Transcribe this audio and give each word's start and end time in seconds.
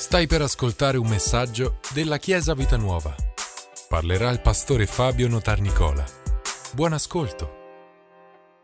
Stai 0.00 0.26
per 0.26 0.40
ascoltare 0.40 0.96
un 0.96 1.06
messaggio 1.06 1.78
della 1.92 2.16
Chiesa 2.16 2.54
Vita 2.54 2.78
Nuova. 2.78 3.14
Parlerà 3.86 4.30
il 4.30 4.40
pastore 4.40 4.86
Fabio 4.86 5.28
Notarnicola. 5.28 6.02
Buon 6.72 6.94
ascolto. 6.94 7.58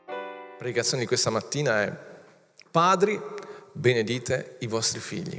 La 0.07 0.54
predicazione 0.57 1.03
di 1.03 1.07
questa 1.07 1.29
mattina 1.29 1.83
è 1.83 1.95
Padri, 2.71 3.21
benedite 3.71 4.57
i 4.61 4.67
vostri 4.67 4.99
figli. 4.99 5.38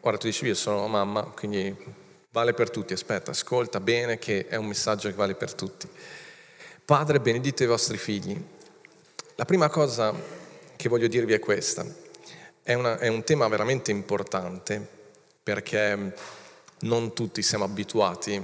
Ora 0.00 0.18
tu 0.18 0.26
dici 0.26 0.44
io 0.44 0.54
sono 0.54 0.86
mamma, 0.88 1.22
quindi 1.22 1.74
vale 2.30 2.52
per 2.52 2.68
tutti, 2.68 2.92
aspetta, 2.92 3.30
ascolta 3.30 3.80
bene 3.80 4.18
che 4.18 4.46
è 4.46 4.56
un 4.56 4.66
messaggio 4.66 5.08
che 5.08 5.14
vale 5.14 5.34
per 5.34 5.54
tutti. 5.54 5.88
Padre, 6.84 7.18
benedite 7.18 7.64
i 7.64 7.66
vostri 7.66 7.96
figli. 7.96 8.38
La 9.36 9.46
prima 9.46 9.70
cosa 9.70 10.14
che 10.76 10.88
voglio 10.90 11.08
dirvi 11.08 11.32
è 11.32 11.38
questa. 11.38 11.82
È, 12.62 12.74
una, 12.74 12.98
è 12.98 13.08
un 13.08 13.24
tema 13.24 13.48
veramente 13.48 13.90
importante 13.90 15.00
perché 15.44 16.14
non 16.80 17.12
tutti 17.12 17.42
siamo 17.42 17.64
abituati 17.64 18.42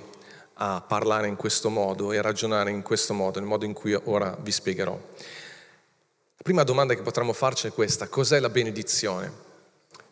a 0.62 0.84
parlare 0.86 1.28
in 1.28 1.36
questo 1.36 1.70
modo 1.70 2.12
e 2.12 2.20
ragionare 2.20 2.70
in 2.70 2.82
questo 2.82 3.14
modo, 3.14 3.38
nel 3.38 3.48
modo 3.48 3.64
in 3.64 3.72
cui 3.72 3.94
ora 3.94 4.36
vi 4.38 4.52
spiegherò. 4.52 4.92
La 4.92 6.42
prima 6.42 6.62
domanda 6.62 6.94
che 6.94 7.00
potremmo 7.00 7.32
farci 7.32 7.66
è 7.66 7.72
questa, 7.72 8.08
cos'è 8.08 8.38
la 8.38 8.50
benedizione? 8.50 9.48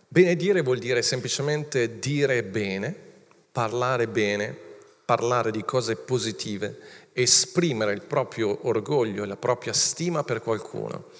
Benedire 0.09 0.63
vuol 0.63 0.79
dire 0.79 1.03
semplicemente 1.03 1.99
dire 1.99 2.43
bene, 2.43 2.97
parlare 3.53 4.09
bene, 4.09 4.57
parlare 5.05 5.51
di 5.51 5.63
cose 5.67 5.97
positive, 5.97 6.79
esprimere 7.13 7.93
il 7.93 8.03
proprio 8.03 8.67
orgoglio 8.67 9.25
e 9.25 9.27
la 9.27 9.37
propria 9.37 9.75
stima 9.75 10.25
per 10.25 10.41
qualcuno 10.41 11.11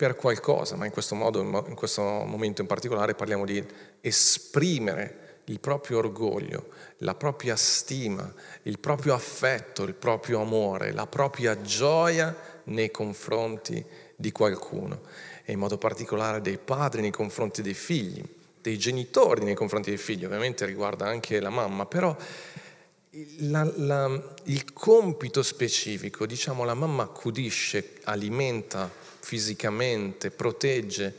per 0.00 0.16
qualcosa, 0.16 0.76
ma 0.76 0.86
in 0.86 0.92
questo, 0.92 1.14
modo, 1.14 1.42
in 1.42 1.74
questo 1.74 2.00
momento 2.00 2.62
in 2.62 2.66
particolare 2.66 3.14
parliamo 3.14 3.44
di 3.44 3.62
esprimere 4.00 5.42
il 5.44 5.60
proprio 5.60 5.98
orgoglio, 5.98 6.68
la 7.00 7.14
propria 7.14 7.54
stima, 7.54 8.32
il 8.62 8.78
proprio 8.78 9.12
affetto, 9.12 9.82
il 9.82 9.92
proprio 9.92 10.40
amore, 10.40 10.92
la 10.92 11.06
propria 11.06 11.60
gioia 11.60 12.34
nei 12.64 12.90
confronti 12.90 13.84
di 14.16 14.32
qualcuno 14.32 15.02
e 15.44 15.52
in 15.52 15.58
modo 15.58 15.76
particolare 15.76 16.40
dei 16.40 16.56
padri 16.56 17.02
nei 17.02 17.10
confronti 17.10 17.60
dei 17.60 17.74
figli, 17.74 18.24
dei 18.62 18.78
genitori 18.78 19.44
nei 19.44 19.54
confronti 19.54 19.90
dei 19.90 19.98
figli, 19.98 20.24
ovviamente 20.24 20.64
riguarda 20.64 21.06
anche 21.06 21.40
la 21.40 21.50
mamma, 21.50 21.84
però 21.84 22.16
la, 23.38 23.68
la, 23.76 24.34
il 24.44 24.72
compito 24.72 25.42
specifico, 25.42 26.26
diciamo 26.26 26.64
la 26.64 26.74
mamma 26.74 27.04
accudisce, 27.04 27.94
alimenta, 28.04 28.88
fisicamente, 29.18 30.30
protegge, 30.30 31.16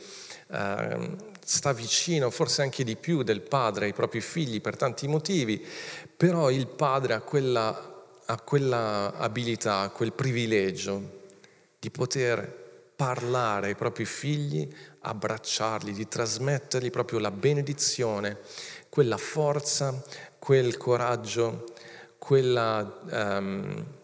eh, 0.48 1.10
sta 1.44 1.74
vicino, 1.74 2.30
forse 2.30 2.62
anche 2.62 2.86
di 2.86 2.96
più 2.96 3.24
del 3.24 3.42
padre 3.42 3.86
ai 3.86 3.94
propri 3.94 4.22
figli 4.22 4.62
per 4.62 4.78
tanti 4.78 5.08
motivi, 5.08 5.66
però 6.16 6.50
il 6.50 6.68
padre 6.68 7.14
ha 7.14 7.22
quella, 7.22 8.06
ha 8.26 8.42
quella 8.42 9.14
abilità, 9.16 9.90
quel 9.90 10.14
privilegio 10.14 11.20
di 11.78 11.90
poter 11.90 12.60
parlare 12.96 13.68
ai 13.68 13.76
propri 13.76 14.06
figli, 14.06 14.70
abbracciarli, 15.02 15.92
di 15.92 16.08
trasmettergli 16.08 16.92
proprio 16.92 17.20
la 17.20 17.32
benedizione, 17.32 18.38
quella 18.88 19.18
forza, 19.18 20.04
quel 20.38 20.78
coraggio, 20.78 21.71
quella... 22.22 23.00
Um, 23.10 24.00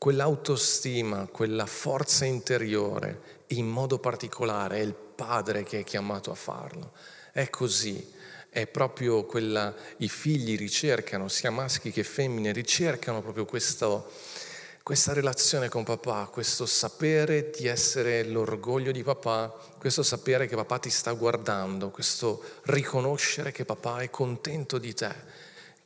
quell'autostima, 0.00 1.28
quella 1.30 1.66
forza 1.66 2.24
interiore, 2.24 3.44
in 3.48 3.68
modo 3.68 3.98
particolare 3.98 4.78
è 4.78 4.80
il 4.80 4.94
padre 4.94 5.62
che 5.62 5.80
è 5.80 5.84
chiamato 5.84 6.30
a 6.30 6.34
farlo. 6.34 6.92
È 7.32 7.50
così, 7.50 8.10
è 8.48 8.66
proprio 8.66 9.26
quella, 9.26 9.74
i 9.98 10.08
figli 10.08 10.56
ricercano, 10.56 11.28
sia 11.28 11.50
maschi 11.50 11.90
che 11.90 12.02
femmine, 12.02 12.50
ricercano 12.52 13.20
proprio 13.20 13.44
questo, 13.44 14.10
questa 14.82 15.12
relazione 15.12 15.68
con 15.68 15.84
papà, 15.84 16.30
questo 16.32 16.64
sapere 16.64 17.50
di 17.50 17.66
essere 17.66 18.24
l'orgoglio 18.24 18.92
di 18.92 19.02
papà, 19.02 19.54
questo 19.76 20.02
sapere 20.02 20.46
che 20.46 20.56
papà 20.56 20.78
ti 20.78 20.88
sta 20.88 21.12
guardando, 21.12 21.90
questo 21.90 22.42
riconoscere 22.62 23.52
che 23.52 23.66
papà 23.66 23.98
è 23.98 24.08
contento 24.08 24.78
di 24.78 24.94
te, 24.94 25.14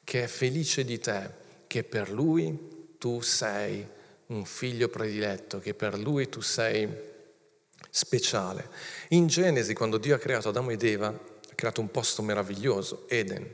che 0.04 0.22
è 0.22 0.26
felice 0.28 0.84
di 0.84 1.00
te, 1.00 1.42
che 1.74 1.82
per 1.82 2.08
lui 2.08 2.94
tu 2.98 3.20
sei 3.20 3.84
un 4.26 4.44
figlio 4.44 4.86
prediletto, 4.86 5.58
che 5.58 5.74
per 5.74 5.98
lui 5.98 6.28
tu 6.28 6.40
sei 6.40 6.88
speciale. 7.90 8.68
In 9.08 9.26
Genesi, 9.26 9.74
quando 9.74 9.98
Dio 9.98 10.14
ha 10.14 10.18
creato 10.18 10.50
Adamo 10.50 10.70
ed 10.70 10.84
Eva, 10.84 11.08
ha 11.08 11.54
creato 11.56 11.80
un 11.80 11.90
posto 11.90 12.22
meraviglioso, 12.22 13.06
Eden. 13.08 13.52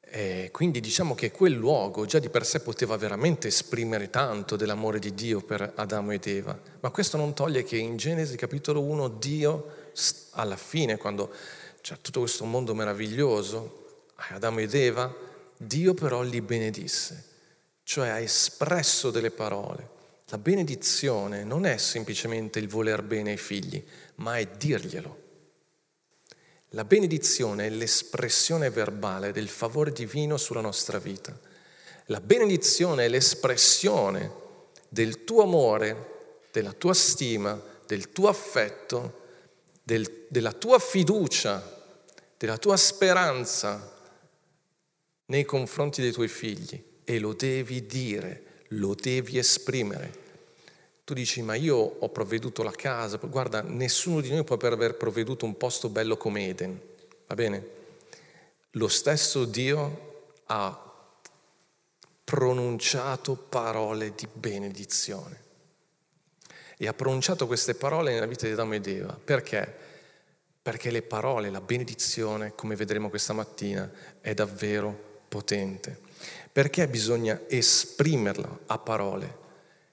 E 0.00 0.48
quindi 0.50 0.80
diciamo 0.80 1.14
che 1.14 1.30
quel 1.30 1.52
luogo 1.52 2.04
già 2.04 2.18
di 2.18 2.30
per 2.30 2.44
sé 2.44 2.62
poteva 2.62 2.96
veramente 2.96 3.46
esprimere 3.46 4.10
tanto 4.10 4.56
dell'amore 4.56 4.98
di 4.98 5.14
Dio 5.14 5.40
per 5.40 5.74
Adamo 5.76 6.10
ed 6.10 6.26
Eva, 6.26 6.60
ma 6.80 6.90
questo 6.90 7.16
non 7.16 7.32
toglie 7.32 7.62
che 7.62 7.76
in 7.76 7.96
Genesi 7.96 8.36
capitolo 8.36 8.82
1 8.82 9.08
Dio 9.08 9.92
alla 10.30 10.56
fine, 10.56 10.96
quando 10.96 11.32
c'è 11.80 11.96
tutto 12.00 12.18
questo 12.18 12.44
mondo 12.44 12.74
meraviglioso, 12.74 14.06
Adamo 14.30 14.58
ed 14.58 14.74
Eva, 14.74 15.26
Dio 15.58 15.94
però 15.94 16.22
li 16.22 16.40
benedisse 16.40 17.28
cioè 17.88 18.08
ha 18.08 18.20
espresso 18.20 19.10
delle 19.10 19.30
parole. 19.30 19.88
La 20.26 20.36
benedizione 20.36 21.42
non 21.42 21.64
è 21.64 21.78
semplicemente 21.78 22.58
il 22.58 22.68
voler 22.68 23.02
bene 23.02 23.30
ai 23.30 23.38
figli, 23.38 23.82
ma 24.16 24.36
è 24.36 24.46
dirglielo. 24.46 25.22
La 26.72 26.84
benedizione 26.84 27.64
è 27.64 27.70
l'espressione 27.70 28.68
verbale 28.68 29.32
del 29.32 29.48
favore 29.48 29.90
divino 29.90 30.36
sulla 30.36 30.60
nostra 30.60 30.98
vita. 30.98 31.34
La 32.08 32.20
benedizione 32.20 33.06
è 33.06 33.08
l'espressione 33.08 34.32
del 34.90 35.24
tuo 35.24 35.44
amore, 35.44 36.40
della 36.52 36.72
tua 36.72 36.92
stima, 36.92 37.58
del 37.86 38.12
tuo 38.12 38.28
affetto, 38.28 39.20
del, 39.82 40.26
della 40.28 40.52
tua 40.52 40.78
fiducia, 40.78 41.96
della 42.36 42.58
tua 42.58 42.76
speranza 42.76 43.96
nei 45.28 45.44
confronti 45.44 46.00
dei 46.00 46.12
tuoi 46.12 46.28
figli 46.28 46.82
e 47.04 47.18
lo 47.18 47.32
devi 47.32 47.86
dire, 47.86 48.62
lo 48.68 48.94
devi 48.94 49.38
esprimere. 49.38 50.26
Tu 51.04 51.14
dici, 51.14 51.40
ma 51.42 51.54
io 51.54 51.76
ho 51.76 52.08
provveduto 52.10 52.62
la 52.62 52.70
casa, 52.70 53.16
guarda, 53.16 53.62
nessuno 53.62 54.20
di 54.20 54.30
noi 54.30 54.44
può 54.44 54.56
aver 54.56 54.94
provveduto 54.94 55.46
un 55.46 55.56
posto 55.56 55.88
bello 55.88 56.16
come 56.16 56.48
Eden, 56.48 56.78
va 57.26 57.34
bene? 57.34 57.66
Lo 58.72 58.88
stesso 58.88 59.44
Dio 59.44 60.34
ha 60.46 60.92
pronunciato 62.24 63.34
parole 63.34 64.12
di 64.14 64.28
benedizione 64.30 65.46
e 66.76 66.86
ha 66.86 66.92
pronunciato 66.92 67.46
queste 67.46 67.74
parole 67.74 68.12
nella 68.12 68.26
vita 68.26 68.46
di 68.46 68.52
Adamo 68.52 68.74
ed 68.74 68.86
Eva. 68.86 69.18
Perché? 69.22 69.86
Perché 70.60 70.90
le 70.90 71.00
parole, 71.00 71.50
la 71.50 71.62
benedizione, 71.62 72.54
come 72.54 72.76
vedremo 72.76 73.08
questa 73.08 73.32
mattina, 73.32 73.90
è 74.20 74.34
davvero 74.34 75.07
potente. 75.28 76.00
Perché 76.50 76.88
bisogna 76.88 77.40
esprimerla 77.46 78.60
a 78.66 78.78
parole? 78.78 79.46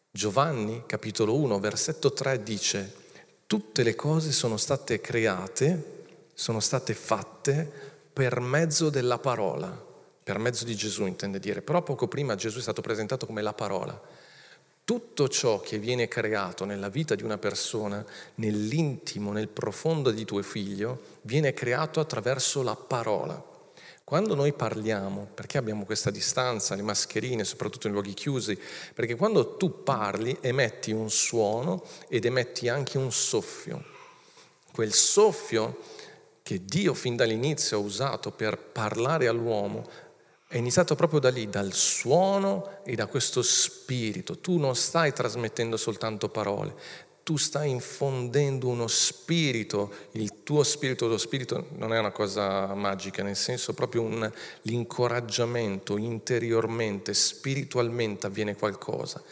Giovanni, 0.10 0.84
capitolo 0.86 1.36
1, 1.36 1.60
versetto 1.60 2.14
3 2.14 2.42
dice, 2.42 2.94
tutte 3.48 3.84
le 3.84 3.96
cose 3.96 4.32
sono 4.32 4.58
state 4.58 5.02
create, 5.02 6.06
sono 6.34 6.60
state 6.60 6.94
fatte 6.94 7.70
per 8.12 8.40
mezzo 8.40 8.90
della 8.90 9.20
parola, 9.20 9.68
per 10.24 10.40
mezzo 10.40 10.64
di 10.64 10.74
Gesù 10.74 11.06
intende 11.06 11.38
dire, 11.38 11.62
però 11.62 11.84
poco 11.84 12.08
prima 12.08 12.36
Gesù 12.36 12.60
è 12.60 12.62
stato 12.62 12.82
presentato 12.82 13.26
come 13.26 13.42
la 13.42 13.54
parola. 13.54 14.02
Tutto 14.86 15.28
ciò 15.28 15.60
che 15.60 15.80
viene 15.80 16.08
creato 16.08 16.64
nella 16.64 16.90
vita 16.90 17.16
di 17.16 17.24
una 17.24 17.38
persona, 17.38 18.06
nell'intimo, 18.36 19.32
nel 19.32 19.50
profondo 19.50 20.12
di 20.12 20.26
tuo 20.26 20.42
figlio, 20.42 21.18
viene 21.24 21.54
creato 21.54 22.00
attraverso 22.00 22.64
la 22.64 22.76
parola. 22.76 23.54
Quando 24.06 24.36
noi 24.36 24.54
parliamo, 24.54 25.30
perché 25.34 25.58
abbiamo 25.58 25.84
questa 25.84 26.12
distanza, 26.12 26.76
le 26.76 26.84
mascherine, 26.84 27.44
soprattutto 27.44 27.88
in 27.88 27.94
luoghi 27.94 28.14
chiusi? 28.14 28.56
Perché 28.94 29.16
quando 29.16 29.56
tu 29.56 29.82
parli 29.82 30.38
emetti 30.42 30.92
un 30.92 31.10
suono 31.10 31.84
ed 32.08 32.26
emetti 32.26 32.70
anche 32.70 33.00
un 33.00 33.12
soffio. 33.12 33.84
Quel 34.72 34.94
soffio 34.94 35.80
che 36.44 36.64
Dio 36.64 36.94
fin 36.94 37.16
dall'inizio 37.16 37.78
ha 37.78 37.82
usato 37.82 38.30
per 38.30 38.60
parlare 38.60 39.28
all'uomo 39.28 39.84
è 40.48 40.58
iniziato 40.58 40.94
proprio 40.94 41.20
da 41.20 41.30
lì, 41.30 41.50
dal 41.50 41.74
suono 41.74 42.82
e 42.86 42.94
da 42.94 43.08
questo 43.08 43.42
spirito. 43.42 44.38
Tu 44.38 44.60
non 44.60 44.76
stai 44.76 45.12
trasmettendo 45.12 45.76
soltanto 45.76 46.30
parole, 46.30 46.76
tu 47.26 47.38
stai 47.38 47.72
infondendo 47.72 48.68
uno 48.68 48.86
spirito, 48.86 49.92
il 50.12 50.44
tuo 50.44 50.62
spirito, 50.62 51.08
lo 51.08 51.18
spirito 51.18 51.70
non 51.78 51.92
è 51.92 51.98
una 51.98 52.12
cosa 52.12 52.72
magica, 52.76 53.24
nel 53.24 53.36
senso 53.36 53.74
proprio 53.74 54.04
un, 54.04 54.32
l'incoraggiamento 54.62 55.98
interiormente, 55.98 57.16
spiritualmente 57.16 58.28
avviene 58.28 58.56
qualcosa. 58.56 59.24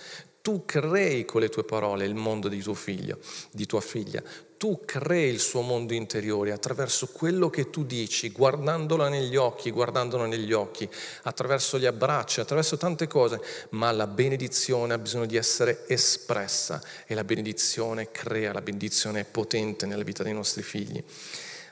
Tu 0.42 0.66
crei 0.66 1.24
con 1.26 1.42
le 1.42 1.50
tue 1.50 1.66
parole 1.66 2.06
il 2.06 2.16
mondo 2.16 2.48
di 2.48 2.64
tuo 2.64 2.74
figlio, 2.74 3.20
di 3.52 3.68
tua 3.68 3.80
figlia. 3.80 4.24
Tu 4.64 4.84
crei 4.86 5.30
il 5.30 5.42
suo 5.42 5.60
mondo 5.60 5.94
interiore 5.94 6.54
attraverso 6.54 7.08
quello 7.08 7.50
che 7.50 7.70
tu 7.70 7.84
dici, 7.84 8.30
guardandola 8.30 9.10
negli 9.10 9.36
occhi, 9.36 9.72
guardandolo 9.72 10.26
negli 10.26 10.54
occhi, 10.54 10.90
attraverso 11.24 11.78
gli 11.78 11.86
abbracci, 11.86 12.40
attraverso 12.40 12.78
tante 12.78 13.06
cose, 13.06 13.42
ma 13.72 13.92
la 13.92 14.08
benedizione 14.08 14.94
ha 14.94 14.98
bisogno 14.98 15.26
di 15.26 15.36
essere 15.36 15.84
espressa 15.90 16.82
e 17.06 17.14
la 17.14 17.26
benedizione 17.26 18.10
crea, 18.12 18.54
la 18.54 18.62
benedizione 18.62 19.20
è 19.20 19.26
potente 19.26 19.86
nella 19.86 20.04
vita 20.04 20.24
dei 20.24 20.32
nostri 20.32 20.64
figli. 20.64 21.04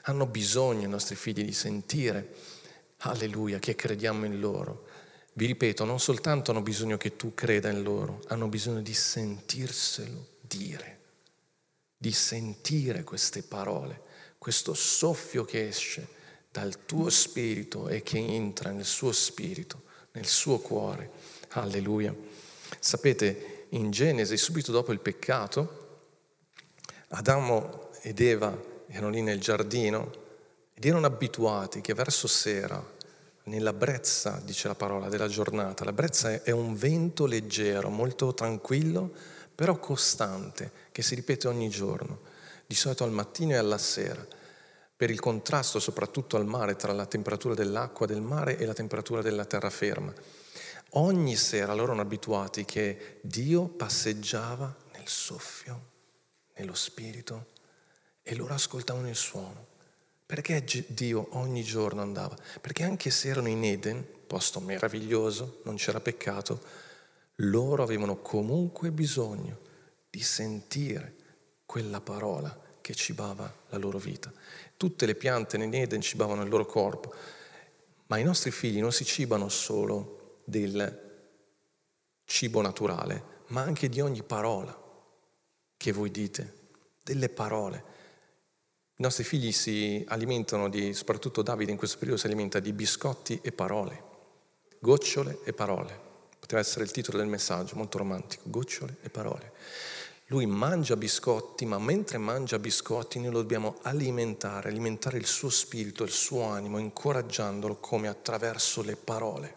Hanno 0.02 0.26
bisogno 0.26 0.86
i 0.86 0.90
nostri 0.90 1.16
figli 1.16 1.46
di 1.46 1.54
sentire, 1.54 2.28
alleluia, 3.04 3.58
che 3.60 3.74
crediamo 3.74 4.26
in 4.26 4.42
loro. 4.42 4.88
Vi 5.32 5.46
ripeto, 5.46 5.86
non 5.86 6.02
soltanto 6.02 6.52
hanno 6.52 6.62
bisogno 6.62 6.98
che 6.98 7.16
tu 7.16 7.34
creda 7.36 7.70
in 7.70 7.84
loro, 7.84 8.20
hanno 8.28 8.48
bisogno 8.50 8.82
di 8.82 8.94
sentirselo 8.94 10.28
dire 10.42 11.00
di 12.02 12.12
sentire 12.12 13.04
queste 13.04 13.44
parole, 13.44 14.02
questo 14.40 14.74
soffio 14.74 15.46
che 15.46 15.68
esce 15.68 16.08
dal 16.50 16.88
tuo 16.88 17.12
spirito 17.12 17.90
e 17.90 18.02
che 18.02 18.18
entra 18.18 18.72
nel 18.72 18.86
suo 18.86 19.12
spirito, 19.12 19.84
nel 20.14 20.26
suo 20.26 20.58
cuore. 20.58 21.12
Alleluia. 21.50 22.12
Sapete, 22.80 23.68
in 23.70 23.92
Genesi, 23.92 24.36
subito 24.36 24.72
dopo 24.72 24.92
il 24.92 25.00
peccato, 25.00 26.00
Adamo 27.10 27.92
ed 28.02 28.20
Eva 28.20 28.52
erano 28.88 29.12
lì 29.12 29.22
nel 29.22 29.40
giardino 29.40 30.12
ed 30.74 30.84
erano 30.84 31.06
abituati 31.06 31.82
che 31.82 31.94
verso 31.94 32.28
sera, 32.28 32.84
nella 33.44 33.74
brezza, 33.74 34.42
dice 34.44 34.68
la 34.68 34.74
parola, 34.74 35.08
della 35.08 35.28
giornata, 35.28 35.84
la 35.84 35.94
brezza 35.94 36.42
è 36.42 36.50
un 36.50 36.74
vento 36.74 37.28
leggero, 37.28 37.90
molto 37.90 38.34
tranquillo, 38.34 39.14
però 39.54 39.78
costante, 39.78 40.72
che 40.92 41.02
si 41.02 41.16
ripete 41.16 41.48
ogni 41.48 41.70
giorno, 41.70 42.22
di 42.66 42.76
solito 42.76 43.04
al 43.04 43.12
mattino 43.12 43.52
e 43.52 43.58
alla 43.58 43.78
sera, 43.78 44.26
per 44.96 45.10
il 45.10 45.20
contrasto 45.20 45.80
soprattutto 45.80 46.38
al 46.38 46.46
mare 46.46 46.76
tra 46.76 46.94
la 46.94 47.06
temperatura 47.06 47.54
dell'acqua 47.54 48.06
del 48.06 48.22
mare 48.22 48.58
e 48.58 48.66
la 48.66 48.74
temperatura 48.74 49.22
della 49.22 49.46
terraferma. 49.46 50.14
Ogni 50.92 51.36
sera 51.36 51.74
loro 51.74 51.86
erano 51.94 52.02
abituati 52.02 52.66
che 52.66 53.20
Dio 53.22 53.68
passeggiava 53.68 54.76
nel 54.94 55.08
soffio, 55.08 55.90
nello 56.56 56.76
spirito, 56.76 57.48
e 58.22 58.36
loro 58.36 58.54
ascoltavano 58.54 59.10
il 59.10 59.16
suono. 59.16 59.68
Perché 60.26 60.64
Dio 60.88 61.28
ogni 61.32 61.64
giorno 61.64 62.02
andava? 62.02 62.38
Perché 62.62 62.84
anche 62.84 63.10
se 63.10 63.30
erano 63.30 63.50
in 63.50 63.64
Eden, 63.64 64.06
posto 64.28 64.60
meraviglioso, 64.60 65.62
non 65.64 65.76
c'era 65.76 66.00
peccato, 66.00 66.62
loro 67.36 67.84
avevano 67.84 68.18
comunque 68.18 68.92
bisogno 68.92 69.60
di 70.10 70.22
sentire 70.22 71.16
quella 71.66 72.02
parola 72.02 72.60
che 72.82 72.94
cibava 72.94 73.52
la 73.70 73.78
loro 73.78 73.98
vita. 73.98 74.32
Tutte 74.76 75.06
le 75.06 75.16
piante 75.16 75.56
in 75.58 75.74
Eden 75.74 76.02
cibavano 76.02 76.44
il 76.44 76.50
loro 76.50 76.66
corpo, 76.66 77.14
ma 78.08 78.18
i 78.18 78.24
nostri 78.24 78.52
figli 78.52 78.82
non 78.82 78.92
si 78.92 79.06
cibano 79.06 79.48
solo 79.48 80.40
del 80.44 81.10
cibo 82.26 82.62
naturale, 82.62 83.40
ma 83.48 83.62
anche 83.62 83.88
di 83.88 84.02
ogni 84.02 84.24
parola 84.24 84.78
che 85.78 85.92
voi 85.92 86.12
dite, 86.12 86.58
delle 87.04 87.30
parole. 87.30 87.84
I 88.96 89.04
nostri 89.04 89.24
figli 89.24 89.52
si 89.52 90.04
alimentano 90.08 90.70
di, 90.70 90.94
soprattutto 90.94 91.42
Davide 91.42 91.72
in 91.72 91.78
questo 91.78 91.98
periodo 91.98 92.20
si 92.20 92.28
alimenta 92.28 92.60
di 92.60 92.74
biscotti 92.74 93.40
e 93.42 93.52
parole, 93.52 94.04
gocciole 94.80 95.40
e 95.44 95.54
parole 95.54 96.10
poteva 96.52 96.60
essere 96.60 96.84
il 96.84 96.92
titolo 96.92 97.18
del 97.18 97.28
messaggio, 97.28 97.78
molto 97.78 97.98
romantico, 97.98 98.44
gocciole 98.48 98.98
e 99.02 99.10
parole. 99.10 99.54
Lui 100.26 100.46
mangia 100.46 100.98
biscotti, 100.98 101.66
ma 101.66 101.80
mentre 101.80 102.18
mangia 102.18 102.60
biscotti 102.60 103.20
noi 103.20 103.32
lo 103.32 103.40
dobbiamo 103.40 103.78
alimentare, 103.84 104.68
alimentare 104.68 105.18
il 105.18 105.26
suo 105.26 105.50
spirito, 105.50 106.04
il 106.04 106.12
suo 106.12 106.44
animo, 106.44 106.78
incoraggiandolo 106.78 107.78
come 107.78 108.10
attraverso 108.10 108.82
le 108.82 108.98
parole, 108.98 109.56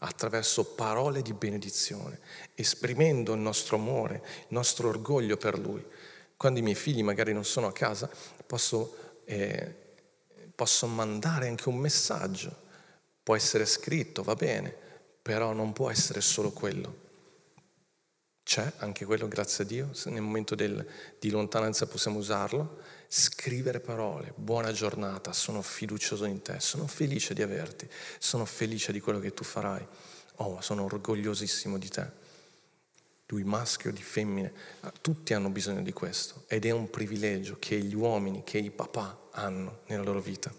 attraverso 0.00 0.74
parole 0.74 1.22
di 1.22 1.32
benedizione, 1.32 2.20
esprimendo 2.54 3.32
il 3.32 3.40
nostro 3.40 3.76
amore, 3.76 4.22
il 4.40 4.46
nostro 4.48 4.88
orgoglio 4.88 5.38
per 5.38 5.58
lui. 5.58 5.82
Quando 6.36 6.58
i 6.58 6.62
miei 6.62 6.74
figli 6.74 7.02
magari 7.02 7.32
non 7.32 7.44
sono 7.44 7.66
a 7.66 7.72
casa, 7.72 8.10
posso, 8.46 9.22
eh, 9.24 9.74
posso 10.54 10.86
mandare 10.86 11.48
anche 11.48 11.68
un 11.70 11.76
messaggio, 11.76 12.54
può 13.22 13.36
essere 13.36 13.64
scritto, 13.64 14.22
va 14.22 14.34
bene, 14.34 14.88
però 15.22 15.52
non 15.52 15.72
può 15.72 15.90
essere 15.90 16.20
solo 16.20 16.50
quello. 16.50 17.08
C'è 18.42 18.72
anche 18.78 19.04
quello, 19.04 19.28
grazie 19.28 19.62
a 19.62 19.66
Dio, 19.66 19.90
nel 20.06 20.22
momento 20.22 20.54
del, 20.56 20.84
di 21.20 21.30
lontananza 21.30 21.86
possiamo 21.86 22.18
usarlo. 22.18 22.82
Scrivere 23.06 23.80
parole, 23.80 24.32
buona 24.34 24.72
giornata, 24.72 25.32
sono 25.32 25.62
fiducioso 25.62 26.24
in 26.24 26.42
te, 26.42 26.58
sono 26.58 26.86
felice 26.86 27.32
di 27.32 27.42
averti, 27.42 27.88
sono 28.18 28.44
felice 28.44 28.92
di 28.92 29.00
quello 29.00 29.20
che 29.20 29.32
tu 29.34 29.44
farai. 29.44 29.86
Oh, 30.36 30.60
sono 30.60 30.84
orgogliosissimo 30.84 31.78
di 31.78 31.88
te. 31.88 32.10
Lui 33.26 33.44
maschio 33.44 33.92
di 33.92 34.02
femmine, 34.02 34.52
tutti 35.00 35.32
hanno 35.32 35.50
bisogno 35.50 35.82
di 35.82 35.92
questo 35.92 36.42
ed 36.48 36.64
è 36.64 36.70
un 36.70 36.90
privilegio 36.90 37.56
che 37.60 37.78
gli 37.78 37.94
uomini, 37.94 38.42
che 38.42 38.58
i 38.58 38.70
papà 38.70 39.28
hanno 39.30 39.82
nella 39.86 40.02
loro 40.02 40.20
vita. 40.20 40.52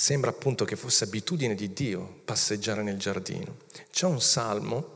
Sembra 0.00 0.30
appunto 0.30 0.64
che 0.64 0.76
fosse 0.76 1.02
abitudine 1.02 1.56
di 1.56 1.72
Dio 1.72 2.20
passeggiare 2.24 2.84
nel 2.84 2.98
giardino. 2.98 3.56
C'è 3.90 4.06
un 4.06 4.20
salmo, 4.20 4.90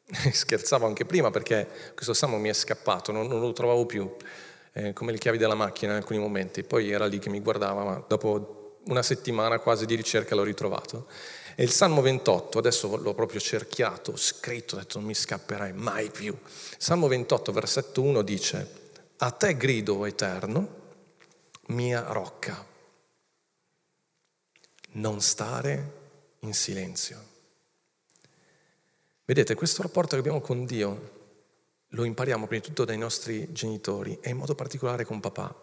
scherzavo 0.08 0.86
anche 0.86 1.04
prima 1.04 1.30
perché 1.30 1.68
questo 1.92 2.14
salmo 2.14 2.38
mi 2.38 2.48
è 2.48 2.54
scappato, 2.54 3.12
non, 3.12 3.26
non 3.26 3.38
lo 3.40 3.52
trovavo 3.52 3.84
più, 3.84 4.10
eh, 4.72 4.94
come 4.94 5.12
le 5.12 5.18
chiavi 5.18 5.36
della 5.36 5.54
macchina 5.54 5.92
in 5.92 5.98
alcuni 5.98 6.18
momenti, 6.18 6.62
poi 6.62 6.90
era 6.90 7.04
lì 7.04 7.18
che 7.18 7.28
mi 7.28 7.40
guardava, 7.40 7.84
ma 7.84 8.04
dopo 8.08 8.78
una 8.86 9.02
settimana 9.02 9.58
quasi 9.58 9.84
di 9.84 9.94
ricerca 9.94 10.34
l'ho 10.34 10.42
ritrovato. 10.42 11.06
E 11.54 11.62
il 11.62 11.70
Salmo 11.70 12.00
28, 12.00 12.58
adesso 12.58 12.96
l'ho 12.96 13.14
proprio 13.14 13.40
cerchiato, 13.40 14.16
scritto, 14.16 14.76
ho 14.76 14.78
detto 14.78 14.96
non 14.96 15.06
mi 15.06 15.14
scapperai 15.14 15.74
mai 15.74 16.08
più. 16.08 16.34
Salmo 16.78 17.08
28, 17.08 17.52
versetto 17.52 18.00
1 18.00 18.22
dice, 18.22 18.70
a 19.18 19.30
te 19.32 19.54
grido 19.54 20.06
eterno, 20.06 20.84
mia 21.66 22.06
rocca 22.08 22.72
non 24.96 25.20
stare 25.20 25.92
in 26.40 26.54
silenzio. 26.54 27.34
Vedete, 29.24 29.54
questo 29.54 29.82
rapporto 29.82 30.14
che 30.14 30.20
abbiamo 30.20 30.40
con 30.40 30.64
Dio 30.64 31.14
lo 31.90 32.04
impariamo 32.04 32.46
prima 32.46 32.60
di 32.60 32.68
tutto 32.68 32.84
dai 32.84 32.98
nostri 32.98 33.52
genitori 33.52 34.18
e 34.20 34.30
in 34.30 34.36
modo 34.36 34.54
particolare 34.54 35.04
con 35.04 35.20
papà. 35.20 35.54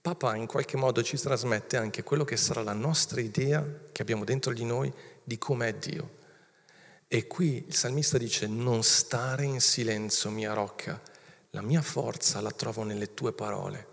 Papà 0.00 0.36
in 0.36 0.46
qualche 0.46 0.76
modo 0.76 1.02
ci 1.02 1.16
trasmette 1.16 1.76
anche 1.76 2.02
quello 2.02 2.24
che 2.24 2.36
sarà 2.36 2.62
la 2.62 2.72
nostra 2.72 3.20
idea 3.20 3.64
che 3.90 4.02
abbiamo 4.02 4.24
dentro 4.24 4.52
di 4.52 4.64
noi 4.64 4.92
di 5.22 5.38
com'è 5.38 5.74
Dio. 5.74 6.24
E 7.08 7.26
qui 7.26 7.64
il 7.66 7.74
salmista 7.74 8.18
dice 8.18 8.46
non 8.46 8.82
stare 8.82 9.44
in 9.44 9.60
silenzio, 9.60 10.30
mia 10.30 10.52
rocca, 10.52 11.00
la 11.50 11.62
mia 11.62 11.82
forza 11.82 12.40
la 12.40 12.50
trovo 12.50 12.82
nelle 12.82 13.14
tue 13.14 13.32
parole. 13.32 13.86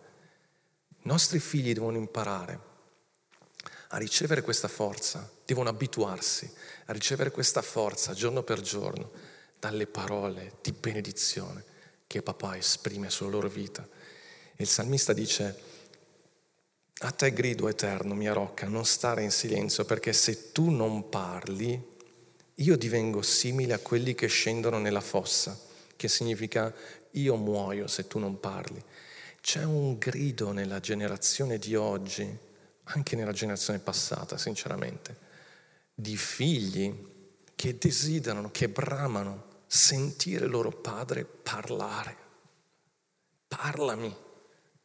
I 0.89 1.07
nostri 1.07 1.39
figli 1.39 1.73
devono 1.73 1.97
imparare 1.97 2.71
a 3.93 3.97
ricevere 3.97 4.41
questa 4.41 4.67
forza, 4.67 5.29
devono 5.45 5.69
abituarsi 5.69 6.51
a 6.85 6.93
ricevere 6.93 7.29
questa 7.29 7.61
forza 7.61 8.13
giorno 8.13 8.41
per 8.41 8.59
giorno 8.59 9.11
dalle 9.59 9.85
parole 9.85 10.57
di 10.61 10.71
benedizione 10.71 11.63
che 12.07 12.23
papà 12.23 12.57
esprime 12.57 13.11
sulla 13.11 13.29
loro 13.29 13.47
vita. 13.47 13.87
E 14.55 14.63
il 14.63 14.67
salmista 14.67 15.13
dice, 15.13 15.59
a 16.99 17.11
te 17.11 17.33
grido 17.33 17.67
eterno, 17.67 18.15
mia 18.15 18.33
rocca, 18.33 18.67
non 18.67 18.83
stare 18.83 19.21
in 19.21 19.31
silenzio, 19.31 19.85
perché 19.85 20.11
se 20.11 20.51
tu 20.51 20.71
non 20.71 21.09
parli, 21.09 21.91
io 22.55 22.75
divengo 22.75 23.21
simile 23.21 23.73
a 23.73 23.79
quelli 23.79 24.15
che 24.15 24.27
scendono 24.27 24.79
nella 24.79 25.01
fossa, 25.01 25.57
che 25.95 26.07
significa 26.07 26.73
io 27.11 27.35
muoio 27.35 27.85
se 27.85 28.07
tu 28.07 28.17
non 28.17 28.39
parli. 28.39 28.83
C'è 29.39 29.63
un 29.63 29.99
grido 29.99 30.51
nella 30.51 30.79
generazione 30.79 31.59
di 31.59 31.75
oggi 31.75 32.51
anche 32.85 33.15
nella 33.15 33.31
generazione 33.31 33.79
passata, 33.79 34.37
sinceramente, 34.37 35.17
di 35.93 36.17
figli 36.17 37.11
che 37.55 37.77
desiderano, 37.77 38.51
che 38.51 38.69
bramano 38.69 39.61
sentire 39.67 40.45
loro 40.45 40.71
padre 40.71 41.23
parlare. 41.23 42.17
Parlami, 43.47 44.15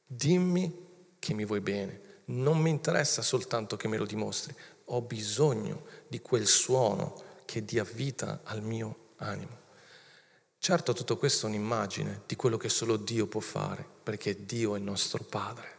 dimmi 0.06 0.86
che 1.18 1.34
mi 1.34 1.44
vuoi 1.44 1.60
bene. 1.60 2.22
Non 2.26 2.58
mi 2.58 2.70
interessa 2.70 3.22
soltanto 3.22 3.76
che 3.76 3.88
me 3.88 3.96
lo 3.96 4.04
dimostri, 4.04 4.54
ho 4.86 5.02
bisogno 5.02 5.86
di 6.08 6.20
quel 6.20 6.46
suono 6.46 7.22
che 7.44 7.64
dia 7.64 7.84
vita 7.84 8.40
al 8.44 8.62
mio 8.62 9.12
animo. 9.16 9.66
Certo 10.58 10.92
tutto 10.92 11.16
questo 11.16 11.46
è 11.46 11.48
un'immagine 11.48 12.22
di 12.26 12.36
quello 12.36 12.56
che 12.56 12.68
solo 12.68 12.96
Dio 12.96 13.26
può 13.26 13.40
fare, 13.40 13.86
perché 14.02 14.44
Dio 14.44 14.74
è 14.74 14.78
il 14.78 14.84
nostro 14.84 15.22
Padre. 15.24 15.77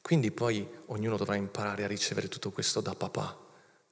Quindi 0.00 0.30
poi 0.30 0.66
ognuno 0.86 1.16
dovrà 1.16 1.34
imparare 1.36 1.84
a 1.84 1.86
ricevere 1.86 2.28
tutto 2.28 2.50
questo 2.50 2.80
da 2.80 2.94
papà, 2.94 3.36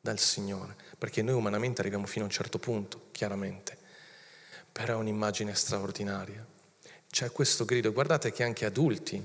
dal 0.00 0.18
Signore, 0.18 0.76
perché 0.98 1.22
noi 1.22 1.34
umanamente 1.34 1.80
arriviamo 1.80 2.06
fino 2.06 2.24
a 2.24 2.28
un 2.28 2.32
certo 2.32 2.58
punto, 2.58 3.08
chiaramente, 3.12 3.76
però 4.70 4.94
è 4.94 4.96
un'immagine 4.96 5.54
straordinaria. 5.54 6.46
c'è 7.10 7.30
questo 7.32 7.64
grido. 7.64 7.92
Guardate 7.92 8.30
che 8.30 8.42
anche 8.42 8.66
adulti, 8.66 9.22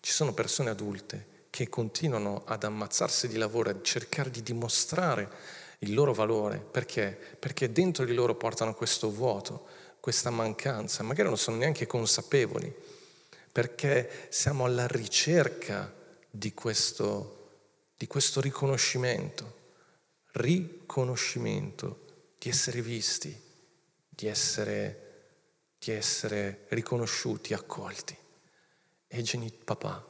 ci 0.00 0.12
sono 0.12 0.32
persone 0.32 0.70
adulte 0.70 1.46
che 1.50 1.68
continuano 1.68 2.42
ad 2.46 2.62
ammazzarsi 2.62 3.26
di 3.26 3.36
lavoro, 3.36 3.70
a 3.70 3.82
cercare 3.82 4.30
di 4.30 4.42
dimostrare 4.42 5.28
il 5.80 5.94
loro 5.94 6.12
valore. 6.14 6.58
Perché? 6.58 7.18
Perché 7.38 7.72
dentro 7.72 8.04
di 8.04 8.14
loro 8.14 8.34
portano 8.36 8.74
questo 8.74 9.10
vuoto, 9.10 9.66
questa 10.00 10.30
mancanza, 10.30 11.02
magari 11.02 11.28
non 11.28 11.38
sono 11.38 11.56
neanche 11.56 11.86
consapevoli, 11.86 12.72
perché 13.50 14.28
siamo 14.28 14.64
alla 14.64 14.86
ricerca 14.86 15.92
di 16.38 16.54
questo, 16.54 17.90
di 17.96 18.06
questo 18.06 18.40
riconoscimento, 18.40 19.56
riconoscimento, 20.32 22.06
di 22.38 22.48
essere 22.48 22.80
visti, 22.80 23.36
di 24.08 24.26
essere, 24.28 25.32
di 25.80 25.90
essere 25.90 26.66
riconosciuti, 26.68 27.54
accolti. 27.54 28.16
E 29.08 29.22
geni, 29.22 29.50
papà, 29.50 30.06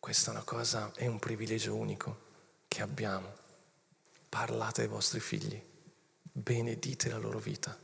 questa 0.00 0.32
è 0.32 0.34
una 0.34 0.42
cosa, 0.42 0.90
è 0.96 1.06
un 1.06 1.20
privilegio 1.20 1.76
unico 1.76 2.30
che 2.66 2.82
abbiamo. 2.82 3.32
Parlate 4.28 4.82
ai 4.82 4.88
vostri 4.88 5.20
figli, 5.20 5.62
benedite 6.22 7.08
la 7.08 7.18
loro 7.18 7.38
vita. 7.38 7.78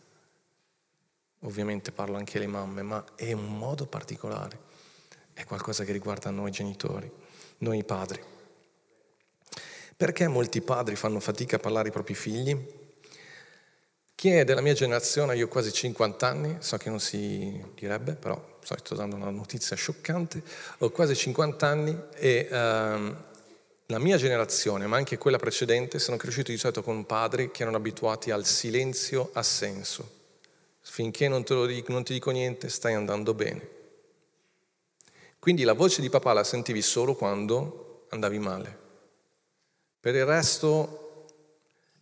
Ovviamente 1.43 1.93
parlo 1.93 2.17
anche 2.17 2.39
alle 2.39 2.49
mamme, 2.49 2.83
ma 2.83 3.05
è 3.15 3.31
un 3.31 3.57
modo 3.57 3.87
particolare, 3.87 4.59
è 5.33 5.45
qualcosa 5.45 5.85
che 5.85 5.93
riguarda 5.93 6.31
noi 6.31 6.51
genitori, 6.51 7.09
noi 7.59 7.85
padri. 7.85 8.21
Perché 9.97 10.29
molti 10.29 10.61
padri 10.61 10.95
fanno 10.95 11.19
fatica 11.21 11.57
a 11.57 11.59
parlare 11.59 11.87
ai 11.87 11.93
propri 11.93 12.15
figli? 12.15 12.57
Chi 14.15 14.31
è 14.31 14.45
della 14.45 14.61
mia 14.61 14.73
generazione, 14.73 15.37
io 15.37 15.47
ho 15.47 15.49
quasi 15.49 15.73
50 15.73 16.27
anni, 16.27 16.57
so 16.59 16.77
che 16.77 16.91
non 16.91 16.99
si 16.99 17.65
direbbe, 17.75 18.15
però 18.15 18.59
sto 18.61 18.95
dando 18.95 19.17
una 19.17 19.31
notizia 19.31 19.77
scioccante, 19.77 20.43
ho 20.79 20.91
quasi 20.91 21.15
50 21.15 21.67
anni 21.67 21.97
e 22.17 22.49
ehm, 22.51 23.25
la 23.87 23.99
mia 23.99 24.17
generazione, 24.17 24.87
ma 24.87 24.97
anche 24.97 25.19
quella 25.19 25.39
precedente, 25.39 25.99
sono 25.99 26.17
cresciuti 26.17 26.51
di 26.51 26.59
solito 26.59 26.83
con 26.83 27.07
padri 27.07 27.51
che 27.51 27.63
erano 27.63 27.77
abituati 27.77 28.31
al 28.31 28.45
silenzio 28.45 29.31
assenso. 29.33 30.17
Finché 30.81 31.29
non, 31.29 31.43
dico, 31.43 31.93
non 31.93 32.03
ti 32.03 32.13
dico 32.13 32.31
niente, 32.31 32.69
stai 32.69 32.95
andando 32.95 33.35
bene. 33.35 33.78
Quindi 35.39 35.63
la 35.63 35.73
voce 35.73 36.01
di 36.01 36.11
papà 36.11 36.33
la 36.33 36.45
sentivi 36.45 36.83
solo 36.83 37.15
quando 37.15 38.07
andavi 38.11 38.39
male. 38.39 38.79
Per 40.01 40.15
il 40.15 40.25
resto 40.25 41.27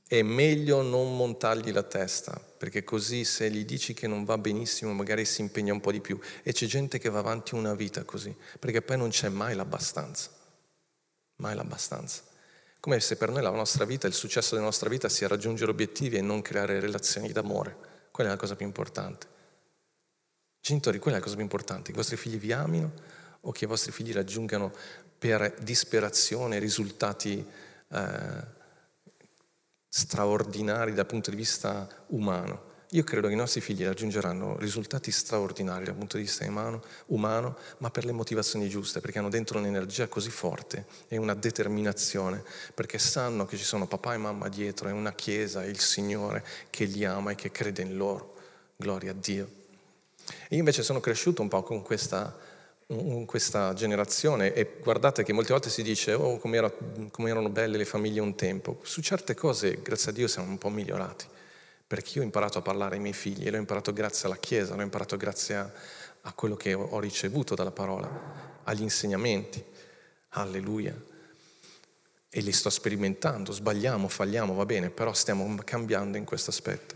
è 0.08 0.22
meglio 0.22 0.82
non 0.82 1.16
montargli 1.16 1.72
la 1.72 1.82
testa, 1.82 2.38
perché 2.38 2.84
così 2.84 3.24
se 3.24 3.50
gli 3.50 3.64
dici 3.64 3.92
che 3.92 4.06
non 4.06 4.24
va 4.24 4.38
benissimo 4.38 4.92
magari 4.92 5.24
si 5.24 5.40
impegna 5.40 5.72
un 5.72 5.80
po' 5.80 5.92
di 5.92 6.00
più. 6.00 6.18
E 6.42 6.52
c'è 6.52 6.66
gente 6.66 6.98
che 6.98 7.10
va 7.10 7.18
avanti 7.18 7.54
una 7.54 7.74
vita 7.74 8.04
così, 8.04 8.34
perché 8.58 8.82
poi 8.82 8.96
non 8.96 9.10
c'è 9.10 9.28
mai 9.28 9.54
l'abbastanza. 9.54 10.30
Mai 11.36 11.54
l'abbastanza. 11.54 12.22
Come 12.80 13.00
se 13.00 13.16
per 13.16 13.30
noi 13.30 13.42
la 13.42 13.50
nostra 13.50 13.84
vita, 13.84 14.06
il 14.06 14.14
successo 14.14 14.54
della 14.54 14.66
nostra 14.66 14.88
vita 14.88 15.08
sia 15.08 15.28
raggiungere 15.28 15.70
obiettivi 15.70 16.16
e 16.16 16.22
non 16.22 16.40
creare 16.40 16.78
relazioni 16.80 17.32
d'amore. 17.32 17.76
Quella 18.10 18.30
è 18.30 18.32
la 18.32 18.38
cosa 18.38 18.56
più 18.56 18.64
importante. 18.64 19.26
Genitori, 20.60 20.98
quella 20.98 21.16
è 21.16 21.18
la 21.18 21.24
cosa 21.24 21.36
più 21.36 21.44
importante, 21.44 21.90
i 21.90 21.94
vostri 21.94 22.16
figli 22.16 22.38
vi 22.38 22.52
amino 22.52 22.92
o 23.46 23.52
che 23.52 23.64
i 23.64 23.68
vostri 23.68 23.92
figli 23.92 24.12
raggiungano 24.12 24.72
per 25.18 25.54
disperazione 25.60 26.58
risultati 26.58 27.44
eh, 27.88 28.54
straordinari 29.88 30.92
dal 30.92 31.06
punto 31.06 31.30
di 31.30 31.36
vista 31.36 31.88
umano. 32.08 32.74
Io 32.90 33.02
credo 33.02 33.26
che 33.26 33.32
i 33.32 33.36
nostri 33.36 33.60
figli 33.60 33.84
raggiungeranno 33.84 34.58
risultati 34.58 35.10
straordinari 35.10 35.84
dal 35.84 35.94
punto 35.94 36.16
di 36.16 36.24
vista 36.24 36.44
umano, 36.46 36.82
umano, 37.06 37.56
ma 37.78 37.90
per 37.90 38.04
le 38.04 38.12
motivazioni 38.12 38.68
giuste, 38.68 39.00
perché 39.00 39.18
hanno 39.18 39.28
dentro 39.28 39.58
un'energia 39.58 40.06
così 40.06 40.30
forte 40.30 40.86
e 41.08 41.16
una 41.16 41.34
determinazione, 41.34 42.44
perché 42.74 42.98
sanno 42.98 43.46
che 43.46 43.56
ci 43.56 43.64
sono 43.64 43.86
papà 43.86 44.14
e 44.14 44.18
mamma 44.18 44.48
dietro, 44.48 44.88
è 44.88 44.92
una 44.92 45.12
chiesa, 45.14 45.64
è 45.64 45.66
il 45.66 45.80
Signore 45.80 46.44
che 46.70 46.84
li 46.84 47.04
ama 47.04 47.32
e 47.32 47.34
che 47.34 47.50
crede 47.50 47.82
in 47.82 47.96
loro. 47.96 48.34
Gloria 48.76 49.12
a 49.12 49.14
Dio. 49.14 49.50
E 50.48 50.54
io 50.54 50.58
invece 50.58 50.82
sono 50.82 51.00
cresciuto 51.00 51.42
un 51.42 51.48
po' 51.48 51.62
con 51.62 51.82
questa 51.82 52.54
questa 53.26 53.74
generazione 53.74 54.52
e 54.52 54.78
guardate 54.80 55.24
che 55.24 55.32
molte 55.32 55.52
volte 55.52 55.70
si 55.70 55.82
dice 55.82 56.12
oh 56.12 56.38
come, 56.38 56.56
era, 56.56 56.72
come 57.10 57.30
erano 57.30 57.48
belle 57.48 57.76
le 57.76 57.84
famiglie 57.84 58.20
un 58.20 58.36
tempo, 58.36 58.78
su 58.82 59.02
certe 59.02 59.34
cose 59.34 59.82
grazie 59.82 60.10
a 60.10 60.14
Dio 60.14 60.28
siamo 60.28 60.48
un 60.48 60.58
po' 60.58 60.68
migliorati, 60.68 61.26
perché 61.84 62.12
io 62.14 62.20
ho 62.20 62.24
imparato 62.24 62.58
a 62.58 62.62
parlare 62.62 62.94
ai 62.94 63.00
miei 63.00 63.12
figli 63.12 63.46
e 63.46 63.50
l'ho 63.50 63.56
imparato 63.56 63.92
grazie 63.92 64.26
alla 64.26 64.36
Chiesa, 64.36 64.76
l'ho 64.76 64.82
imparato 64.82 65.16
grazie 65.16 65.56
a, 65.56 65.72
a 66.22 66.32
quello 66.32 66.54
che 66.54 66.74
ho 66.74 67.00
ricevuto 67.00 67.56
dalla 67.56 67.72
parola, 67.72 68.60
agli 68.62 68.82
insegnamenti, 68.82 69.64
alleluia. 70.30 70.94
E 72.28 72.40
li 72.40 72.52
sto 72.52 72.70
sperimentando, 72.70 73.50
sbagliamo, 73.50 74.08
falliamo, 74.08 74.54
va 74.54 74.66
bene, 74.66 74.90
però 74.90 75.12
stiamo 75.12 75.56
cambiando 75.64 76.18
in 76.18 76.24
questo 76.24 76.50
aspetto. 76.50 76.94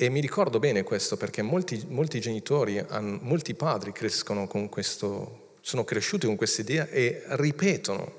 E 0.00 0.10
mi 0.10 0.20
ricordo 0.20 0.60
bene 0.60 0.84
questo 0.84 1.16
perché 1.16 1.42
molti, 1.42 1.84
molti 1.88 2.20
genitori, 2.20 2.80
molti 3.00 3.54
padri 3.54 3.90
crescono 3.90 4.46
con 4.46 4.68
questo, 4.68 5.56
sono 5.60 5.82
cresciuti 5.82 6.24
con 6.24 6.36
questa 6.36 6.60
idea 6.60 6.86
e 6.86 7.24
ripetono 7.30 8.12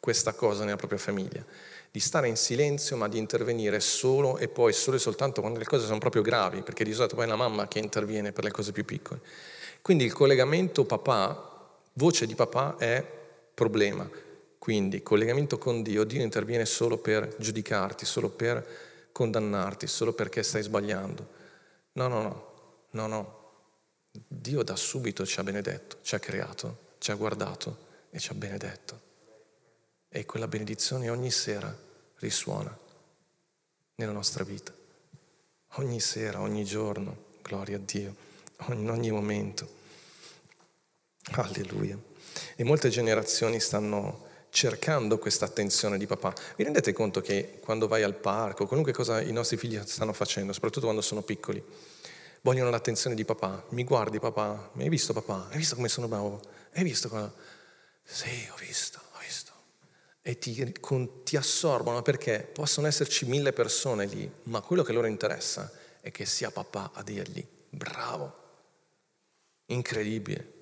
questa 0.00 0.32
cosa 0.32 0.64
nella 0.64 0.74
propria 0.74 0.98
famiglia, 0.98 1.44
di 1.92 2.00
stare 2.00 2.26
in 2.26 2.34
silenzio 2.34 2.96
ma 2.96 3.06
di 3.06 3.18
intervenire 3.18 3.78
solo 3.78 4.38
e 4.38 4.48
poi 4.48 4.72
solo 4.72 4.96
e 4.96 4.98
soltanto 4.98 5.40
quando 5.40 5.60
le 5.60 5.66
cose 5.66 5.86
sono 5.86 5.98
proprio 5.98 6.20
gravi, 6.20 6.62
perché 6.62 6.82
di 6.82 6.92
solito 6.92 7.14
poi 7.14 7.26
è 7.26 7.28
la 7.28 7.36
mamma 7.36 7.68
che 7.68 7.78
interviene 7.78 8.32
per 8.32 8.42
le 8.42 8.50
cose 8.50 8.72
più 8.72 8.84
piccole. 8.84 9.20
Quindi 9.82 10.02
il 10.02 10.12
collegamento 10.12 10.84
papà, 10.84 11.76
voce 11.92 12.26
di 12.26 12.34
papà 12.34 12.74
è 12.76 13.06
problema. 13.54 14.10
Quindi 14.58 15.00
collegamento 15.04 15.58
con 15.58 15.80
Dio, 15.84 16.02
Dio 16.02 16.22
interviene 16.22 16.66
solo 16.66 16.98
per 16.98 17.36
giudicarti, 17.38 18.04
solo 18.04 18.30
per 18.30 18.83
condannarti 19.14 19.86
solo 19.86 20.12
perché 20.12 20.42
stai 20.42 20.64
sbagliando. 20.64 21.28
No, 21.92 22.08
no, 22.08 22.22
no, 22.22 22.52
no, 22.90 23.06
no. 23.06 23.42
Dio 24.10 24.64
da 24.64 24.74
subito 24.74 25.24
ci 25.24 25.38
ha 25.38 25.44
benedetto, 25.44 25.98
ci 26.02 26.16
ha 26.16 26.18
creato, 26.18 26.94
ci 26.98 27.12
ha 27.12 27.14
guardato 27.14 27.78
e 28.10 28.18
ci 28.18 28.32
ha 28.32 28.34
benedetto. 28.34 29.00
E 30.08 30.26
quella 30.26 30.48
benedizione 30.48 31.10
ogni 31.10 31.30
sera 31.30 31.72
risuona 32.16 32.76
nella 33.94 34.12
nostra 34.12 34.42
vita. 34.42 34.74
Ogni 35.74 36.00
sera, 36.00 36.40
ogni 36.40 36.64
giorno, 36.64 37.16
gloria 37.40 37.76
a 37.76 37.80
Dio, 37.80 38.16
in 38.70 38.90
ogni 38.90 39.12
momento. 39.12 39.68
Alleluia. 41.34 41.96
E 42.56 42.64
molte 42.64 42.88
generazioni 42.88 43.60
stanno 43.60 44.26
cercando 44.54 45.18
questa 45.18 45.46
attenzione 45.46 45.98
di 45.98 46.06
papà. 46.06 46.32
Vi 46.54 46.62
rendete 46.62 46.92
conto 46.92 47.20
che 47.20 47.58
quando 47.60 47.88
vai 47.88 48.04
al 48.04 48.14
parco, 48.14 48.66
qualunque 48.66 48.92
cosa 48.92 49.20
i 49.20 49.32
nostri 49.32 49.56
figli 49.56 49.80
stanno 49.84 50.12
facendo, 50.12 50.52
soprattutto 50.52 50.84
quando 50.84 51.02
sono 51.02 51.22
piccoli, 51.22 51.60
vogliono 52.40 52.70
l'attenzione 52.70 53.16
di 53.16 53.24
papà. 53.24 53.64
Mi 53.70 53.82
guardi 53.82 54.20
papà? 54.20 54.70
Mi 54.74 54.84
hai 54.84 54.88
visto 54.88 55.12
papà? 55.12 55.48
Hai 55.50 55.56
visto 55.56 55.74
come 55.74 55.88
sono 55.88 56.06
bravo? 56.06 56.40
Hai 56.72 56.84
visto 56.84 57.08
cosa? 57.08 57.34
Sì, 58.04 58.48
ho 58.48 58.54
visto, 58.60 59.00
ho 59.14 59.18
visto. 59.18 59.50
E 60.22 60.38
ti, 60.38 60.72
con, 60.78 61.24
ti 61.24 61.36
assorbono 61.36 62.02
perché 62.02 62.48
possono 62.52 62.86
esserci 62.86 63.26
mille 63.26 63.52
persone 63.52 64.06
lì, 64.06 64.30
ma 64.44 64.60
quello 64.60 64.84
che 64.84 64.92
loro 64.92 65.08
interessa 65.08 65.68
è 66.00 66.12
che 66.12 66.26
sia 66.26 66.52
papà 66.52 66.92
a 66.94 67.02
dirgli 67.02 67.44
bravo, 67.70 68.38
incredibile. 69.66 70.52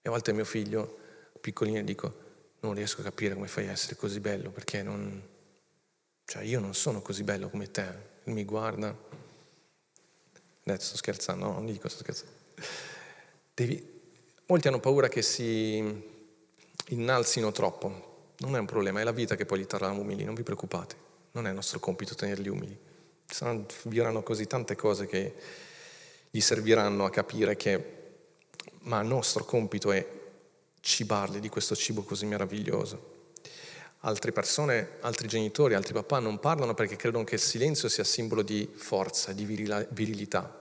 E 0.00 0.08
a 0.08 0.10
volte 0.10 0.32
mio 0.32 0.46
figlio, 0.46 0.96
piccolino, 1.38 1.82
dico, 1.82 2.28
non 2.60 2.74
riesco 2.74 3.00
a 3.00 3.04
capire 3.04 3.34
come 3.34 3.48
fai 3.48 3.68
a 3.68 3.72
essere 3.72 3.96
così 3.96 4.20
bello, 4.20 4.50
perché 4.50 4.82
non... 4.82 5.22
Cioè 6.24 6.42
io 6.42 6.60
non 6.60 6.74
sono 6.74 7.02
così 7.02 7.22
bello 7.22 7.48
come 7.48 7.70
te. 7.70 8.08
Mi 8.24 8.44
guarda. 8.44 8.96
Sto 10.62 10.96
scherzando, 10.96 11.46
no, 11.46 11.52
non 11.54 11.66
dico 11.66 11.88
sto 11.88 12.00
scherzando. 12.00 12.34
Devi... 13.54 13.98
Molti 14.46 14.68
hanno 14.68 14.80
paura 14.80 15.08
che 15.08 15.22
si 15.22 15.82
innalzino 16.88 17.52
troppo. 17.52 18.34
Non 18.38 18.56
è 18.56 18.58
un 18.58 18.66
problema, 18.66 19.00
è 19.00 19.04
la 19.04 19.12
vita 19.12 19.36
che 19.36 19.46
poi 19.46 19.58
li 19.58 19.66
terrà 19.66 19.90
umili, 19.90 20.24
non 20.24 20.34
vi 20.34 20.42
preoccupate. 20.42 20.96
Non 21.32 21.46
è 21.46 21.52
nostro 21.52 21.78
compito 21.78 22.14
tenerli 22.14 22.48
umili. 22.48 22.78
Viranno 23.84 24.22
così 24.22 24.46
tante 24.46 24.74
cose 24.76 25.06
che 25.06 25.34
gli 26.30 26.40
serviranno 26.40 27.04
a 27.04 27.10
capire 27.10 27.56
che 27.56 27.98
ma 28.82 29.00
il 29.00 29.08
nostro 29.08 29.44
compito 29.44 29.92
è 29.92 30.19
cibarli 30.80 31.40
di 31.40 31.48
questo 31.48 31.76
cibo 31.76 32.02
così 32.02 32.26
meraviglioso. 32.26 33.18
Altre 34.04 34.32
persone, 34.32 34.96
altri 35.00 35.28
genitori, 35.28 35.74
altri 35.74 35.92
papà 35.92 36.20
non 36.20 36.38
parlano 36.38 36.72
perché 36.72 36.96
credono 36.96 37.24
che 37.24 37.34
il 37.34 37.40
silenzio 37.40 37.88
sia 37.88 38.04
simbolo 38.04 38.40
di 38.40 38.68
forza, 38.74 39.32
di 39.32 39.44
virilità. 39.44 40.58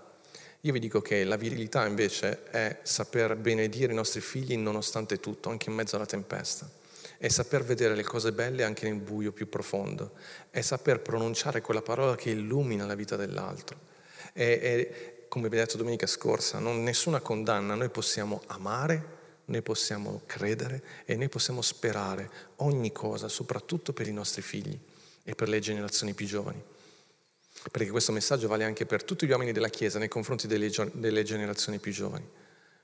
Io 0.61 0.73
vi 0.73 0.79
dico 0.79 0.99
che 0.99 1.23
la 1.23 1.37
virilità 1.37 1.85
invece 1.85 2.43
è 2.51 2.79
saper 2.83 3.37
benedire 3.37 3.93
i 3.93 3.95
nostri 3.95 4.19
figli 4.19 4.57
nonostante 4.57 5.21
tutto, 5.21 5.49
anche 5.49 5.69
in 5.69 5.75
mezzo 5.75 5.95
alla 5.95 6.05
tempesta. 6.05 6.69
È 7.17 7.29
saper 7.29 7.63
vedere 7.63 7.95
le 7.95 8.03
cose 8.03 8.33
belle 8.33 8.65
anche 8.65 8.89
nel 8.89 8.99
buio 8.99 9.31
più 9.31 9.47
profondo. 9.47 10.11
È 10.49 10.59
saper 10.59 10.99
pronunciare 10.99 11.61
quella 11.61 11.81
parola 11.81 12.15
che 12.15 12.31
illumina 12.31 12.85
la 12.85 12.95
vita 12.95 13.15
dell'altro. 13.15 13.77
È, 14.33 14.59
è, 14.59 15.25
come 15.29 15.45
abbiamo 15.45 15.63
detto 15.63 15.77
domenica 15.77 16.07
scorsa, 16.07 16.59
non 16.59 16.83
nessuna 16.83 17.21
condanna, 17.21 17.75
noi 17.75 17.89
possiamo 17.89 18.41
amare, 18.47 19.18
noi 19.49 19.61
possiamo 19.61 20.21
credere 20.25 20.81
e 21.05 21.15
noi 21.15 21.29
possiamo 21.29 21.61
sperare 21.61 22.29
ogni 22.57 22.91
cosa, 22.91 23.27
soprattutto 23.27 23.93
per 23.93 24.07
i 24.07 24.13
nostri 24.13 24.41
figli 24.41 24.77
e 25.23 25.35
per 25.35 25.49
le 25.49 25.59
generazioni 25.59 26.13
più 26.13 26.25
giovani. 26.25 26.61
Perché 27.71 27.89
questo 27.89 28.11
messaggio 28.11 28.47
vale 28.47 28.63
anche 28.63 28.85
per 28.85 29.03
tutti 29.03 29.25
gli 29.25 29.31
uomini 29.31 29.51
della 29.51 29.69
Chiesa 29.69 29.99
nei 29.99 30.07
confronti 30.07 30.47
delle, 30.47 30.71
delle 30.93 31.23
generazioni 31.23 31.79
più 31.79 31.91
giovani. 31.91 32.27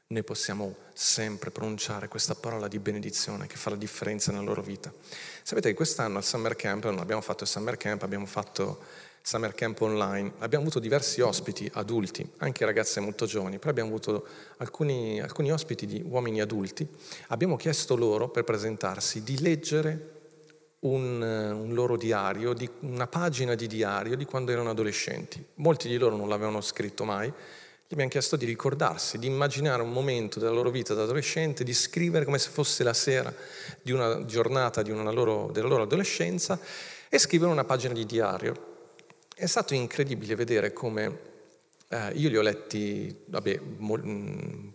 Noi 0.08 0.24
possiamo 0.24 0.76
sempre 0.94 1.50
pronunciare 1.50 2.08
questa 2.08 2.36
parola 2.36 2.68
di 2.68 2.78
benedizione 2.78 3.48
che 3.48 3.56
fa 3.56 3.72
la 3.72 3.76
differenza 3.76 4.32
nella 4.32 4.44
loro 4.44 4.62
vita. 4.62 4.94
Sapete 5.42 5.70
che 5.70 5.76
quest'anno 5.76 6.18
al 6.18 6.24
Summer 6.24 6.56
Camp, 6.56 6.84
non 6.86 7.00
abbiamo 7.00 7.22
fatto 7.22 7.44
il 7.44 7.50
Summer 7.50 7.78
Camp, 7.78 8.04
abbiamo 8.04 8.26
fatto 8.26 8.84
Summer 9.28 9.56
Camp 9.56 9.82
online, 9.82 10.34
abbiamo 10.38 10.66
avuto 10.66 10.78
diversi 10.78 11.20
ospiti 11.20 11.68
adulti, 11.74 12.30
anche 12.38 12.64
ragazze 12.64 13.00
molto 13.00 13.26
giovani, 13.26 13.58
però 13.58 13.72
abbiamo 13.72 13.90
avuto 13.90 14.24
alcuni, 14.58 15.20
alcuni 15.20 15.52
ospiti 15.52 15.88
di 15.88 16.00
uomini 16.06 16.42
adulti. 16.42 16.88
Abbiamo 17.30 17.56
chiesto 17.56 17.96
loro, 17.96 18.30
per 18.30 18.44
presentarsi, 18.44 19.24
di 19.24 19.42
leggere 19.42 20.12
un, 20.82 21.20
un, 21.20 21.74
loro 21.74 21.98
diario, 21.98 22.54
di, 22.54 22.70
una 22.82 23.08
pagina 23.08 23.56
di 23.56 23.66
diario 23.66 24.16
di 24.16 24.26
quando 24.26 24.52
erano 24.52 24.70
adolescenti. 24.70 25.44
Molti 25.56 25.88
di 25.88 25.98
loro 25.98 26.16
non 26.16 26.30
l'avevano 26.30 26.62
scritto 26.62 27.04
mai. 27.04 27.28
Gli 27.28 27.94
abbiamo 27.94 28.12
chiesto 28.12 28.36
di 28.36 28.46
ricordarsi, 28.46 29.18
di 29.18 29.26
immaginare 29.26 29.82
un 29.82 29.92
momento 29.92 30.38
della 30.38 30.52
loro 30.52 30.70
vita 30.70 30.94
da 30.94 31.02
adolescente, 31.02 31.64
di 31.64 31.74
scrivere 31.74 32.26
come 32.26 32.38
se 32.38 32.52
fosse 32.52 32.84
la 32.84 32.94
sera 32.94 33.34
di 33.82 33.92
una 33.92 34.24
giornata 34.26 34.84
di 34.84 34.92
una 34.92 35.10
loro, 35.10 35.50
della 35.52 35.68
loro 35.68 35.82
adolescenza 35.82 36.60
e 37.10 37.18
scrivere 37.18 37.50
una 37.50 37.64
pagina 37.64 37.94
di 37.94 38.06
diario 38.06 38.74
è 39.36 39.46
stato 39.48 39.74
incredibile 39.74 40.34
vedere 40.36 40.72
come 40.72 41.20
eh, 41.90 42.12
io 42.14 42.30
li 42.30 42.38
ho 42.38 42.42
letti, 42.42 43.14
vabbè, 43.26 43.60
mh, 43.60 44.74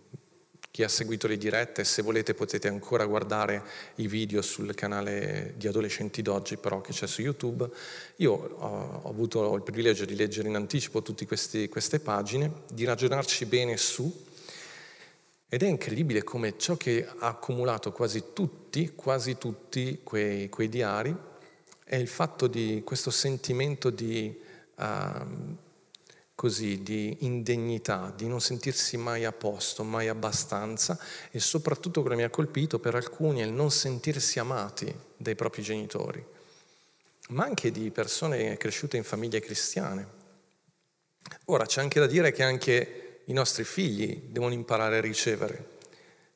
chi 0.69 0.83
ha 0.83 0.87
seguito 0.87 1.27
le 1.27 1.37
dirette, 1.37 1.83
se 1.83 2.03
volete 2.03 2.35
potete 2.35 2.67
ancora 2.67 3.05
guardare 3.05 3.63
i 3.95 4.07
video 4.07 4.43
sul 4.43 4.73
canale 4.75 5.55
di 5.57 5.67
Adolescenti 5.67 6.21
d'oggi, 6.21 6.57
però 6.57 6.79
che 6.79 6.93
c'è 6.93 7.07
su 7.07 7.21
YouTube. 7.21 7.67
Io 8.17 8.31
ho, 8.33 9.01
ho 9.01 9.09
avuto 9.09 9.55
il 9.55 9.63
privilegio 9.63 10.05
di 10.05 10.15
leggere 10.15 10.47
in 10.47 10.55
anticipo 10.55 11.01
tutte 11.01 11.25
queste 11.25 11.99
pagine, 11.99 12.51
di 12.71 12.85
ragionarci 12.85 13.45
bene 13.45 13.75
su, 13.77 14.25
ed 15.49 15.63
è 15.63 15.67
incredibile 15.67 16.23
come 16.23 16.53
ciò 16.57 16.77
che 16.77 17.05
ha 17.05 17.27
accumulato 17.27 17.91
quasi 17.91 18.25
tutti, 18.31 18.93
quasi 18.95 19.37
tutti 19.39 20.01
quei, 20.03 20.47
quei 20.49 20.69
diari, 20.69 21.13
è 21.83 21.95
il 21.95 22.07
fatto 22.07 22.45
di 22.47 22.83
questo 22.85 23.09
sentimento 23.09 23.89
di 23.89 24.49
uh, 24.81 25.57
così 26.41 26.81
di 26.81 27.17
indegnità, 27.19 28.11
di 28.15 28.27
non 28.27 28.41
sentirsi 28.41 28.97
mai 28.97 29.25
a 29.25 29.31
posto, 29.31 29.83
mai 29.83 30.07
abbastanza 30.07 30.97
e 31.29 31.39
soprattutto 31.39 32.01
quello 32.01 32.15
che 32.15 32.21
mi 32.23 32.27
ha 32.27 32.31
colpito 32.31 32.79
per 32.79 32.95
alcuni 32.95 33.41
è 33.41 33.43
il 33.43 33.51
non 33.51 33.69
sentirsi 33.69 34.39
amati 34.39 34.91
dai 35.17 35.35
propri 35.35 35.61
genitori, 35.61 36.25
ma 37.29 37.43
anche 37.43 37.69
di 37.69 37.91
persone 37.91 38.57
cresciute 38.57 38.97
in 38.97 39.03
famiglie 39.03 39.39
cristiane. 39.39 40.19
Ora 41.45 41.67
c'è 41.67 41.79
anche 41.79 41.99
da 41.99 42.07
dire 42.07 42.31
che 42.31 42.41
anche 42.41 43.21
i 43.25 43.33
nostri 43.33 43.63
figli 43.63 44.29
devono 44.29 44.55
imparare 44.55 44.97
a 44.97 45.01
ricevere. 45.01 45.77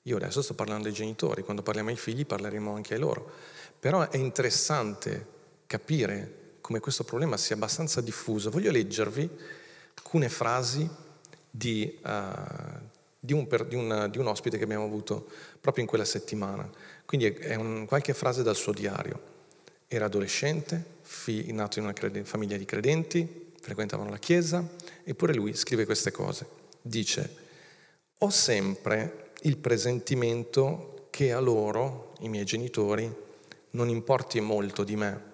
Io 0.03 0.17
adesso 0.17 0.43
sto 0.43 0.53
parlando 0.53 0.83
dei 0.83 0.93
genitori, 0.93 1.41
quando 1.41 1.63
parliamo 1.63 1.89
ai 1.89 1.95
figli 1.95 2.27
parleremo 2.27 2.75
anche 2.75 2.93
ai 2.93 2.99
loro, 2.99 3.27
però 3.79 4.07
è 4.07 4.17
interessante 4.17 5.33
capire 5.65 6.44
come 6.65 6.79
questo 6.79 7.03
problema 7.03 7.37
sia 7.37 7.55
abbastanza 7.55 8.01
diffuso, 8.01 8.49
voglio 8.49 8.71
leggervi 8.71 9.29
alcune 9.93 10.29
frasi 10.29 10.89
di, 11.47 11.95
uh, 12.03 12.79
di, 13.19 13.33
un, 13.33 13.47
di, 13.67 13.75
un, 13.75 14.07
di, 14.09 14.17
un, 14.17 14.25
ospite 14.25 14.57
che 14.57 14.63
abbiamo 14.63 14.83
avuto 14.83 15.29
proprio 15.61 15.83
in 15.83 15.87
quella 15.87 16.05
settimana. 16.05 16.67
Quindi 17.05 17.27
è 17.27 17.53
un, 17.53 17.85
qualche 17.85 18.15
frase 18.15 18.41
dal 18.41 18.55
suo 18.55 18.71
diario. 18.71 19.21
Era 19.85 20.05
adolescente, 20.05 20.83
fi, 21.01 21.51
nato 21.51 21.77
in 21.77 21.85
una 21.85 21.93
creden- 21.93 22.25
famiglia 22.25 22.57
di 22.57 22.65
credenti, 22.65 23.51
frequentavano 23.61 24.09
la 24.09 24.17
chiesa, 24.17 24.67
eppure 25.03 25.35
lui 25.35 25.53
scrive 25.53 25.85
queste 25.85 26.09
cose. 26.09 26.47
Dice, 26.81 27.35
ho 28.17 28.31
sempre 28.31 29.33
il 29.41 29.57
presentimento 29.57 31.09
che 31.11 31.31
a 31.31 31.39
loro, 31.39 32.15
i 32.21 32.27
miei 32.27 32.43
genitori, 32.43 33.07
non 33.69 33.87
importi 33.87 34.39
molto 34.39 34.83
di 34.83 34.95
me 34.95 35.33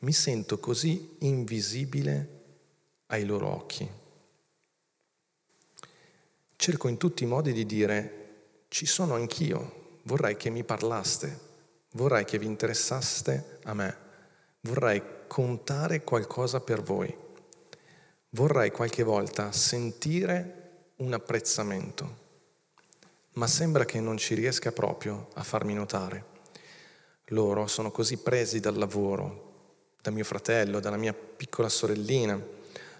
mi 0.00 0.12
sento 0.12 0.58
così 0.58 1.16
invisibile 1.20 2.36
ai 3.06 3.24
loro 3.24 3.48
occhi. 3.48 3.88
Cerco 6.54 6.88
in 6.88 6.96
tutti 6.96 7.24
i 7.24 7.26
modi 7.26 7.52
di 7.52 7.66
dire, 7.66 8.14
ci 8.68 8.86
sono 8.86 9.14
anch'io, 9.14 10.00
vorrei 10.02 10.36
che 10.36 10.50
mi 10.50 10.64
parlaste, 10.64 11.38
vorrei 11.92 12.24
che 12.24 12.38
vi 12.38 12.46
interessaste 12.46 13.60
a 13.64 13.74
me, 13.74 13.96
vorrei 14.60 15.02
contare 15.26 16.02
qualcosa 16.04 16.60
per 16.60 16.82
voi, 16.82 17.14
vorrei 18.30 18.70
qualche 18.70 19.02
volta 19.02 19.52
sentire 19.52 20.92
un 20.96 21.12
apprezzamento, 21.12 22.26
ma 23.34 23.46
sembra 23.46 23.84
che 23.84 24.00
non 24.00 24.16
ci 24.16 24.34
riesca 24.34 24.72
proprio 24.72 25.28
a 25.34 25.42
farmi 25.42 25.74
notare. 25.74 26.36
Loro 27.26 27.66
sono 27.66 27.90
così 27.90 28.16
presi 28.16 28.58
dal 28.58 28.76
lavoro, 28.76 29.47
da 30.08 30.14
mio 30.14 30.24
fratello, 30.24 30.80
dalla 30.80 30.96
mia 30.96 31.12
piccola 31.12 31.68
sorellina, 31.68 32.40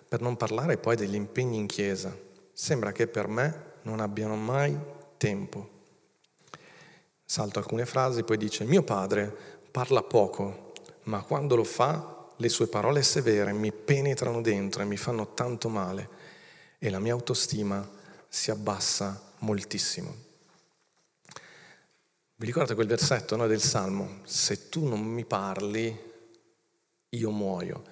per 0.08 0.20
non 0.20 0.36
parlare 0.36 0.76
poi 0.76 0.96
degli 0.96 1.14
impegni 1.14 1.56
in 1.56 1.66
chiesa. 1.66 2.14
Sembra 2.52 2.92
che 2.92 3.06
per 3.06 3.28
me 3.28 3.76
non 3.82 4.00
abbiano 4.00 4.36
mai 4.36 4.78
tempo. 5.16 5.76
Salto 7.24 7.58
alcune 7.58 7.86
frasi, 7.86 8.22
poi 8.22 8.36
dice, 8.36 8.64
mio 8.64 8.82
padre 8.82 9.34
parla 9.70 10.02
poco, 10.02 10.72
ma 11.04 11.22
quando 11.22 11.56
lo 11.56 11.64
fa 11.64 12.26
le 12.36 12.48
sue 12.48 12.68
parole 12.68 13.02
severe 13.02 13.52
mi 13.52 13.72
penetrano 13.72 14.40
dentro 14.40 14.82
e 14.82 14.86
mi 14.86 14.96
fanno 14.96 15.34
tanto 15.34 15.68
male 15.68 16.08
e 16.78 16.90
la 16.90 17.00
mia 17.00 17.12
autostima 17.12 17.86
si 18.28 18.50
abbassa 18.50 19.32
moltissimo. 19.38 20.26
Vi 22.36 22.46
ricordate 22.46 22.74
quel 22.74 22.86
versetto 22.86 23.34
no, 23.34 23.46
del 23.46 23.60
Salmo? 23.60 24.20
Se 24.24 24.68
tu 24.68 24.86
non 24.86 25.00
mi 25.00 25.24
parli, 25.24 26.07
io 27.10 27.30
muoio. 27.30 27.82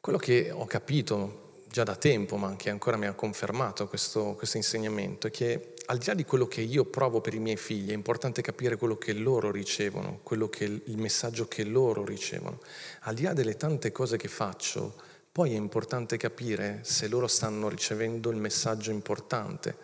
Quello 0.00 0.18
che 0.18 0.50
ho 0.50 0.66
capito 0.66 1.64
già 1.68 1.82
da 1.82 1.96
tempo, 1.96 2.36
ma 2.36 2.54
che 2.56 2.70
ancora 2.70 2.96
mi 2.96 3.06
ha 3.06 3.12
confermato 3.12 3.86
questo, 3.88 4.34
questo 4.34 4.56
insegnamento, 4.56 5.26
è 5.26 5.30
che 5.30 5.74
al 5.86 5.98
di 5.98 6.06
là 6.06 6.14
di 6.14 6.24
quello 6.24 6.46
che 6.46 6.60
io 6.60 6.84
provo 6.84 7.20
per 7.20 7.34
i 7.34 7.38
miei 7.38 7.56
figli, 7.56 7.90
è 7.90 7.94
importante 7.94 8.42
capire 8.42 8.76
quello 8.76 8.96
che 8.96 9.12
loro 9.12 9.50
ricevono, 9.50 10.20
che, 10.50 10.64
il 10.64 10.98
messaggio 10.98 11.46
che 11.48 11.64
loro 11.64 12.04
ricevono. 12.04 12.60
Al 13.00 13.14
di 13.14 13.22
là 13.22 13.32
delle 13.32 13.56
tante 13.56 13.92
cose 13.92 14.16
che 14.16 14.28
faccio, 14.28 14.94
poi 15.30 15.52
è 15.52 15.56
importante 15.56 16.16
capire 16.16 16.80
se 16.82 17.08
loro 17.08 17.26
stanno 17.26 17.68
ricevendo 17.68 18.30
il 18.30 18.36
messaggio 18.36 18.90
importante, 18.90 19.76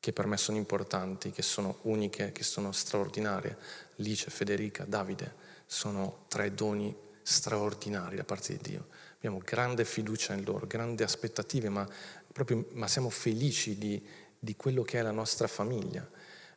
che 0.00 0.12
per 0.12 0.26
me 0.26 0.36
sono 0.36 0.56
importanti, 0.56 1.30
che 1.30 1.42
sono 1.42 1.78
uniche, 1.82 2.32
che 2.32 2.42
sono 2.42 2.72
straordinarie. 2.72 3.56
Lice, 3.96 4.30
Federica, 4.30 4.84
Davide, 4.84 5.34
sono 5.66 6.24
tre 6.28 6.52
doni 6.52 6.94
straordinari 7.30 8.16
da 8.16 8.24
parte 8.24 8.56
di 8.56 8.70
Dio. 8.70 8.88
Abbiamo 9.16 9.38
grande 9.38 9.84
fiducia 9.84 10.32
in 10.34 10.44
loro, 10.44 10.66
grandi 10.66 11.02
aspettative, 11.02 11.68
ma, 11.68 11.88
proprio, 12.32 12.66
ma 12.72 12.88
siamo 12.88 13.10
felici 13.10 13.78
di, 13.78 14.04
di 14.38 14.56
quello 14.56 14.82
che 14.82 14.98
è 14.98 15.02
la 15.02 15.12
nostra 15.12 15.46
famiglia. 15.46 16.08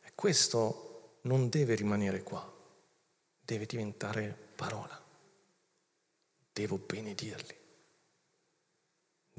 E 0.02 0.12
questo 0.14 1.18
non 1.22 1.48
deve 1.48 1.74
rimanere 1.74 2.22
qua, 2.22 2.50
deve 3.40 3.66
diventare 3.66 4.36
parola. 4.56 5.00
Devo 6.52 6.78
benedirli. 6.78 7.56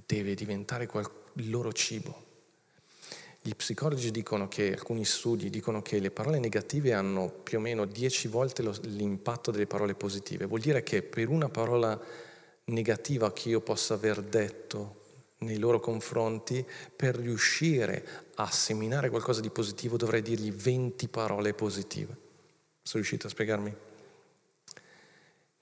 Deve 0.06 0.36
diventare 0.36 0.90
il 1.34 1.50
loro 1.50 1.72
cibo. 1.74 2.25
Gli 3.46 3.54
psicologi 3.54 4.10
dicono 4.10 4.48
che, 4.48 4.72
alcuni 4.72 5.06
studi 5.06 5.52
dicono 5.52 5.84
che 5.84 6.00
le 6.00 6.10
parole 6.10 6.40
negative 6.40 6.94
hanno 6.94 7.30
più 7.30 7.60
o 7.60 7.62
meno 7.62 7.86
10 7.86 8.28
volte 8.28 8.64
lo, 8.64 8.76
l'impatto 8.86 9.52
delle 9.52 9.68
parole 9.68 9.94
positive. 9.94 10.48
Vuol 10.48 10.62
dire 10.62 10.82
che 10.82 11.04
per 11.04 11.30
una 11.30 11.48
parola 11.48 11.96
negativa 12.64 13.32
che 13.34 13.50
io 13.50 13.62
possa 13.62 13.94
aver 13.94 14.24
detto 14.24 15.04
nei 15.42 15.60
loro 15.60 15.80
confronti, 15.80 16.66
per 16.96 17.18
riuscire 17.18 18.04
a 18.34 18.50
seminare 18.50 19.12
qualcosa 19.12 19.42
di 19.42 19.52
positivo 19.52 19.96
dovrei 19.96 20.24
dirgli 20.24 20.52
20 20.52 21.08
parole 21.10 21.54
positive. 21.54 22.18
Sono 22.82 23.04
riuscito 23.04 23.28
a 23.28 23.30
spiegarmi? 23.30 23.76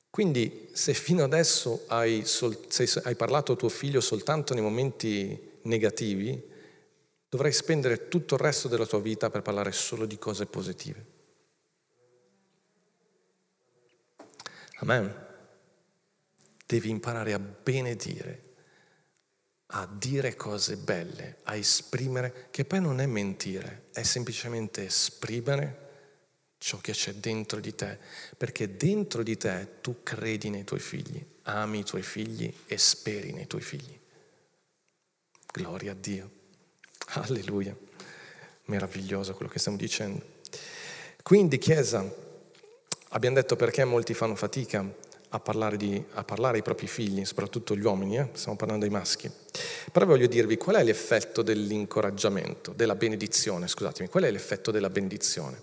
Quindi 0.10 0.70
se 0.72 0.94
fino 0.94 1.22
adesso 1.22 1.84
hai, 1.88 2.24
sol- 2.24 2.66
hai 3.04 3.16
parlato 3.16 3.52
a 3.52 3.56
tuo 3.58 3.68
figlio 3.68 4.00
soltanto 4.00 4.54
nei 4.54 4.64
momenti 4.64 5.52
negativi, 5.64 6.52
Dovrai 7.34 7.52
spendere 7.52 8.10
tutto 8.10 8.36
il 8.36 8.42
resto 8.42 8.68
della 8.68 8.86
tua 8.86 9.02
vita 9.02 9.32
per 9.32 9.42
parlare 9.42 9.72
solo 9.72 10.06
di 10.06 10.20
cose 10.20 10.46
positive. 10.46 11.06
Amen. 14.76 15.28
Devi 16.64 16.92
imparare 16.92 17.34
a 17.34 17.40
benedire, 17.40 18.54
a 19.66 19.88
dire 19.92 20.36
cose 20.36 20.78
belle, 20.78 21.40
a 21.46 21.56
esprimere, 21.56 22.50
che 22.52 22.66
poi 22.66 22.82
non 22.82 23.00
è 23.00 23.08
mentire, 23.08 23.88
è 23.94 24.04
semplicemente 24.04 24.86
esprimere 24.86 25.80
ciò 26.60 26.78
che 26.78 26.92
c'è 26.92 27.16
dentro 27.16 27.60
di 27.60 27.74
te, 27.74 27.98
perché 28.38 28.78
dentro 28.78 29.24
di 29.24 29.38
te 29.38 29.80
tu 29.82 30.04
credi 30.04 30.52
nei 30.52 30.66
tuoi 30.66 30.80
figli, 30.80 31.26
ami 31.46 31.80
i 31.80 31.84
tuoi 31.84 32.04
figli 32.04 32.54
e 32.68 32.78
speri 32.78 33.34
nei 33.34 33.48
tuoi 33.48 33.64
figli. 33.64 34.00
Gloria 35.52 35.94
a 35.94 35.96
Dio. 35.96 36.42
Alleluia. 37.10 37.76
Meraviglioso 38.66 39.34
quello 39.34 39.52
che 39.52 39.60
stiamo 39.60 39.78
dicendo. 39.78 40.22
Quindi, 41.22 41.58
Chiesa, 41.58 42.04
abbiamo 43.10 43.36
detto 43.36 43.56
perché 43.56 43.84
molti 43.84 44.14
fanno 44.14 44.36
fatica 44.36 44.86
a 45.30 45.40
parlare, 45.40 45.78
di, 45.78 46.04
a 46.14 46.24
parlare 46.24 46.58
ai 46.58 46.64
propri 46.64 46.88
figli, 46.88 47.26
soprattutto 47.26 47.76
gli 47.76 47.84
uomini, 47.84 48.18
eh? 48.18 48.30
stiamo 48.34 48.56
parlando 48.56 48.86
dei 48.86 48.94
maschi. 48.94 49.30
Però 49.92 50.06
voglio 50.06 50.28
dirvi 50.28 50.58
qual 50.58 50.76
è 50.76 50.84
l'effetto 50.84 51.42
dell'incoraggiamento, 51.42 52.72
della 52.74 52.96
benedizione, 52.96 53.68
scusatemi, 53.68 54.10
qual 54.10 54.24
è 54.24 54.32
l'effetto 54.32 54.70
della 54.70 54.90
benedizione? 54.90 55.62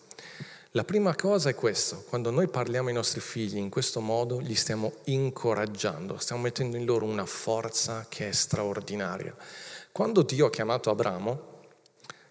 La 0.72 0.85
prima 0.85 1.14
cosa 1.14 1.50
è 1.50 1.55
questo, 1.55 2.05
quando 2.09 2.31
noi 2.31 2.48
parliamo 2.48 2.88
ai 2.88 2.94
nostri 2.94 3.20
figli 3.20 3.57
in 3.57 3.70
questo 3.70 4.00
modo, 4.00 4.38
li 4.38 4.55
stiamo 4.55 4.94
incoraggiando, 5.05 6.18
stiamo 6.18 6.42
mettendo 6.42 6.76
in 6.76 6.85
loro 6.85 7.07
una 7.07 7.26
forza 7.26 8.07
che 8.09 8.29
è 8.29 8.33
straordinaria. 8.33 9.35
Quando 9.92 10.22
Dio 10.22 10.46
ha 10.46 10.50
chiamato 10.50 10.90
Abramo, 10.90 11.48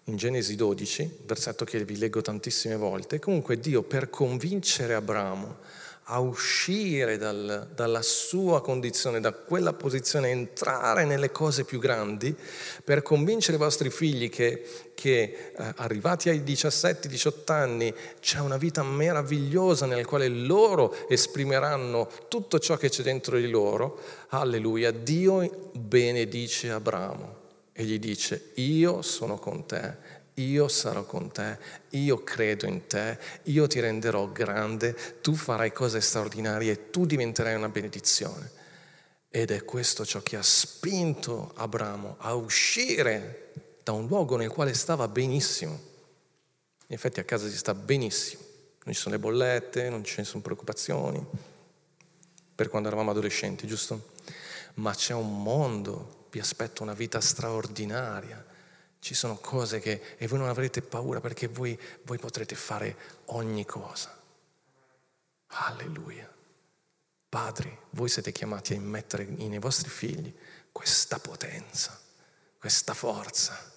in 0.04 0.16
Genesi 0.16 0.56
12, 0.56 1.18
versetto 1.26 1.64
che 1.64 1.84
vi 1.84 1.98
leggo 1.98 2.22
tantissime 2.22 2.76
volte, 2.76 3.18
comunque 3.18 3.60
Dio 3.60 3.82
per 3.82 4.08
convincere 4.08 4.94
Abramo 4.94 5.58
a 6.04 6.18
uscire 6.20 7.18
dal, 7.18 7.68
dalla 7.74 8.00
sua 8.02 8.62
condizione, 8.62 9.20
da 9.20 9.32
quella 9.32 9.74
posizione, 9.74 10.30
entrare 10.30 11.04
nelle 11.04 11.30
cose 11.30 11.64
più 11.64 11.78
grandi, 11.78 12.34
per 12.82 13.02
convincere 13.02 13.56
i 13.56 13.60
vostri 13.60 13.90
figli 13.90 14.30
che, 14.30 14.64
che 14.94 15.52
eh, 15.56 15.72
arrivati 15.76 16.30
ai 16.30 16.40
17-18 16.40 17.52
anni 17.52 17.94
c'è 18.20 18.40
una 18.40 18.56
vita 18.56 18.82
meravigliosa 18.82 19.84
nella 19.84 20.04
quale 20.04 20.28
loro 20.28 21.08
esprimeranno 21.08 22.08
tutto 22.26 22.58
ciò 22.58 22.76
che 22.76 22.88
c'è 22.88 23.02
dentro 23.02 23.36
di 23.36 23.48
loro, 23.48 24.00
alleluia, 24.30 24.90
Dio 24.90 25.70
benedice 25.74 26.70
Abramo 26.70 27.39
e 27.80 27.84
gli 27.84 27.98
dice, 27.98 28.50
io 28.56 29.00
sono 29.00 29.38
con 29.38 29.64
te, 29.64 29.96
io 30.34 30.68
sarò 30.68 31.06
con 31.06 31.32
te, 31.32 31.56
io 31.90 32.22
credo 32.22 32.66
in 32.66 32.86
te, 32.86 33.18
io 33.44 33.66
ti 33.66 33.80
renderò 33.80 34.30
grande, 34.30 34.94
tu 35.22 35.34
farai 35.34 35.72
cose 35.72 36.02
straordinarie 36.02 36.72
e 36.72 36.90
tu 36.90 37.06
diventerai 37.06 37.54
una 37.54 37.70
benedizione. 37.70 38.50
Ed 39.30 39.50
è 39.50 39.64
questo 39.64 40.04
ciò 40.04 40.20
che 40.20 40.36
ha 40.36 40.42
spinto 40.42 41.52
Abramo 41.54 42.16
a 42.18 42.34
uscire 42.34 43.52
da 43.82 43.92
un 43.92 44.06
luogo 44.06 44.36
nel 44.36 44.50
quale 44.50 44.74
stava 44.74 45.08
benissimo. 45.08 45.72
In 46.86 46.94
effetti 46.94 47.18
a 47.18 47.24
casa 47.24 47.48
si 47.48 47.56
sta 47.56 47.72
benissimo, 47.72 48.42
non 48.84 48.92
ci 48.92 49.00
sono 49.00 49.14
le 49.14 49.20
bollette, 49.22 49.88
non 49.88 50.04
ci 50.04 50.22
sono 50.22 50.42
preoccupazioni, 50.42 51.24
per 52.54 52.68
quando 52.68 52.88
eravamo 52.88 53.12
adolescenti, 53.12 53.66
giusto? 53.66 54.10
Ma 54.74 54.94
c'è 54.94 55.14
un 55.14 55.42
mondo 55.42 56.18
vi 56.30 56.38
aspetta 56.38 56.82
una 56.82 56.94
vita 56.94 57.20
straordinaria. 57.20 58.44
Ci 58.98 59.14
sono 59.14 59.36
cose 59.36 59.80
che... 59.80 60.16
e 60.16 60.26
voi 60.26 60.38
non 60.38 60.48
avrete 60.48 60.82
paura 60.82 61.20
perché 61.20 61.48
voi, 61.48 61.78
voi 62.02 62.18
potrete 62.18 62.54
fare 62.54 62.96
ogni 63.26 63.64
cosa. 63.64 64.16
Alleluia. 65.48 66.32
Padri, 67.28 67.76
voi 67.90 68.08
siete 68.08 68.32
chiamati 68.32 68.72
a 68.72 68.76
immettere 68.76 69.24
nei 69.24 69.58
vostri 69.58 69.88
figli 69.88 70.32
questa 70.72 71.18
potenza, 71.18 71.98
questa 72.58 72.94
forza. 72.94 73.68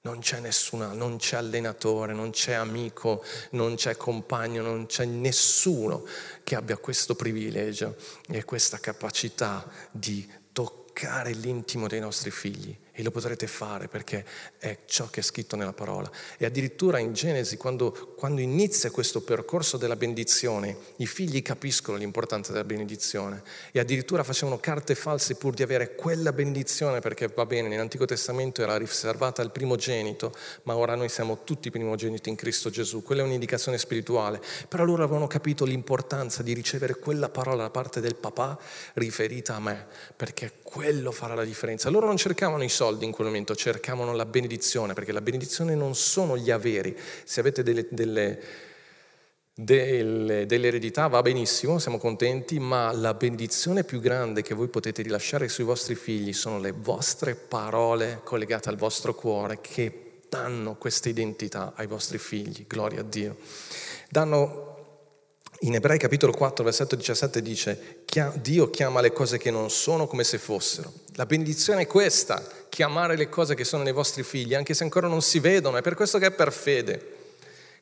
Non 0.00 0.20
c'è 0.20 0.40
nessuna, 0.40 0.92
non 0.92 1.18
c'è 1.18 1.36
allenatore, 1.36 2.14
non 2.14 2.30
c'è 2.30 2.52
amico, 2.52 3.22
non 3.50 3.74
c'è 3.74 3.96
compagno, 3.96 4.62
non 4.62 4.86
c'è 4.86 5.04
nessuno 5.04 6.06
che 6.44 6.54
abbia 6.54 6.78
questo 6.78 7.14
privilegio 7.14 7.96
e 8.26 8.44
questa 8.44 8.78
capacità 8.78 9.68
di 9.90 10.26
toccare 10.52 10.87
l'intimo 11.32 11.86
dei 11.86 12.00
nostri 12.00 12.30
figli 12.30 12.76
e 12.98 13.04
lo 13.04 13.12
potrete 13.12 13.46
fare 13.46 13.86
perché 13.86 14.24
è 14.58 14.78
ciò 14.86 15.08
che 15.08 15.20
è 15.20 15.22
scritto 15.22 15.54
nella 15.54 15.72
parola. 15.72 16.10
E 16.36 16.44
addirittura 16.44 16.98
in 16.98 17.12
Genesi, 17.12 17.56
quando, 17.56 18.14
quando, 18.16 18.40
inizia 18.40 18.90
questo 18.90 19.22
percorso 19.22 19.76
della 19.76 19.94
benedizione, 19.94 20.76
i 20.96 21.06
figli 21.06 21.40
capiscono 21.40 21.96
l'importanza 21.96 22.50
della 22.50 22.64
benedizione 22.64 23.44
e 23.70 23.78
addirittura 23.78 24.24
facevano 24.24 24.58
carte 24.58 24.96
false 24.96 25.36
pur 25.36 25.54
di 25.54 25.62
avere 25.62 25.94
quella 25.94 26.32
benedizione 26.32 26.98
perché 26.98 27.28
va 27.28 27.46
bene, 27.46 27.68
nell'Antico 27.68 28.04
Testamento 28.04 28.62
era 28.62 28.76
riservata 28.76 29.42
al 29.42 29.52
primogenito, 29.52 30.34
ma 30.64 30.76
ora 30.76 30.96
noi 30.96 31.08
siamo 31.08 31.44
tutti 31.44 31.70
primogeniti 31.70 32.28
in 32.30 32.34
Cristo 32.34 32.68
Gesù. 32.68 33.04
Quella 33.04 33.22
è 33.22 33.24
un'indicazione 33.24 33.78
spirituale. 33.78 34.40
Però 34.66 34.82
loro 34.82 35.04
avevano 35.04 35.28
capito 35.28 35.64
l'importanza 35.64 36.42
di 36.42 36.52
ricevere 36.52 36.96
quella 36.96 37.28
parola 37.28 37.62
da 37.62 37.70
parte 37.70 38.00
del 38.00 38.16
papà 38.16 38.58
riferita 38.94 39.54
a 39.54 39.60
me, 39.60 39.86
perché 40.16 40.54
quello 40.64 41.12
farà 41.12 41.36
la 41.36 41.44
differenza. 41.44 41.90
Loro 41.90 42.06
non 42.06 42.16
cercavano 42.16 42.64
i 42.64 42.68
soldi 42.68 42.86
soldi 42.88 43.04
in 43.04 43.12
quel 43.12 43.26
momento, 43.26 43.54
cercavano 43.54 44.14
la 44.14 44.24
benedizione, 44.24 44.94
perché 44.94 45.12
la 45.12 45.20
benedizione 45.20 45.74
non 45.74 45.94
sono 45.94 46.36
gli 46.38 46.50
averi. 46.50 46.96
Se 47.24 47.40
avete 47.40 47.62
delle, 47.62 47.86
delle, 47.90 48.40
delle, 49.54 50.46
delle 50.46 50.66
eredità 50.66 51.06
va 51.06 51.20
benissimo, 51.20 51.78
siamo 51.78 51.98
contenti, 51.98 52.58
ma 52.58 52.90
la 52.92 53.12
benedizione 53.12 53.84
più 53.84 54.00
grande 54.00 54.42
che 54.42 54.54
voi 54.54 54.68
potete 54.68 55.02
rilasciare 55.02 55.48
sui 55.48 55.64
vostri 55.64 55.94
figli 55.94 56.32
sono 56.32 56.58
le 56.58 56.72
vostre 56.72 57.34
parole 57.34 58.20
collegate 58.24 58.70
al 58.70 58.76
vostro 58.76 59.14
cuore 59.14 59.60
che 59.60 60.20
danno 60.28 60.76
questa 60.76 61.08
identità 61.08 61.72
ai 61.76 61.86
vostri 61.86 62.18
figli, 62.18 62.64
gloria 62.66 63.00
a 63.00 63.04
Dio. 63.04 63.36
Danno 64.08 64.68
in 65.62 65.74
Ebrei 65.74 65.98
capitolo 65.98 66.30
4, 66.30 66.62
versetto 66.62 66.94
17 66.94 67.42
dice, 67.42 68.04
Dio 68.34 68.70
chiama 68.70 69.00
le 69.00 69.12
cose 69.12 69.38
che 69.38 69.50
non 69.50 69.70
sono 69.70 70.06
come 70.06 70.22
se 70.22 70.38
fossero. 70.38 70.92
La 71.14 71.26
benedizione 71.26 71.82
è 71.82 71.86
questa, 71.88 72.40
chiamare 72.78 73.16
le 73.16 73.28
cose 73.28 73.56
che 73.56 73.64
sono 73.64 73.82
nei 73.82 73.92
vostri 73.92 74.22
figli, 74.22 74.54
anche 74.54 74.72
se 74.72 74.84
ancora 74.84 75.08
non 75.08 75.20
si 75.20 75.40
vedono, 75.40 75.78
è 75.78 75.82
per 75.82 75.96
questo 75.96 76.18
che 76.18 76.26
è 76.26 76.30
per 76.30 76.52
fede. 76.52 77.16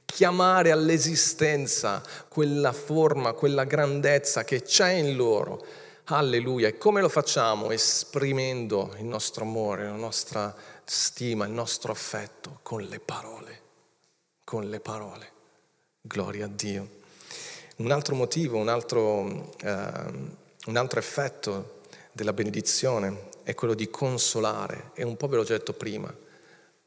Chiamare 0.07 0.71
all'esistenza 0.71 2.03
quella 2.29 2.73
forma, 2.73 3.35
quella 3.35 3.65
grandezza 3.65 4.43
che 4.45 4.63
c'è 4.63 4.93
in 4.93 5.15
loro. 5.15 5.63
Alleluia. 6.05 6.69
E 6.69 6.79
come 6.79 7.03
lo 7.03 7.11
facciamo? 7.11 7.73
Esprimendo 7.73 8.95
il 8.97 9.05
nostro 9.05 9.45
amore, 9.45 9.85
la 9.85 9.91
nostra 9.91 10.57
stima, 10.87 11.45
il 11.45 11.53
nostro 11.53 11.93
affetto 11.93 12.61
con 12.63 12.81
le 12.81 12.99
parole. 12.99 13.61
Con 14.45 14.71
le 14.71 14.81
parole. 14.81 15.31
Gloria 16.01 16.47
a 16.47 16.49
Dio. 16.49 16.89
Un 17.77 17.91
altro 17.91 18.15
motivo, 18.15 18.57
un 18.57 18.69
altro, 18.69 19.53
eh, 19.61 19.91
un 20.69 20.77
altro 20.77 20.99
effetto 20.99 21.81
della 22.13 22.33
benedizione 22.33 23.35
è 23.47 23.55
quello 23.55 23.75
di 23.75 23.89
consolare, 23.89 24.91
e 24.95 25.05
un 25.05 25.17
po' 25.17 25.29
ve 25.29 25.37
l'ho 25.37 25.45
detto 25.45 25.73
prima. 25.73 26.13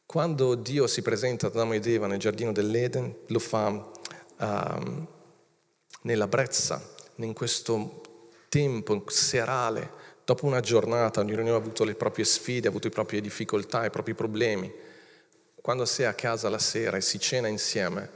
Quando 0.06 0.56
Dio 0.56 0.88
si 0.88 1.02
presenta 1.02 1.48
ad 1.48 1.56
Adamo 1.56 1.72
ed 1.72 1.88
Eva 1.88 2.06
nel 2.06 2.20
giardino 2.20 2.52
dell'Eden, 2.52 3.16
lo 3.28 3.40
fa 3.40 3.90
um, 4.40 5.08
nella 6.02 6.28
brezza, 6.28 6.84
in 7.16 7.32
questo 7.32 8.02
tempo 8.50 9.06
serale, 9.08 9.90
dopo 10.26 10.48
una 10.48 10.60
giornata, 10.60 11.22
ognuno 11.22 11.54
ha 11.54 11.56
avuto 11.56 11.86
le 11.86 11.96
proprie 11.96 12.26
sfide, 12.26 12.68
ha 12.68 12.72
avuto 12.72 12.90
le 12.90 12.94
proprie 12.94 13.22
difficoltà, 13.22 13.86
i 13.86 13.90
propri 13.90 14.14
problemi. 14.14 14.70
Quando 15.62 15.86
sei 15.86 16.08
a 16.08 16.14
casa 16.14 16.50
la 16.50 16.60
sera 16.60 16.98
e 16.98 17.02
si 17.02 17.22
cena 17.22 17.48
insieme, 17.48 18.10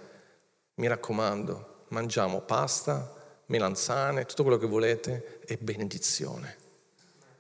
mi 0.76 0.88
raccomando, 0.88 1.86
mangiamo 1.90 2.42
pasta, 2.42 3.42
melanzane, 3.46 4.26
tutto 4.26 4.44
quello 4.44 4.58
che 4.58 4.68
volete 4.68 5.40
e 5.46 5.56
benedizione. 5.56 6.63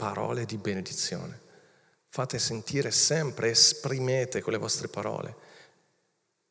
Parole 0.03 0.45
di 0.45 0.57
benedizione. 0.57 1.39
Fate 2.09 2.37
sentire 2.37 2.91
sempre, 2.91 3.51
esprimete 3.51 4.41
con 4.41 4.51
le 4.51 4.59
vostre 4.59 4.89
parole 4.89 5.35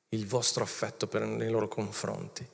il 0.08 0.26
vostro 0.26 0.64
affetto 0.64 1.06
per, 1.06 1.22
nei 1.26 1.50
loro 1.50 1.68
confronti, 1.68 2.46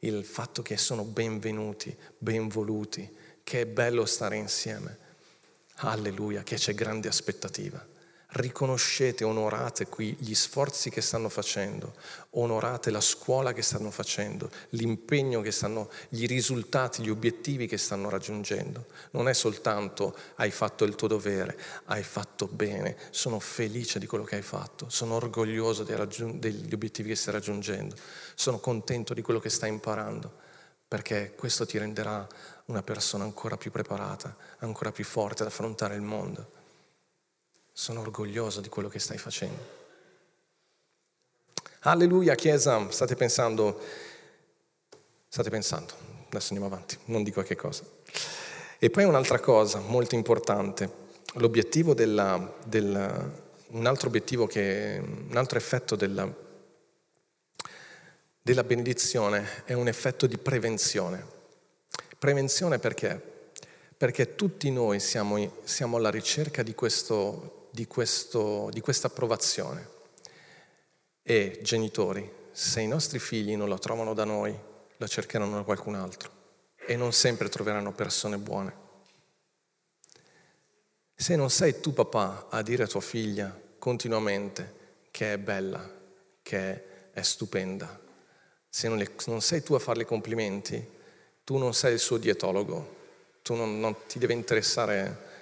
il 0.00 0.24
fatto 0.24 0.62
che 0.62 0.76
sono 0.76 1.02
benvenuti, 1.02 1.96
benvoluti, 2.18 3.08
che 3.42 3.62
è 3.62 3.66
bello 3.66 4.04
stare 4.04 4.36
insieme. 4.36 4.98
Alleluia, 5.78 6.44
che 6.44 6.54
c'è 6.54 6.72
grande 6.72 7.08
aspettativa 7.08 7.84
riconoscete, 8.34 9.22
onorate 9.22 9.86
qui 9.86 10.16
gli 10.18 10.34
sforzi 10.34 10.90
che 10.90 11.00
stanno 11.00 11.28
facendo, 11.28 11.94
onorate 12.30 12.90
la 12.90 13.00
scuola 13.00 13.52
che 13.52 13.62
stanno 13.62 13.90
facendo, 13.90 14.50
l'impegno 14.70 15.40
che 15.40 15.52
stanno, 15.52 15.88
i 16.10 16.26
risultati, 16.26 17.02
gli 17.02 17.10
obiettivi 17.10 17.66
che 17.66 17.78
stanno 17.78 18.08
raggiungendo. 18.08 18.86
Non 19.12 19.28
è 19.28 19.34
soltanto 19.34 20.16
hai 20.36 20.50
fatto 20.50 20.84
il 20.84 20.96
tuo 20.96 21.06
dovere, 21.06 21.56
hai 21.86 22.02
fatto 22.02 22.46
bene, 22.46 22.96
sono 23.10 23.38
felice 23.38 23.98
di 23.98 24.06
quello 24.06 24.24
che 24.24 24.36
hai 24.36 24.42
fatto, 24.42 24.88
sono 24.88 25.14
orgoglioso 25.14 25.84
degli 25.84 26.74
obiettivi 26.74 27.10
che 27.10 27.16
stai 27.16 27.34
raggiungendo, 27.34 27.94
sono 28.34 28.58
contento 28.58 29.14
di 29.14 29.22
quello 29.22 29.38
che 29.38 29.48
stai 29.48 29.68
imparando, 29.68 30.42
perché 30.88 31.34
questo 31.36 31.66
ti 31.66 31.78
renderà 31.78 32.26
una 32.66 32.82
persona 32.82 33.22
ancora 33.22 33.56
più 33.56 33.70
preparata, 33.70 34.36
ancora 34.58 34.90
più 34.90 35.04
forte 35.04 35.42
ad 35.42 35.48
affrontare 35.48 35.94
il 35.94 36.02
mondo. 36.02 36.62
Sono 37.76 38.02
orgoglioso 38.02 38.60
di 38.60 38.68
quello 38.68 38.88
che 38.88 39.00
stai 39.00 39.18
facendo. 39.18 39.82
Alleluia, 41.80 42.36
Chiesa, 42.36 42.88
state 42.92 43.16
pensando, 43.16 43.80
state 45.28 45.50
pensando, 45.50 45.92
adesso 46.28 46.54
andiamo 46.54 46.72
avanti, 46.72 46.96
non 47.06 47.24
dico 47.24 47.42
che 47.42 47.56
cosa. 47.56 47.82
E 48.78 48.90
poi 48.90 49.02
un'altra 49.02 49.40
cosa 49.40 49.80
molto 49.80 50.14
importante, 50.14 50.88
l'obiettivo 51.34 51.94
della, 51.94 52.54
del, 52.64 53.42
un 53.66 53.86
altro 53.86 54.06
obiettivo 54.06 54.46
che, 54.46 55.02
un 55.02 55.36
altro 55.36 55.58
effetto 55.58 55.96
della, 55.96 56.32
della 58.40 58.62
benedizione 58.62 59.64
è 59.64 59.72
un 59.72 59.88
effetto 59.88 60.28
di 60.28 60.38
prevenzione. 60.38 61.26
Prevenzione 62.18 62.78
perché? 62.78 63.20
Perché 63.96 64.36
tutti 64.36 64.70
noi 64.70 65.00
siamo, 65.00 65.60
siamo 65.64 65.96
alla 65.96 66.10
ricerca 66.10 66.62
di, 66.62 66.74
questo, 66.74 67.53
di, 67.74 67.86
questa 67.86 69.08
approvazione. 69.08 69.88
E 71.22 71.58
genitori, 71.62 72.32
se 72.52 72.80
i 72.80 72.86
nostri 72.86 73.18
figli 73.18 73.56
non 73.56 73.68
lo 73.68 73.78
trovano 73.78 74.14
da 74.14 74.24
noi, 74.24 74.56
lo 74.96 75.08
cercheranno 75.08 75.56
da 75.56 75.62
qualcun 75.62 75.96
altro 75.96 76.30
e 76.86 76.94
non 76.96 77.12
sempre 77.12 77.48
troveranno 77.48 77.92
persone 77.92 78.38
buone. 78.38 78.82
Se 81.16 81.34
non 81.34 81.50
sei 81.50 81.80
tu 81.80 81.92
papà 81.92 82.46
a 82.48 82.62
dire 82.62 82.84
a 82.84 82.86
tua 82.86 83.00
figlia 83.00 83.58
continuamente 83.78 84.82
che 85.10 85.32
è 85.32 85.38
bella, 85.38 85.90
che 86.42 87.10
è 87.10 87.22
stupenda, 87.22 88.00
se 88.68 88.88
non, 88.88 88.98
le, 88.98 89.10
non 89.26 89.40
sei 89.40 89.62
tu 89.62 89.74
a 89.74 89.78
farle 89.78 90.04
complimenti, 90.04 90.92
tu 91.42 91.56
non 91.56 91.74
sei 91.74 91.94
il 91.94 91.98
suo 91.98 92.18
dietologo, 92.18 93.02
tu 93.42 93.54
non, 93.54 93.80
non 93.80 94.06
ti 94.06 94.18
deve 94.18 94.32
interessare 94.32 95.33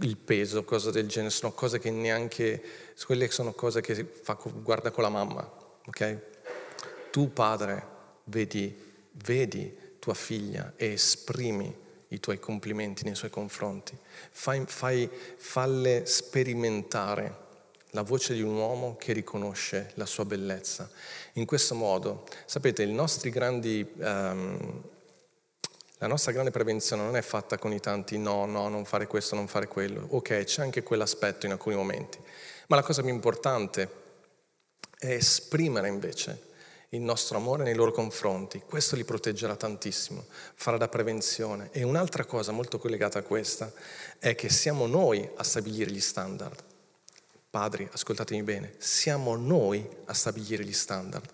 il 0.00 0.16
peso, 0.16 0.64
cose 0.64 0.90
del 0.90 1.08
genere, 1.08 1.30
sono 1.30 1.52
cose 1.52 1.78
che 1.78 1.90
neanche, 1.90 2.62
quelle 3.04 3.30
sono 3.30 3.52
cose 3.52 3.80
che 3.80 4.04
fa, 4.04 4.38
guarda 4.42 4.90
con 4.90 5.02
la 5.02 5.10
mamma, 5.10 5.50
ok? 5.86 6.18
Tu 7.10 7.32
padre 7.32 7.86
vedi, 8.24 8.74
vedi 9.24 9.76
tua 9.98 10.14
figlia 10.14 10.72
e 10.76 10.92
esprimi 10.92 11.88
i 12.08 12.20
tuoi 12.20 12.38
complimenti 12.38 13.04
nei 13.04 13.14
suoi 13.14 13.30
confronti, 13.30 13.96
fai, 14.30 14.64
fai, 14.66 15.08
falle 15.36 16.06
sperimentare 16.06 17.48
la 17.90 18.02
voce 18.02 18.34
di 18.34 18.42
un 18.42 18.54
uomo 18.54 18.96
che 18.96 19.12
riconosce 19.12 19.90
la 19.94 20.06
sua 20.06 20.24
bellezza. 20.24 20.88
In 21.34 21.44
questo 21.44 21.74
modo, 21.74 22.26
sapete, 22.46 22.82
i 22.82 22.92
nostri 22.92 23.30
grandi... 23.30 23.86
Um, 23.96 24.82
la 26.00 26.06
nostra 26.06 26.32
grande 26.32 26.50
prevenzione 26.50 27.02
non 27.02 27.14
è 27.14 27.20
fatta 27.20 27.58
con 27.58 27.74
i 27.74 27.80
tanti 27.80 28.16
no, 28.16 28.46
no, 28.46 28.68
non 28.68 28.86
fare 28.86 29.06
questo, 29.06 29.34
non 29.34 29.46
fare 29.48 29.68
quello. 29.68 30.06
Ok, 30.10 30.44
c'è 30.44 30.62
anche 30.62 30.82
quell'aspetto 30.82 31.44
in 31.44 31.52
alcuni 31.52 31.76
momenti. 31.76 32.18
Ma 32.68 32.76
la 32.76 32.82
cosa 32.82 33.02
più 33.02 33.10
importante 33.10 33.98
è 34.98 35.10
esprimere 35.10 35.88
invece 35.88 36.48
il 36.90 37.02
nostro 37.02 37.36
amore 37.36 37.64
nei 37.64 37.74
loro 37.74 37.92
confronti. 37.92 38.62
Questo 38.66 38.96
li 38.96 39.04
proteggerà 39.04 39.56
tantissimo, 39.56 40.24
farà 40.54 40.78
da 40.78 40.88
prevenzione. 40.88 41.68
E 41.70 41.82
un'altra 41.82 42.24
cosa 42.24 42.50
molto 42.50 42.78
collegata 42.78 43.18
a 43.18 43.22
questa 43.22 43.70
è 44.18 44.34
che 44.34 44.48
siamo 44.48 44.86
noi 44.86 45.28
a 45.36 45.44
stabilire 45.44 45.90
gli 45.90 46.00
standard. 46.00 46.62
Padri, 47.50 47.86
ascoltatemi 47.92 48.42
bene, 48.42 48.74
siamo 48.78 49.36
noi 49.36 49.86
a 50.06 50.14
stabilire 50.14 50.64
gli 50.64 50.72
standard. 50.72 51.28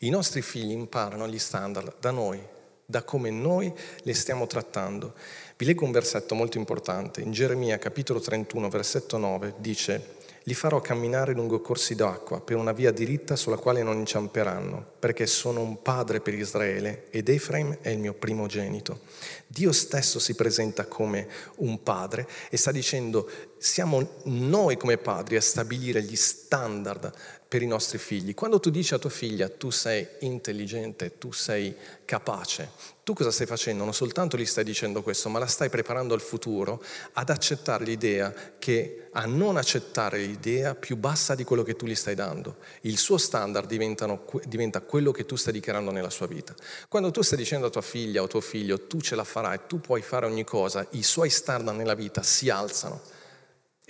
I 0.00 0.10
nostri 0.10 0.40
figli 0.40 0.70
imparano 0.70 1.26
gli 1.26 1.38
standard 1.40 1.94
da 1.98 2.12
noi, 2.12 2.56
da 2.90 3.02
come 3.02 3.28
noi 3.28 3.70
le 4.00 4.14
stiamo 4.14 4.46
trattando. 4.46 5.12
Vi 5.58 5.66
leggo 5.66 5.84
un 5.84 5.90
versetto 5.92 6.34
molto 6.34 6.56
importante. 6.56 7.20
In 7.20 7.32
Geremia 7.32 7.76
capitolo 7.76 8.18
31, 8.18 8.70
versetto 8.70 9.18
9 9.18 9.56
dice, 9.58 10.16
li 10.44 10.54
farò 10.54 10.80
camminare 10.80 11.34
lungo 11.34 11.60
corsi 11.60 11.94
d'acqua 11.94 12.40
per 12.40 12.56
una 12.56 12.72
via 12.72 12.90
diritta 12.90 13.36
sulla 13.36 13.58
quale 13.58 13.82
non 13.82 13.98
inciamperanno, 13.98 14.82
perché 14.98 15.26
sono 15.26 15.60
un 15.60 15.82
padre 15.82 16.20
per 16.20 16.32
Israele 16.32 17.08
ed 17.10 17.28
Efraim 17.28 17.76
è 17.82 17.90
il 17.90 17.98
mio 17.98 18.14
primogenito. 18.14 19.00
Dio 19.46 19.72
stesso 19.72 20.18
si 20.18 20.34
presenta 20.34 20.86
come 20.86 21.28
un 21.56 21.82
padre 21.82 22.26
e 22.48 22.56
sta 22.56 22.72
dicendo 22.72 23.28
siamo 23.58 24.20
noi 24.24 24.76
come 24.76 24.96
padri 24.96 25.36
a 25.36 25.40
stabilire 25.40 26.02
gli 26.02 26.16
standard 26.16 27.12
per 27.48 27.62
i 27.62 27.66
nostri 27.66 27.96
figli. 27.96 28.34
Quando 28.34 28.60
tu 28.60 28.68
dici 28.68 28.92
a 28.92 28.98
tua 28.98 29.08
figlia 29.08 29.48
tu 29.48 29.70
sei 29.70 30.06
intelligente, 30.20 31.16
tu 31.16 31.32
sei 31.32 31.74
capace, 32.04 32.70
tu 33.02 33.14
cosa 33.14 33.30
stai 33.30 33.46
facendo? 33.46 33.84
Non 33.84 33.94
soltanto 33.94 34.36
gli 34.36 34.44
stai 34.44 34.64
dicendo 34.64 35.02
questo, 35.02 35.30
ma 35.30 35.38
la 35.38 35.46
stai 35.46 35.70
preparando 35.70 36.12
al 36.12 36.20
futuro 36.20 36.82
ad 37.14 37.30
accettare 37.30 37.84
l'idea 37.84 38.34
che, 38.58 39.08
a 39.12 39.24
non 39.24 39.56
accettare 39.56 40.18
l'idea 40.18 40.74
più 40.74 40.96
bassa 40.96 41.34
di 41.34 41.44
quello 41.44 41.62
che 41.62 41.74
tu 41.74 41.86
gli 41.86 41.94
stai 41.94 42.14
dando. 42.14 42.56
Il 42.82 42.98
suo 42.98 43.16
standard 43.16 43.66
diventa 43.66 44.80
quello 44.82 45.10
che 45.10 45.24
tu 45.24 45.36
stai 45.36 45.54
dichiarando 45.54 45.90
nella 45.90 46.10
sua 46.10 46.26
vita. 46.26 46.54
Quando 46.86 47.10
tu 47.10 47.22
stai 47.22 47.38
dicendo 47.38 47.68
a 47.68 47.70
tua 47.70 47.80
figlia 47.80 48.20
o 48.20 48.26
tuo 48.26 48.42
figlio 48.42 48.86
tu 48.86 49.00
ce 49.00 49.14
la 49.14 49.24
farai, 49.24 49.60
tu 49.66 49.80
puoi 49.80 50.02
fare 50.02 50.26
ogni 50.26 50.44
cosa, 50.44 50.86
i 50.90 51.02
suoi 51.02 51.30
standard 51.30 51.78
nella 51.78 51.94
vita 51.94 52.22
si 52.22 52.50
alzano 52.50 53.16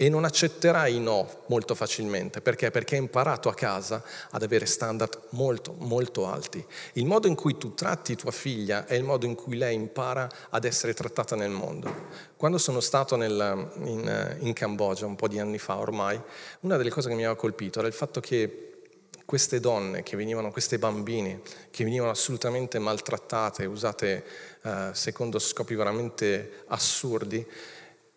e 0.00 0.08
non 0.08 0.24
accetterai 0.24 0.94
i 0.94 1.00
no 1.00 1.42
molto 1.46 1.74
facilmente. 1.74 2.40
Perché? 2.40 2.70
Perché 2.70 2.94
hai 2.94 3.00
imparato 3.00 3.48
a 3.48 3.54
casa 3.54 4.00
ad 4.30 4.44
avere 4.44 4.64
standard 4.64 5.22
molto, 5.30 5.74
molto 5.78 6.28
alti. 6.28 6.64
Il 6.92 7.04
modo 7.04 7.26
in 7.26 7.34
cui 7.34 7.58
tu 7.58 7.74
tratti 7.74 8.14
tua 8.14 8.30
figlia 8.30 8.86
è 8.86 8.94
il 8.94 9.02
modo 9.02 9.26
in 9.26 9.34
cui 9.34 9.56
lei 9.56 9.74
impara 9.74 10.30
ad 10.50 10.64
essere 10.64 10.94
trattata 10.94 11.34
nel 11.34 11.50
mondo. 11.50 11.92
Quando 12.36 12.58
sono 12.58 12.78
stato 12.78 13.16
nel, 13.16 13.70
in, 13.86 14.36
in 14.38 14.52
Cambogia, 14.52 15.04
un 15.04 15.16
po' 15.16 15.26
di 15.26 15.40
anni 15.40 15.58
fa 15.58 15.78
ormai, 15.78 16.20
una 16.60 16.76
delle 16.76 16.90
cose 16.90 17.08
che 17.08 17.16
mi 17.16 17.24
aveva 17.24 17.36
colpito 17.36 17.80
era 17.80 17.88
il 17.88 17.94
fatto 17.94 18.20
che 18.20 18.82
queste 19.24 19.58
donne 19.58 20.04
che 20.04 20.16
venivano, 20.16 20.52
queste 20.52 20.78
bambine 20.78 21.40
che 21.70 21.82
venivano 21.82 22.12
assolutamente 22.12 22.78
maltrattate, 22.78 23.64
usate 23.64 24.24
eh, 24.62 24.90
secondo 24.92 25.40
scopi 25.40 25.74
veramente 25.74 26.62
assurdi, 26.68 27.44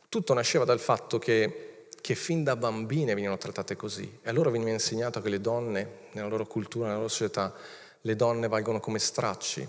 tutto 0.10 0.34
nasceva 0.36 0.64
dal 0.64 0.80
fatto 0.80 1.18
che 1.18 1.70
che 2.02 2.16
fin 2.16 2.44
da 2.44 2.56
bambine 2.56 3.14
venivano 3.14 3.38
trattate 3.38 3.76
così. 3.76 4.20
E 4.22 4.30
allora 4.30 4.50
veniva 4.50 4.72
insegnato 4.72 5.22
che 5.22 5.30
le 5.30 5.40
donne, 5.40 6.00
nella 6.14 6.28
loro 6.28 6.46
cultura, 6.48 6.86
nella 6.86 6.98
loro 6.98 7.10
società, 7.10 7.54
le 8.02 8.16
donne 8.16 8.48
valgono 8.48 8.80
come 8.80 9.00
stracci. 9.00 9.68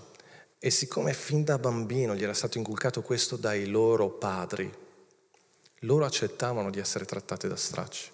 E 0.58 0.70
siccome 0.70 1.12
fin 1.12 1.44
da 1.44 1.58
bambino 1.58 2.14
gli 2.14 2.22
era 2.22 2.32
stato 2.32 2.56
inculcato 2.56 3.02
questo 3.02 3.36
dai 3.36 3.66
loro 3.66 4.08
padri, 4.08 4.72
loro 5.80 6.04
accettavano 6.04 6.70
di 6.70 6.78
essere 6.78 7.04
trattate 7.04 7.48
da 7.48 7.56
stracci, 7.56 8.10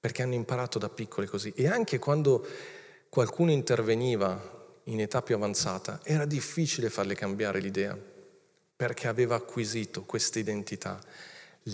perché 0.00 0.22
hanno 0.22 0.34
imparato 0.34 0.78
da 0.78 0.88
piccole 0.88 1.26
così. 1.26 1.52
E 1.54 1.68
anche 1.68 1.98
quando 1.98 2.44
qualcuno 3.08 3.52
interveniva 3.52 4.56
in 4.84 5.00
età 5.00 5.22
più 5.22 5.36
avanzata, 5.36 6.00
era 6.02 6.24
difficile 6.24 6.90
farle 6.90 7.14
cambiare 7.14 7.60
l'idea, 7.60 7.96
perché 8.76 9.06
aveva 9.06 9.36
acquisito 9.36 10.02
questa 10.02 10.38
identità 10.38 10.98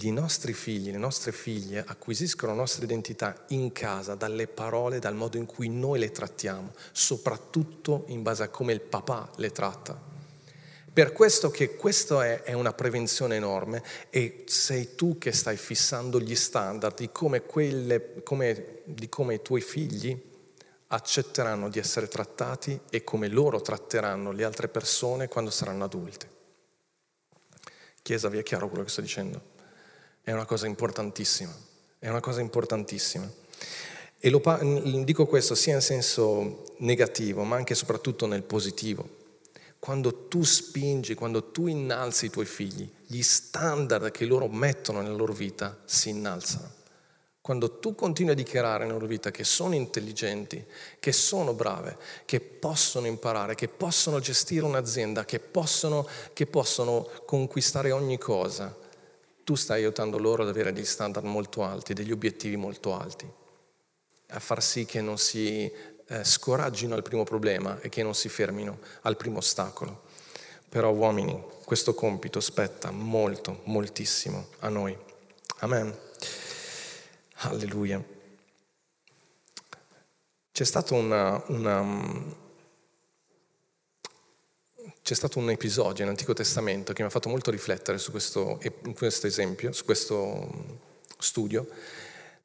i 0.03 0.11
nostri 0.11 0.53
figli, 0.53 0.91
le 0.91 0.99
nostre 0.99 1.31
figlie 1.31 1.85
acquisiscono 1.87 2.53
la 2.53 2.59
nostra 2.59 2.85
identità 2.85 3.45
in 3.49 3.71
casa 3.73 4.15
dalle 4.15 4.47
parole, 4.47 4.99
dal 4.99 5.15
modo 5.15 5.37
in 5.37 5.47
cui 5.47 5.69
noi 5.69 5.99
le 5.99 6.11
trattiamo, 6.11 6.73
soprattutto 6.93 8.05
in 8.09 8.23
base 8.23 8.43
a 8.43 8.49
come 8.49 8.73
il 8.73 8.81
papà 8.81 9.31
le 9.37 9.53
tratta. 9.53 10.13
Per 10.93 11.13
questo 11.13 11.51
che 11.51 11.77
questa 11.77 12.25
è, 12.25 12.43
è 12.43 12.53
una 12.53 12.73
prevenzione 12.73 13.37
enorme 13.37 13.83
e 14.11 14.45
sei 14.47 14.95
tu 14.95 15.19
che 15.19 15.33
stai 15.33 15.57
fissando 15.57 16.21
gli 16.21 16.35
standard 16.35 16.97
di 16.97 17.11
come, 17.11 17.43
quelle, 17.43 18.23
come, 18.23 18.81
di 18.85 19.09
come 19.09 19.35
i 19.35 19.43
tuoi 19.43 19.61
figli 19.61 20.33
accetteranno 20.89 21.69
di 21.69 21.79
essere 21.79 22.07
trattati 22.07 22.81
e 22.91 23.03
come 23.03 23.29
loro 23.29 23.61
tratteranno 23.61 24.31
le 24.31 24.45
altre 24.45 24.69
persone 24.69 25.29
quando 25.29 25.51
saranno 25.51 25.85
adulte. 25.85 26.29
Chiesa, 28.03 28.29
vi 28.29 28.39
è 28.39 28.43
chiaro 28.43 28.69
quello 28.69 28.85
che 28.85 28.91
sto 28.91 29.01
dicendo? 29.01 29.54
È 30.25 30.33
una 30.33 30.47
cosa 30.47 30.67
importantissima, 30.67 31.55
è 31.99 32.09
una 32.09 32.21
cosa 32.21 32.41
importantissima. 32.41 33.31
E 34.19 34.31
lo, 34.31 34.41
dico 35.05 35.27
questo 35.27 35.55
sia 35.55 35.75
in 35.75 35.83
senso 35.83 36.65
negativo, 36.79 37.43
ma 37.43 37.57
anche 37.57 37.75
e 37.75 37.77
soprattutto 37.77 38.25
nel 38.25 38.43
positivo. 38.43 39.07
Quando 39.79 40.29
tu 40.29 40.43
spingi, 40.43 41.15
quando 41.15 41.51
tu 41.51 41.67
innalzi 41.67 42.25
i 42.25 42.31
tuoi 42.31 42.47
figli, 42.47 42.91
gli 43.07 43.21
standard 43.21 44.11
che 44.13 44.25
loro 44.25 44.49
mettono 44.49 45.03
nella 45.03 45.15
loro 45.15 45.35
vita 45.35 45.79
si 45.85 46.09
innalzano. 46.09 46.73
Quando 47.43 47.79
tu 47.79 47.95
continui 47.95 48.33
a 48.33 48.35
dichiarare 48.35 48.85
nella 48.85 48.95
loro 48.95 49.07
vita 49.07 49.31
che 49.31 49.45
sono 49.45 49.75
intelligenti, 49.75 50.65
che 50.99 51.13
sono 51.13 51.53
brave, 51.53 51.99
che 52.25 52.41
possono 52.41 53.07
imparare, 53.07 53.55
che 53.55 53.69
possono 53.69 54.21
gestire 54.21 54.65
un'azienda, 54.65 55.27
che 55.27 55.39
possono, 55.39 56.09
che 56.33 56.47
possono 56.47 57.07
conquistare 57.27 57.91
ogni 57.91 58.17
cosa, 58.17 58.75
tu 59.45 59.55
stai 59.55 59.83
aiutando 59.83 60.19
loro 60.19 60.43
ad 60.43 60.49
avere 60.49 60.73
degli 60.73 60.85
standard 60.85 61.27
molto 61.27 61.63
alti, 61.63 61.93
degli 61.93 62.11
obiettivi 62.11 62.57
molto 62.57 62.99
alti, 62.99 63.31
a 64.29 64.41
far 64.41 64.63
sì 64.63 64.85
che 64.87 65.01
non 65.01 65.19
si 65.19 65.71
eh, 66.07 66.25
scoraggino 66.25 66.95
al 66.95 67.03
primo 67.03 67.25
problema 67.25 67.79
e 67.81 67.89
che 67.89 68.03
non 68.03 68.15
si 68.15 68.29
fermino 68.29 68.79
al 69.03 69.17
primo 69.17 69.39
ostacolo. 69.39 70.03
Però 70.69 70.91
uomini, 70.91 71.41
questo 71.65 71.95
compito 71.95 72.41
spetta 72.41 72.91
molto, 72.91 73.61
moltissimo 73.65 74.49
a 74.61 74.69
noi. 74.69 74.97
Amen. 75.59 75.97
Alleluia. 77.37 78.03
C'è 80.51 80.65
stato, 80.65 80.95
una, 80.95 81.43
una, 81.49 81.81
c'è 85.03 85.15
stato 85.15 85.39
un 85.39 85.49
episodio 85.51 86.05
nell'Antico 86.05 86.35
Testamento 86.35 86.93
che 86.93 87.01
mi 87.03 87.09
ha 87.09 87.11
fatto 87.11 87.29
molto 87.29 87.51
riflettere 87.51 87.97
su 87.97 88.11
questo, 88.11 88.61
questo 88.95 89.27
esempio, 89.27 89.73
su 89.73 89.85
questo 89.85 90.83
studio. 91.19 91.67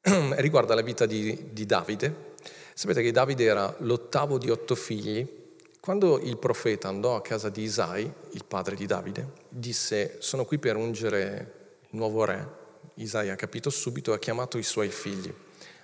Riguarda 0.00 0.74
la 0.74 0.80
vita 0.80 1.04
di, 1.04 1.50
di 1.52 1.66
Davide. 1.66 2.28
Sapete 2.72 3.02
che 3.02 3.12
Davide 3.12 3.44
era 3.44 3.74
l'ottavo 3.80 4.38
di 4.38 4.48
otto 4.48 4.74
figli. 4.74 5.38
Quando 5.80 6.18
il 6.18 6.38
profeta 6.38 6.88
andò 6.88 7.14
a 7.14 7.20
casa 7.20 7.50
di 7.50 7.62
Isai, 7.62 8.10
il 8.30 8.44
padre 8.46 8.74
di 8.74 8.86
Davide, 8.86 9.32
disse 9.48 10.16
sono 10.20 10.44
qui 10.44 10.58
per 10.58 10.76
ungere 10.76 11.78
il 11.90 11.98
nuovo 11.98 12.24
re. 12.24 12.58
Isai 12.94 13.28
ha 13.28 13.36
capito 13.36 13.68
subito 13.68 14.12
e 14.12 14.14
ha 14.14 14.18
chiamato 14.18 14.56
i 14.56 14.62
suoi 14.62 14.88
figli. 14.88 15.32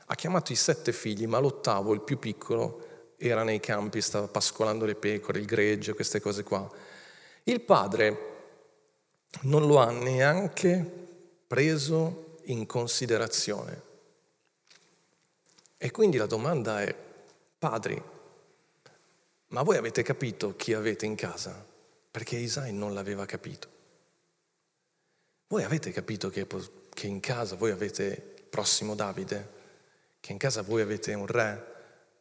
Ha 0.06 0.14
chiamato 0.14 0.52
i 0.52 0.56
sette 0.56 0.92
figli, 0.92 1.26
ma 1.26 1.38
l'ottavo, 1.38 1.92
il 1.92 2.00
più 2.00 2.18
piccolo, 2.18 2.95
era 3.16 3.42
nei 3.42 3.60
campi, 3.60 4.00
stava 4.00 4.28
pascolando 4.28 4.84
le 4.84 4.94
pecore, 4.94 5.38
il 5.38 5.46
gregge, 5.46 5.94
queste 5.94 6.20
cose 6.20 6.42
qua. 6.42 6.68
Il 7.44 7.60
padre 7.60 8.34
non 9.42 9.66
lo 9.66 9.78
ha 9.78 9.90
neanche 9.90 10.84
preso 11.46 12.38
in 12.44 12.66
considerazione. 12.66 13.82
E 15.78 15.90
quindi 15.90 16.16
la 16.16 16.26
domanda 16.26 16.82
è, 16.82 16.94
padri, 17.58 18.02
ma 19.48 19.62
voi 19.62 19.76
avete 19.76 20.02
capito 20.02 20.56
chi 20.56 20.72
avete 20.72 21.06
in 21.06 21.14
casa? 21.14 21.64
Perché 22.10 22.36
Isai 22.36 22.72
non 22.72 22.94
l'aveva 22.94 23.26
capito. 23.26 23.68
Voi 25.48 25.62
avete 25.62 25.92
capito 25.92 26.28
che, 26.30 26.46
che 26.92 27.06
in 27.06 27.20
casa 27.20 27.56
voi 27.56 27.70
avete 27.70 28.34
il 28.36 28.42
prossimo 28.48 28.94
Davide? 28.94 29.56
che 30.26 30.32
in 30.32 30.38
casa 30.38 30.62
voi 30.62 30.82
avete 30.82 31.14
un 31.14 31.28
re, 31.28 31.75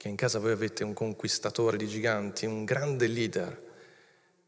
che 0.06 0.12
in 0.12 0.18
casa 0.18 0.38
voi 0.38 0.52
avete 0.52 0.84
un 0.84 0.94
conquistatore 0.94 1.78
di 1.78 1.88
giganti, 1.88 2.46
un 2.46 2.64
grande 2.64 3.08
leader, 3.08 3.60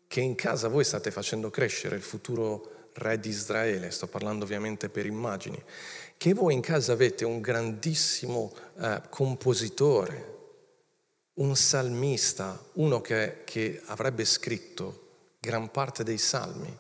che 0.08 0.22
in 0.22 0.36
casa 0.36 0.68
voi 0.68 0.84
state 0.84 1.10
facendo 1.10 1.50
crescere 1.50 1.96
il 1.96 2.04
futuro 2.04 2.92
re 2.94 3.20
di 3.20 3.30
Israele, 3.30 3.90
sto 3.90 4.06
parlando 4.06 4.46
ovviamente 4.46 4.88
per 4.88 5.08
immagini, 5.08 5.60
che 6.16 6.36
voi 6.36 6.54
in 6.54 6.62
casa 6.62 6.92
avete 6.92 7.26
un 7.26 7.42
grandissimo 7.42 8.54
eh, 8.78 9.02
compositore, 9.10 10.36
un 11.40 11.56
salmista, 11.56 12.64
uno 12.74 13.02
che, 13.02 13.42
che 13.44 13.82
avrebbe 13.86 14.26
scritto 14.26 15.08
gran 15.40 15.72
parte 15.72 16.04
dei 16.04 16.20
salmi. 16.20 16.72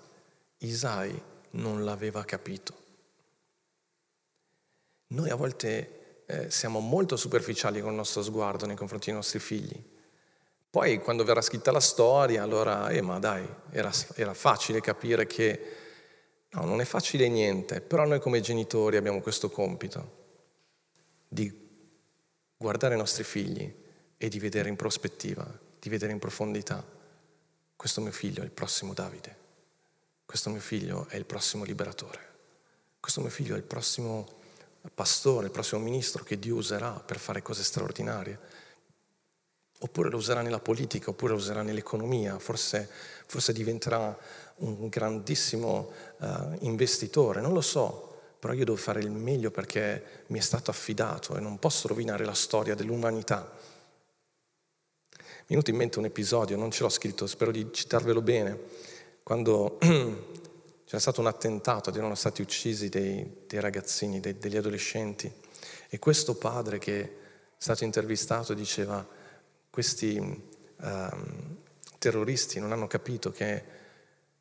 Isai 0.59 1.19
non 1.53 1.83
l'aveva 1.83 2.23
capito. 2.25 2.75
Noi 5.07 5.31
a 5.31 5.35
volte 5.35 5.96
eh, 6.27 6.51
siamo 6.51 6.79
molto 6.79 7.15
superficiali 7.15 7.79
con 7.79 7.91
il 7.91 7.95
nostro 7.95 8.21
sguardo 8.21 8.65
nei 8.65 8.75
confronti 8.75 9.07
dei 9.07 9.15
nostri 9.15 9.39
figli. 9.39 9.81
Poi 10.69 10.99
quando 10.99 11.23
verrà 11.23 11.41
scritta 11.41 11.71
la 11.71 11.79
storia, 11.79 12.43
allora, 12.43 12.89
eh 12.89 13.01
ma 13.01 13.17
dai, 13.17 13.47
era, 13.71 13.91
era 14.15 14.33
facile 14.33 14.81
capire 14.81 15.25
che 15.25 15.75
no, 16.49 16.65
non 16.65 16.81
è 16.81 16.85
facile 16.85 17.29
niente, 17.29 17.79
però 17.79 18.05
noi 18.05 18.19
come 18.19 18.41
genitori 18.41 18.97
abbiamo 18.97 19.21
questo 19.21 19.49
compito 19.49 20.25
di 21.27 21.65
guardare 22.57 22.95
i 22.95 22.97
nostri 22.97 23.23
figli 23.23 23.73
e 24.17 24.27
di 24.27 24.39
vedere 24.39 24.67
in 24.67 24.75
prospettiva, 24.75 25.47
di 25.79 25.89
vedere 25.89 26.11
in 26.11 26.19
profondità. 26.19 26.85
Questo 27.75 28.01
mio 28.01 28.11
figlio 28.11 28.41
è 28.41 28.45
il 28.45 28.51
prossimo 28.51 28.93
Davide, 28.93 29.35
questo 30.25 30.49
mio 30.49 30.59
figlio 30.59 31.07
è 31.07 31.15
il 31.15 31.25
prossimo 31.25 31.63
liberatore, 31.63 32.19
questo 32.99 33.21
mio 33.21 33.29
figlio 33.29 33.55
è 33.55 33.57
il 33.57 33.63
prossimo 33.63 34.36
pastore, 34.93 35.45
il 35.45 35.51
prossimo 35.51 35.81
ministro 35.81 36.23
che 36.23 36.39
Dio 36.39 36.55
userà 36.55 36.91
per 36.91 37.19
fare 37.19 37.41
cose 37.41 37.63
straordinarie. 37.63 38.39
Oppure 39.79 40.09
lo 40.09 40.17
userà 40.17 40.41
nella 40.41 40.59
politica, 40.59 41.11
oppure 41.11 41.33
lo 41.33 41.37
userà 41.37 41.61
nell'economia, 41.61 42.39
forse, 42.39 42.89
forse 43.25 43.53
diventerà 43.53 44.17
un 44.57 44.87
grandissimo 44.87 45.91
uh, 46.17 46.57
investitore, 46.61 47.41
non 47.41 47.53
lo 47.53 47.61
so, 47.61 48.07
però 48.39 48.53
io 48.53 48.65
devo 48.65 48.77
fare 48.77 48.99
il 49.01 49.11
meglio 49.11 49.51
perché 49.51 50.23
mi 50.27 50.39
è 50.39 50.41
stato 50.41 50.71
affidato 50.71 51.35
e 51.35 51.39
non 51.39 51.59
posso 51.59 51.87
rovinare 51.87 52.25
la 52.25 52.33
storia 52.33 52.75
dell'umanità. 52.75 53.51
Mi 55.19 55.53
è 55.53 55.61
venuto 55.61 55.69
in 55.69 55.77
mente 55.77 55.99
un 55.99 56.05
episodio, 56.05 56.57
non 56.57 56.71
ce 56.71 56.83
l'ho 56.83 56.89
scritto, 56.89 57.27
spero 57.27 57.51
di 57.51 57.67
citarvelo 57.71 58.21
bene, 58.21 58.59
quando 59.23 59.77
c'era 60.87 60.99
stato 60.99 61.19
un 61.19 61.27
attentato 61.27 61.93
erano 61.93 62.15
stati 62.15 62.41
uccisi 62.41 62.87
dei, 62.87 63.43
dei 63.45 63.59
ragazzini, 63.59 64.21
dei, 64.21 64.37
degli 64.37 64.55
adolescenti. 64.55 65.29
E 65.89 65.99
questo 65.99 66.35
padre 66.35 66.77
che 66.77 67.01
è 67.01 67.11
stato 67.57 67.83
intervistato 67.83 68.53
diceva, 68.53 69.05
questi 69.69 70.17
um, 70.17 71.57
terroristi 71.97 72.61
non 72.61 72.71
hanno 72.71 72.87
capito 72.87 73.31
che, 73.31 73.63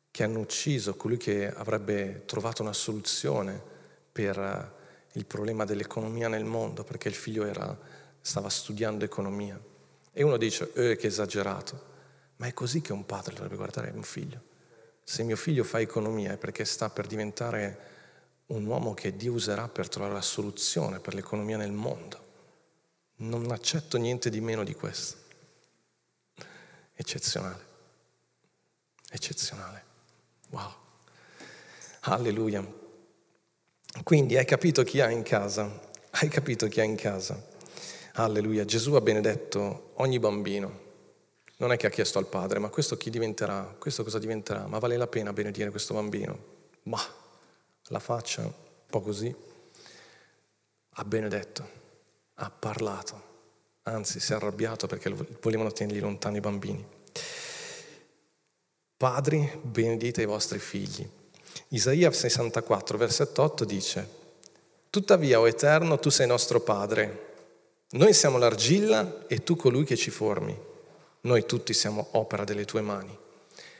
che, 0.09 0.23
hanno 0.23 0.39
ucciso 0.39 0.95
colui 0.95 1.17
che 1.17 1.53
avrebbe 1.53 2.23
trovato 2.25 2.61
una 2.61 2.71
soluzione 2.71 3.61
per 4.09 4.39
uh, 4.39 5.17
il 5.17 5.25
problema 5.25 5.65
dell'economia 5.65 6.29
nel 6.29 6.45
mondo, 6.45 6.85
perché 6.85 7.09
il 7.09 7.15
figlio 7.15 7.43
era, 7.43 7.77
stava 8.21 8.47
studiando 8.47 9.03
economia. 9.03 9.59
E 10.13 10.23
uno 10.23 10.37
dice, 10.37 10.71
eh, 10.75 10.95
che 10.95 11.07
esagerato. 11.07 11.95
Ma 12.37 12.47
è 12.47 12.53
così 12.53 12.79
che 12.79 12.93
un 12.93 13.05
padre 13.05 13.33
dovrebbe 13.33 13.57
guardare 13.57 13.91
un 13.93 14.03
figlio 14.03 14.46
se 15.09 15.23
mio 15.23 15.37
figlio 15.37 15.63
fa 15.63 15.79
economia 15.79 16.33
è 16.33 16.37
perché 16.37 16.65
sta 16.65 16.89
per 16.89 17.07
diventare 17.07 17.79
un 18.47 18.65
uomo 18.65 18.93
che 18.93 19.15
Dio 19.15 19.31
userà 19.31 19.69
per 19.69 19.87
trovare 19.87 20.11
la 20.11 20.21
soluzione 20.21 20.99
per 20.99 21.13
l'economia 21.13 21.55
nel 21.55 21.71
mondo. 21.71 22.25
Non 23.19 23.49
accetto 23.51 23.97
niente 23.97 24.29
di 24.29 24.41
meno 24.41 24.65
di 24.65 24.73
questo. 24.73 25.15
Eccezionale. 26.93 27.65
Eccezionale. 29.09 29.83
Wow. 30.49 30.73
Alleluia. 32.01 32.69
Quindi 34.03 34.35
hai 34.35 34.45
capito 34.45 34.83
chi 34.83 34.99
ha 34.99 35.09
in 35.09 35.23
casa? 35.23 35.87
Hai 36.09 36.27
capito 36.27 36.67
chi 36.67 36.81
ha 36.81 36.83
in 36.83 36.97
casa? 36.97 37.41
Alleluia. 38.15 38.65
Gesù 38.65 38.93
ha 38.95 39.01
benedetto 39.01 39.91
ogni 39.95 40.19
bambino 40.19 40.86
non 41.57 41.71
è 41.71 41.77
che 41.77 41.87
ha 41.87 41.89
chiesto 41.89 42.19
al 42.19 42.27
padre, 42.27 42.59
ma 42.59 42.69
questo 42.69 42.97
chi 42.97 43.09
diventerà? 43.09 43.75
Questo 43.77 44.03
cosa 44.03 44.19
diventerà? 44.19 44.67
Ma 44.67 44.77
vale 44.79 44.97
la 44.97 45.07
pena 45.07 45.33
benedire 45.33 45.71
questo 45.71 45.93
bambino? 45.93 46.55
Ma 46.83 47.01
la 47.87 47.99
faccia 47.99 48.41
un 48.41 48.51
po' 48.87 49.01
così. 49.01 49.33
Ha 50.99 51.03
benedetto, 51.03 51.69
ha 52.35 52.49
parlato, 52.49 53.21
anzi 53.83 54.19
si 54.19 54.31
è 54.31 54.35
arrabbiato 54.35 54.87
perché 54.87 55.13
volevano 55.41 55.71
tenergli 55.71 55.99
lontani 55.99 56.37
i 56.37 56.41
bambini. 56.41 56.85
Padri, 58.95 59.59
benedite 59.61 60.23
i 60.23 60.25
vostri 60.25 60.59
figli. 60.59 61.07
Isaia 61.69 62.11
64, 62.11 62.97
versetto 62.97 63.43
8 63.43 63.65
dice, 63.65 64.09
Tuttavia, 64.89 65.39
o 65.39 65.47
Eterno, 65.47 65.99
tu 65.99 66.09
sei 66.09 66.25
nostro 66.25 66.61
Padre, 66.61 67.25
noi 67.91 68.13
siamo 68.13 68.37
l'argilla 68.37 69.27
e 69.27 69.43
tu 69.43 69.55
colui 69.55 69.85
che 69.85 69.95
ci 69.95 70.09
formi. 70.09 70.57
Noi 71.21 71.45
tutti 71.45 71.73
siamo 71.73 72.09
opera 72.11 72.43
delle 72.43 72.65
tue 72.65 72.81
mani. 72.81 73.17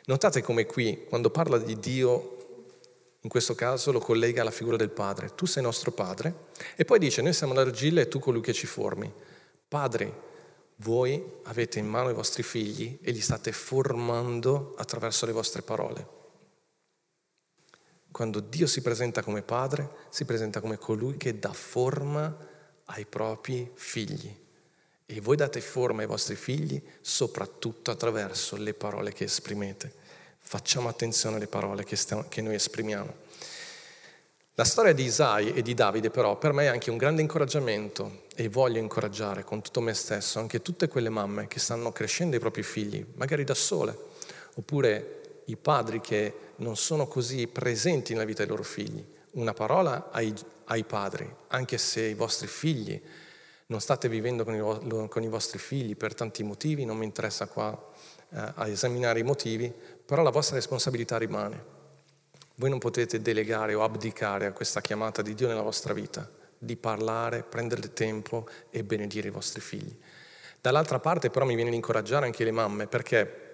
Notate 0.05 0.41
come 0.41 0.65
qui, 0.65 1.05
quando 1.07 1.29
parla 1.29 1.57
di 1.57 1.77
Dio, 1.79 2.37
in 3.21 3.29
questo 3.29 3.55
caso 3.55 3.91
lo 3.91 3.99
collega 3.99 4.41
alla 4.41 4.51
figura 4.51 4.77
del 4.77 4.89
Padre. 4.89 5.35
Tu 5.35 5.45
sei 5.45 5.61
nostro 5.61 5.91
Padre. 5.91 6.45
E 6.75 6.85
poi 6.85 6.99
dice, 6.99 7.21
noi 7.21 7.33
siamo 7.33 7.53
l'argilla 7.53 8.01
e 8.01 8.07
tu 8.07 8.19
colui 8.19 8.41
che 8.41 8.53
ci 8.53 8.67
formi. 8.67 9.11
Padre, 9.67 10.25
voi 10.77 11.21
avete 11.43 11.79
in 11.79 11.87
mano 11.87 12.09
i 12.09 12.13
vostri 12.13 12.43
figli 12.43 12.99
e 13.01 13.11
li 13.11 13.19
state 13.19 13.51
formando 13.51 14.75
attraverso 14.77 15.25
le 15.25 15.31
vostre 15.31 15.61
parole. 15.61 16.15
Quando 18.11 18.39
Dio 18.39 18.65
si 18.65 18.81
presenta 18.81 19.21
come 19.21 19.41
padre, 19.41 19.89
si 20.09 20.25
presenta 20.25 20.61
come 20.61 20.77
colui 20.77 21.17
che 21.17 21.37
dà 21.37 21.51
forma 21.51 22.35
ai 22.85 23.05
propri 23.05 23.69
figli. 23.75 24.45
E 25.09 25.21
voi 25.21 25.37
date 25.37 25.61
forma 25.61 26.01
ai 26.01 26.07
vostri 26.07 26.35
figli 26.35 26.81
soprattutto 26.99 27.91
attraverso 27.91 28.57
le 28.57 28.73
parole 28.73 29.13
che 29.13 29.23
esprimete. 29.23 29.89
Facciamo 30.37 30.89
attenzione 30.89 31.37
alle 31.37 31.47
parole 31.47 31.85
che, 31.85 31.95
stiamo, 31.95 32.25
che 32.27 32.41
noi 32.41 32.55
esprimiamo. 32.55 33.13
La 34.55 34.65
storia 34.65 34.91
di 34.91 35.03
Isai 35.03 35.53
e 35.53 35.61
di 35.61 35.73
Davide 35.73 36.09
però 36.09 36.37
per 36.37 36.51
me 36.51 36.63
è 36.63 36.67
anche 36.67 36.89
un 36.89 36.97
grande 36.97 37.21
incoraggiamento 37.21 38.23
e 38.35 38.49
voglio 38.49 38.79
incoraggiare 38.79 39.45
con 39.45 39.61
tutto 39.61 39.79
me 39.79 39.93
stesso 39.93 40.39
anche 40.39 40.61
tutte 40.61 40.89
quelle 40.89 41.09
mamme 41.09 41.47
che 41.47 41.59
stanno 41.59 41.93
crescendo 41.93 42.35
i 42.35 42.39
propri 42.39 42.63
figli, 42.63 43.05
magari 43.15 43.45
da 43.45 43.53
sole, 43.53 43.97
oppure 44.55 45.41
i 45.45 45.55
padri 45.55 46.01
che 46.01 46.33
non 46.57 46.75
sono 46.75 47.07
così 47.07 47.47
presenti 47.47 48.11
nella 48.11 48.25
vita 48.25 48.39
dei 48.39 48.49
loro 48.49 48.63
figli. 48.63 49.05
Una 49.33 49.53
parola 49.53 50.09
ai, 50.11 50.33
ai 50.65 50.83
padri, 50.83 51.33
anche 51.47 51.77
se 51.77 52.01
i 52.01 52.13
vostri 52.13 52.47
figli 52.47 53.01
non 53.67 53.81
state 53.81 54.09
vivendo 54.09 54.43
con 54.43 54.55
i, 54.55 55.07
con 55.07 55.23
i 55.23 55.27
vostri 55.27 55.59
figli 55.59 55.95
per 55.95 56.13
tanti 56.13 56.43
motivi, 56.43 56.85
non 56.85 56.97
mi 56.97 57.05
interessa 57.05 57.47
qua 57.47 57.71
eh, 58.29 58.51
a 58.55 58.67
esaminare 58.67 59.19
i 59.19 59.23
motivi, 59.23 59.73
però 60.05 60.23
la 60.23 60.29
vostra 60.29 60.55
responsabilità 60.55 61.17
rimane. 61.17 61.75
Voi 62.55 62.69
non 62.69 62.79
potete 62.79 63.21
delegare 63.21 63.73
o 63.73 63.83
abdicare 63.83 64.47
a 64.47 64.51
questa 64.51 64.81
chiamata 64.81 65.21
di 65.21 65.33
Dio 65.33 65.47
nella 65.47 65.61
vostra 65.61 65.93
vita, 65.93 66.29
di 66.57 66.75
parlare, 66.75 67.43
prendere 67.43 67.93
tempo 67.93 68.47
e 68.69 68.83
benedire 68.83 69.27
i 69.27 69.31
vostri 69.31 69.61
figli. 69.61 69.95
Dall'altra 70.59 70.99
parte 70.99 71.29
però 71.29 71.45
mi 71.45 71.55
viene 71.55 71.69
di 71.69 71.75
incoraggiare 71.75 72.25
anche 72.25 72.43
le 72.43 72.51
mamme 72.51 72.87
perché 72.87 73.45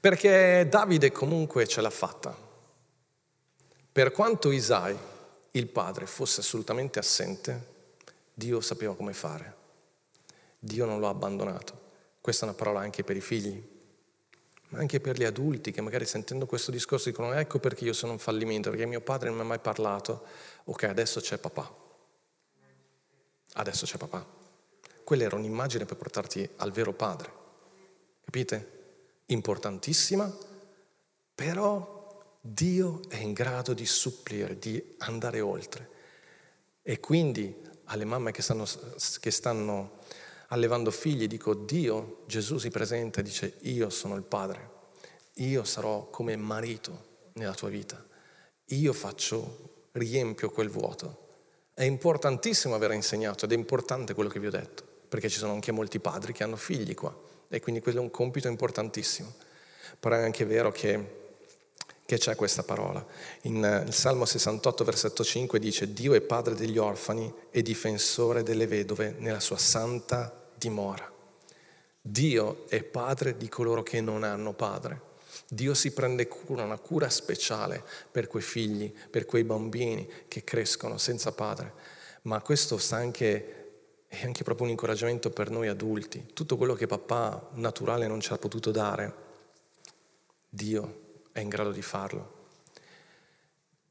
perché 0.00 0.66
Davide 0.68 1.12
comunque 1.12 1.66
ce 1.66 1.82
l'ha 1.82 1.90
fatta. 1.90 2.34
Per 3.92 4.12
quanto 4.12 4.50
Isai, 4.50 4.96
il 5.52 5.66
padre, 5.68 6.06
fosse 6.06 6.40
assolutamente 6.40 6.98
assente, 6.98 7.66
Dio 8.40 8.60
sapeva 8.62 8.96
come 8.96 9.12
fare. 9.12 9.56
Dio 10.58 10.86
non 10.86 10.98
lo 10.98 11.06
ha 11.06 11.10
abbandonato. 11.10 11.88
Questa 12.20 12.46
è 12.46 12.48
una 12.48 12.56
parola 12.56 12.80
anche 12.80 13.04
per 13.04 13.16
i 13.16 13.20
figli, 13.20 13.62
ma 14.68 14.78
anche 14.78 15.00
per 15.00 15.18
gli 15.18 15.24
adulti 15.24 15.70
che 15.72 15.82
magari 15.82 16.06
sentendo 16.06 16.46
questo 16.46 16.70
discorso 16.70 17.10
dicono 17.10 17.32
ecco 17.34 17.58
perché 17.58 17.84
io 17.84 17.92
sono 17.92 18.12
un 18.12 18.18
fallimento, 18.18 18.70
perché 18.70 18.86
mio 18.86 19.02
padre 19.02 19.28
non 19.28 19.36
mi 19.36 19.44
ha 19.44 19.48
mai 19.48 19.58
parlato. 19.58 20.24
Ok, 20.64 20.84
adesso 20.84 21.20
c'è 21.20 21.36
papà. 21.38 21.70
Adesso 23.52 23.84
c'è 23.84 23.98
papà. 23.98 24.26
Quella 25.04 25.24
era 25.24 25.36
un'immagine 25.36 25.84
per 25.84 25.96
portarti 25.96 26.48
al 26.56 26.72
vero 26.72 26.94
padre. 26.94 27.32
Capite? 28.24 28.78
importantissima, 29.30 30.32
però 31.34 31.98
Dio 32.40 33.00
è 33.08 33.16
in 33.16 33.32
grado 33.32 33.74
di 33.74 33.86
supplire, 33.86 34.58
di 34.58 34.94
andare 34.98 35.40
oltre. 35.40 35.98
E 36.82 37.00
quindi 37.00 37.54
alle 37.90 38.04
mamme 38.04 38.32
che 38.32 38.42
stanno, 38.42 38.66
che 39.20 39.30
stanno 39.30 39.98
allevando 40.48 40.90
figli 40.90 41.26
dico 41.26 41.54
Dio, 41.54 42.22
Gesù 42.26 42.58
si 42.58 42.70
presenta 42.70 43.20
e 43.20 43.22
dice 43.22 43.58
io 43.62 43.90
sono 43.90 44.16
il 44.16 44.22
Padre, 44.22 44.70
io 45.34 45.64
sarò 45.64 46.08
come 46.10 46.36
marito 46.36 47.08
nella 47.34 47.54
tua 47.54 47.68
vita, 47.68 48.04
io 48.66 48.92
faccio, 48.92 49.88
riempio 49.92 50.50
quel 50.50 50.68
vuoto. 50.68 51.28
È 51.74 51.82
importantissimo 51.82 52.74
aver 52.74 52.92
insegnato 52.92 53.44
ed 53.44 53.52
è 53.52 53.54
importante 53.54 54.14
quello 54.14 54.28
che 54.28 54.38
vi 54.38 54.46
ho 54.46 54.50
detto, 54.50 54.84
perché 55.08 55.28
ci 55.28 55.38
sono 55.38 55.52
anche 55.52 55.72
molti 55.72 55.98
padri 55.98 56.32
che 56.32 56.44
hanno 56.44 56.56
figli 56.56 56.94
qua 56.94 57.16
e 57.48 57.60
quindi 57.60 57.80
quello 57.80 57.98
è 57.98 58.02
un 58.02 58.10
compito 58.10 58.48
importantissimo. 58.48 59.34
Però 59.98 60.14
è 60.14 60.22
anche 60.22 60.44
vero 60.44 60.70
che, 60.70 61.19
che 62.10 62.18
c'è 62.18 62.34
questa 62.34 62.64
parola. 62.64 63.06
In 63.42 63.62
uh, 63.62 63.86
il 63.86 63.94
Salmo 63.94 64.24
68, 64.24 64.82
versetto 64.82 65.22
5 65.22 65.60
dice 65.60 65.92
Dio 65.92 66.12
è 66.14 66.20
padre 66.20 66.56
degli 66.56 66.76
orfani 66.76 67.32
e 67.52 67.62
difensore 67.62 68.42
delle 68.42 68.66
vedove 68.66 69.14
nella 69.18 69.38
sua 69.38 69.58
santa 69.58 70.50
dimora. 70.56 71.08
Dio 72.00 72.68
è 72.68 72.82
padre 72.82 73.36
di 73.36 73.48
coloro 73.48 73.84
che 73.84 74.00
non 74.00 74.24
hanno 74.24 74.54
padre. 74.54 75.02
Dio 75.46 75.72
si 75.72 75.92
prende 75.92 76.26
cura, 76.26 76.64
una 76.64 76.78
cura 76.78 77.08
speciale 77.08 77.80
per 78.10 78.26
quei 78.26 78.42
figli, 78.42 78.92
per 79.08 79.24
quei 79.24 79.44
bambini 79.44 80.10
che 80.26 80.42
crescono 80.42 80.98
senza 80.98 81.30
padre. 81.30 81.72
Ma 82.22 82.42
questo 82.42 82.76
sta 82.76 82.96
anche 82.96 83.54
è 84.08 84.24
anche 84.24 84.42
proprio 84.42 84.66
un 84.66 84.72
incoraggiamento 84.72 85.30
per 85.30 85.48
noi 85.50 85.68
adulti. 85.68 86.30
Tutto 86.34 86.56
quello 86.56 86.74
che 86.74 86.88
papà 86.88 87.50
naturale 87.52 88.08
non 88.08 88.18
ci 88.18 88.32
ha 88.32 88.38
potuto 88.38 88.72
dare, 88.72 89.14
Dio 90.48 91.08
è 91.32 91.40
in 91.40 91.48
grado 91.48 91.72
di 91.72 91.82
farlo. 91.82 92.38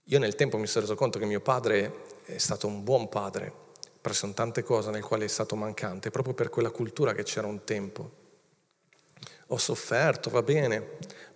Io 0.06 0.20
nel 0.20 0.36
tempo 0.36 0.58
mi 0.58 0.68
sono 0.68 0.86
reso 0.86 0.96
conto 0.96 1.20
che 1.20 1.26
mio 1.26 1.42
padre 1.42 2.06
è 2.26 2.38
stato 2.38 2.68
un 2.68 2.84
buon 2.84 3.10
padre, 3.10 3.54
però 4.02 4.14
sono 4.14 4.34
tante 4.34 4.64
cose 4.64 4.90
nel 4.90 5.04
quale 5.04 5.26
è 5.26 5.28
stato 5.28 5.56
mancante, 5.56 6.10
proprio 6.10 6.34
per 6.34 6.50
quella 6.50 6.72
cultura 6.72 7.14
che 7.14 7.24
c'era 7.24 7.48
un 7.48 7.64
tempo. 7.64 8.12
Ho 9.48 9.58
sofferto, 9.58 10.30
va 10.30 10.42
bene, 10.42 10.82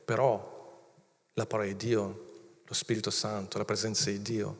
però 0.04 0.82
la 1.34 1.46
parola 1.46 1.68
di 1.68 1.76
Dio, 1.76 2.32
lo 2.66 2.74
Spirito 2.74 3.12
Santo, 3.12 3.58
la 3.58 3.66
presenza 3.66 4.10
di 4.10 4.22
Dio 4.22 4.58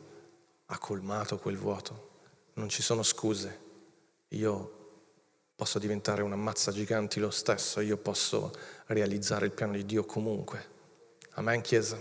ha 0.66 0.78
colmato 0.78 1.38
quel 1.38 1.56
vuoto. 1.56 2.10
Non 2.54 2.68
ci 2.68 2.82
sono 2.82 3.02
scuse 3.02 3.62
io 4.34 4.82
posso 5.54 5.78
diventare 5.78 6.22
una 6.22 6.36
mazza 6.36 6.72
giganti 6.72 7.20
lo 7.20 7.30
stesso, 7.30 7.80
io 7.80 7.96
posso 7.96 8.52
realizzare 8.86 9.46
il 9.46 9.52
piano 9.52 9.72
di 9.72 9.86
Dio 9.86 10.04
comunque. 10.04 10.72
Amen, 11.34 11.60
Chiesa? 11.62 11.98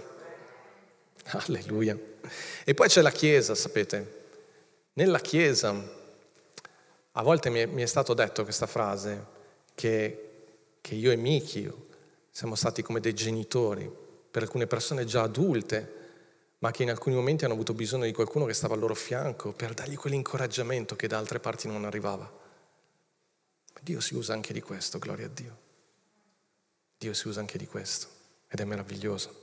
Alleluia. 1.32 1.98
E 2.64 2.74
poi 2.74 2.88
c'è 2.88 3.02
la 3.02 3.12
Chiesa, 3.12 3.56
sapete. 3.56 4.22
Nella 4.94 5.20
Chiesa, 5.20 5.74
a 7.12 7.22
volte 7.24 7.50
mi 7.50 7.82
è, 7.82 7.86
stato 7.88 8.14
detto 8.14 8.44
questa 8.44 8.68
frase, 8.68 9.26
che, 9.74 10.30
che 10.82 10.94
io 10.94 11.12
e 11.12 11.16
Miki 11.16 11.72
siamo 12.30 12.54
stati 12.54 12.84
come 12.84 13.00
dei 13.00 13.16
genitori 13.16 13.92
per 14.30 14.44
alcune 14.44 14.68
persone 14.68 15.06
già 15.06 15.24
adulte, 15.24 16.02
ma 16.60 16.70
che 16.70 16.84
in 16.84 16.92
alcuni 16.92 17.16
momenti 17.16 17.44
hanno 17.44 17.56
avuto 17.56 17.74
bisogno 17.74 18.06
di 18.06 18.14
qualcuno 18.14 18.46
che 18.46 18.54
stava 18.54 18.76
al 18.76 18.80
loro 18.80 18.96
fianco 18.96 19.52
per 19.52 19.74
dargli 19.74 19.96
quell'incoraggiamento 19.96 20.96
che 20.96 21.08
da 21.08 21.18
altre 21.18 21.40
parti 21.40 21.68
non 21.68 21.86
arrivava. 21.86 22.32
Dio 23.82 24.00
si 24.00 24.16
usa 24.16 24.34
anche 24.34 24.54
di 24.54 24.62
questo, 24.62 25.00
gloria 25.00 25.26
a 25.26 25.30
Dio. 25.30 25.58
Dio 26.98 27.14
si 27.14 27.28
usa 27.28 27.40
anche 27.40 27.58
di 27.58 27.66
questo 27.66 28.12
ed 28.54 28.60
è 28.60 28.66
meraviglioso. 28.66 29.41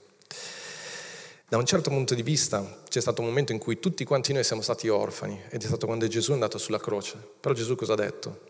Da 1.49 1.57
un 1.57 1.67
certo 1.67 1.91
punto 1.91 2.15
di 2.15 2.23
vista 2.23 2.81
c'è 2.89 3.01
stato 3.01 3.23
un 3.23 3.27
momento 3.27 3.51
in 3.51 3.59
cui 3.59 3.81
tutti 3.81 4.05
quanti 4.05 4.33
noi 4.33 4.45
siamo 4.45 4.63
stati 4.63 4.87
orfani 4.87 5.43
ed 5.49 5.61
è 5.65 5.67
stato 5.67 5.87
quando 5.87 6.07
Gesù 6.07 6.31
è 6.31 6.35
andato 6.35 6.59
sulla 6.59 6.79
croce. 6.79 7.17
Però 7.41 7.53
Gesù 7.53 7.75
cosa 7.75 7.95
ha 7.95 7.97
detto? 7.97 8.49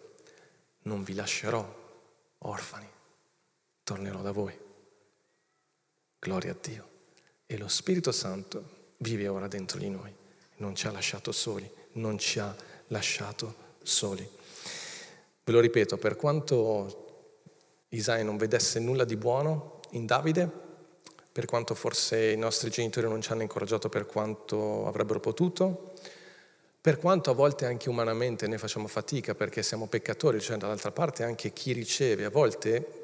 Non 0.82 1.02
vi 1.02 1.14
lascerò 1.14 1.66
orfani, 2.40 2.86
tornerò 3.84 4.20
da 4.20 4.32
voi. 4.32 4.54
Gloria 6.18 6.52
a 6.52 6.56
Dio. 6.60 6.88
E 7.46 7.56
lo 7.56 7.68
Spirito 7.68 8.12
Santo 8.12 8.88
vive 8.98 9.28
ora 9.28 9.48
dentro 9.48 9.78
di 9.78 9.88
noi, 9.88 10.14
non 10.56 10.74
ci 10.74 10.86
ha 10.86 10.90
lasciato 10.90 11.32
soli, 11.32 11.68
non 11.92 12.18
ci 12.18 12.38
ha 12.38 12.54
lasciato 12.88 13.54
soli. 13.82 14.28
Ve 15.42 15.52
lo 15.52 15.60
ripeto, 15.60 15.96
per 15.96 16.16
quanto 16.16 17.38
Isaia 17.88 18.24
non 18.24 18.36
vedesse 18.36 18.78
nulla 18.78 19.06
di 19.06 19.16
buono 19.16 19.79
in 19.90 20.06
Davide, 20.06 20.48
per 21.32 21.44
quanto 21.44 21.74
forse 21.74 22.30
i 22.30 22.36
nostri 22.36 22.70
genitori 22.70 23.08
non 23.08 23.20
ci 23.20 23.32
hanno 23.32 23.42
incoraggiato 23.42 23.88
per 23.88 24.06
quanto 24.06 24.86
avrebbero 24.86 25.20
potuto, 25.20 25.92
per 26.80 26.98
quanto 26.98 27.30
a 27.30 27.34
volte 27.34 27.66
anche 27.66 27.88
umanamente 27.88 28.46
ne 28.46 28.58
facciamo 28.58 28.86
fatica 28.86 29.34
perché 29.34 29.62
siamo 29.62 29.86
peccatori, 29.86 30.40
cioè 30.40 30.56
dall'altra 30.56 30.90
parte 30.90 31.22
anche 31.22 31.52
chi 31.52 31.72
riceve 31.72 32.24
a 32.24 32.30
volte 32.30 33.00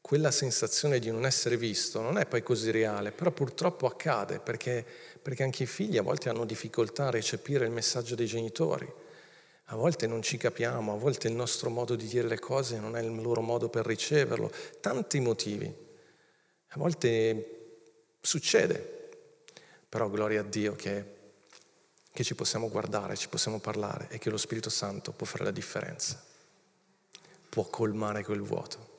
quella 0.00 0.30
sensazione 0.30 0.98
di 0.98 1.10
non 1.10 1.24
essere 1.24 1.56
visto 1.56 2.00
non 2.00 2.18
è 2.18 2.26
poi 2.26 2.42
così 2.42 2.70
reale, 2.70 3.12
però 3.12 3.30
purtroppo 3.30 3.86
accade 3.86 4.40
perché, 4.40 4.84
perché 5.22 5.42
anche 5.42 5.62
i 5.62 5.66
figli 5.66 5.96
a 5.96 6.02
volte 6.02 6.28
hanno 6.28 6.44
difficoltà 6.44 7.06
a 7.06 7.10
recepire 7.10 7.64
il 7.64 7.70
messaggio 7.70 8.14
dei 8.14 8.26
genitori. 8.26 8.90
A 9.72 9.74
volte 9.74 10.06
non 10.06 10.20
ci 10.20 10.36
capiamo, 10.36 10.92
a 10.92 10.98
volte 10.98 11.28
il 11.28 11.34
nostro 11.34 11.70
modo 11.70 11.94
di 11.94 12.06
dire 12.06 12.28
le 12.28 12.38
cose 12.38 12.78
non 12.78 12.94
è 12.94 13.00
il 13.00 13.14
loro 13.14 13.40
modo 13.40 13.70
per 13.70 13.86
riceverlo, 13.86 14.52
tanti 14.80 15.18
motivi. 15.18 15.64
A 15.64 16.78
volte 16.78 17.84
succede, 18.20 19.08
però 19.88 20.10
gloria 20.10 20.40
a 20.40 20.44
Dio 20.44 20.74
che, 20.74 21.04
che 22.12 22.22
ci 22.22 22.34
possiamo 22.34 22.68
guardare, 22.68 23.16
ci 23.16 23.28
possiamo 23.28 23.60
parlare 23.60 24.08
e 24.10 24.18
che 24.18 24.28
lo 24.28 24.36
Spirito 24.36 24.68
Santo 24.68 25.12
può 25.12 25.24
fare 25.24 25.44
la 25.44 25.50
differenza, 25.50 26.22
può 27.48 27.64
colmare 27.64 28.24
quel 28.24 28.42
vuoto. 28.42 28.90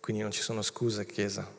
Quindi 0.00 0.20
non 0.20 0.32
ci 0.32 0.42
sono 0.42 0.60
scuse, 0.60 1.06
Chiesa. 1.06 1.50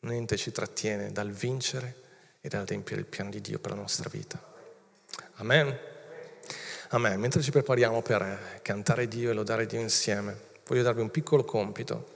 Niente 0.00 0.36
ci 0.36 0.50
trattiene 0.50 1.12
dal 1.12 1.30
vincere 1.30 2.02
e 2.40 2.48
dal 2.48 2.62
adempiere 2.62 3.00
il 3.00 3.06
piano 3.06 3.30
di 3.30 3.40
Dio 3.40 3.60
per 3.60 3.70
la 3.70 3.78
nostra 3.78 4.08
vita. 4.10 4.42
Amen. 5.34 5.92
Amen. 6.90 7.18
Mentre 7.18 7.40
ci 7.40 7.50
prepariamo 7.50 8.02
per 8.02 8.60
cantare 8.60 9.08
Dio 9.08 9.30
e 9.30 9.32
lodare 9.32 9.64
Dio 9.64 9.80
insieme, 9.80 10.38
voglio 10.66 10.82
darvi 10.82 11.00
un 11.00 11.10
piccolo 11.10 11.42
compito. 11.42 12.12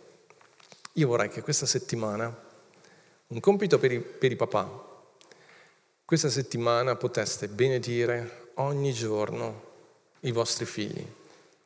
Io 0.92 1.08
vorrei 1.08 1.30
che 1.30 1.40
questa 1.40 1.64
settimana, 1.64 2.34
un 3.28 3.40
compito 3.40 3.78
per 3.78 3.92
i, 3.92 4.00
per 4.00 4.30
i 4.30 4.36
papà, 4.36 4.86
questa 6.04 6.28
settimana 6.28 6.96
poteste 6.96 7.48
benedire 7.48 8.50
ogni 8.54 8.92
giorno 8.92 9.64
i 10.20 10.32
vostri 10.32 10.66
figli, 10.66 11.04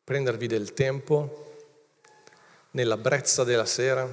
prendervi 0.04 0.46
del 0.46 0.72
tempo 0.72 1.54
nella 2.72 2.96
brezza 2.96 3.42
della 3.42 3.66
sera, 3.66 4.08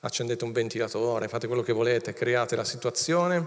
accendete 0.00 0.44
un 0.44 0.52
ventilatore, 0.52 1.26
fate 1.26 1.48
quello 1.48 1.62
che 1.62 1.72
volete, 1.72 2.12
create 2.12 2.54
la 2.54 2.64
situazione, 2.64 3.44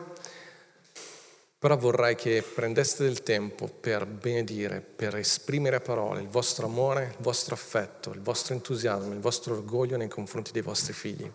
però 1.62 1.78
vorrei 1.78 2.16
che 2.16 2.42
prendeste 2.42 3.04
del 3.04 3.22
tempo 3.22 3.68
per 3.68 4.08
benedire, 4.08 4.82
per 4.82 5.16
esprimere 5.18 5.76
a 5.76 5.80
parole 5.80 6.20
il 6.20 6.28
vostro 6.28 6.66
amore, 6.66 7.14
il 7.16 7.24
vostro 7.24 7.54
affetto, 7.54 8.12
il 8.14 8.20
vostro 8.20 8.56
entusiasmo, 8.56 9.14
il 9.14 9.20
vostro 9.20 9.54
orgoglio 9.54 9.96
nei 9.96 10.08
confronti 10.08 10.52
dei 10.52 10.64
vostri 10.64 10.94
figli. 10.94 11.32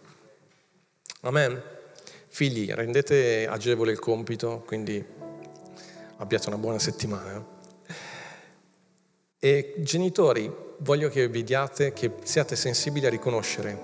Amen. 1.21 1.63
Figli, 2.27 2.73
rendete 2.73 3.47
agevole 3.47 3.93
il 3.93 4.01
compito, 4.01 4.65
quindi 4.67 5.05
abbiate 6.17 6.49
una 6.49 6.59
buona 6.59 6.81
settimana. 6.81 7.47
E 9.39 9.75
genitori, 9.79 10.53
voglio 10.79 11.09
che 11.09 11.29
vediate, 11.29 11.93
che 11.93 12.15
siate 12.25 12.57
sensibili 12.57 13.07
a 13.07 13.11
riconoscere 13.11 13.81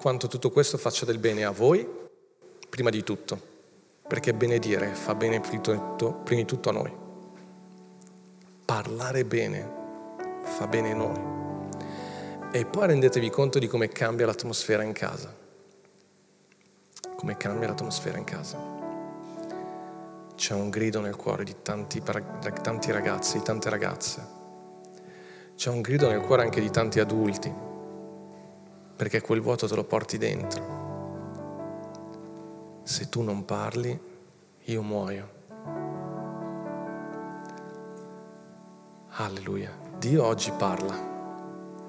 quanto 0.00 0.28
tutto 0.28 0.50
questo 0.50 0.78
faccia 0.78 1.04
del 1.04 1.18
bene 1.18 1.44
a 1.44 1.50
voi, 1.50 1.84
prima 2.68 2.90
di 2.90 3.02
tutto, 3.02 3.53
perché 4.06 4.34
benedire 4.34 4.88
fa 4.94 5.14
bene 5.14 5.40
prima 5.40 5.62
di 6.26 6.44
tutto 6.44 6.68
a 6.68 6.72
noi. 6.72 6.92
Parlare 8.64 9.24
bene 9.24 9.82
fa 10.42 10.66
bene 10.66 10.92
a 10.92 10.94
noi. 10.94 11.32
E 12.52 12.66
poi 12.66 12.86
rendetevi 12.86 13.30
conto 13.30 13.58
di 13.58 13.66
come 13.66 13.88
cambia 13.88 14.26
l'atmosfera 14.26 14.82
in 14.82 14.92
casa. 14.92 15.34
Come 17.16 17.36
cambia 17.36 17.68
l'atmosfera 17.68 18.18
in 18.18 18.24
casa. 18.24 18.58
C'è 20.36 20.52
un 20.52 20.68
grido 20.68 21.00
nel 21.00 21.16
cuore 21.16 21.44
di 21.44 21.56
tanti, 21.62 22.02
tanti 22.02 22.92
ragazzi, 22.92 23.38
di 23.38 23.44
tante 23.44 23.70
ragazze. 23.70 24.42
C'è 25.56 25.70
un 25.70 25.80
grido 25.80 26.08
nel 26.08 26.20
cuore 26.20 26.42
anche 26.42 26.60
di 26.60 26.70
tanti 26.70 27.00
adulti, 27.00 27.52
perché 28.96 29.20
quel 29.20 29.40
vuoto 29.40 29.66
te 29.66 29.74
lo 29.74 29.84
porti 29.84 30.18
dentro 30.18 30.83
se 32.84 33.08
tu 33.08 33.22
non 33.22 33.46
parli, 33.46 33.98
io 34.64 34.82
muoio. 34.82 35.32
Alleluia. 39.16 39.72
Dio 39.98 40.24
oggi 40.24 40.52
parla, 40.52 40.94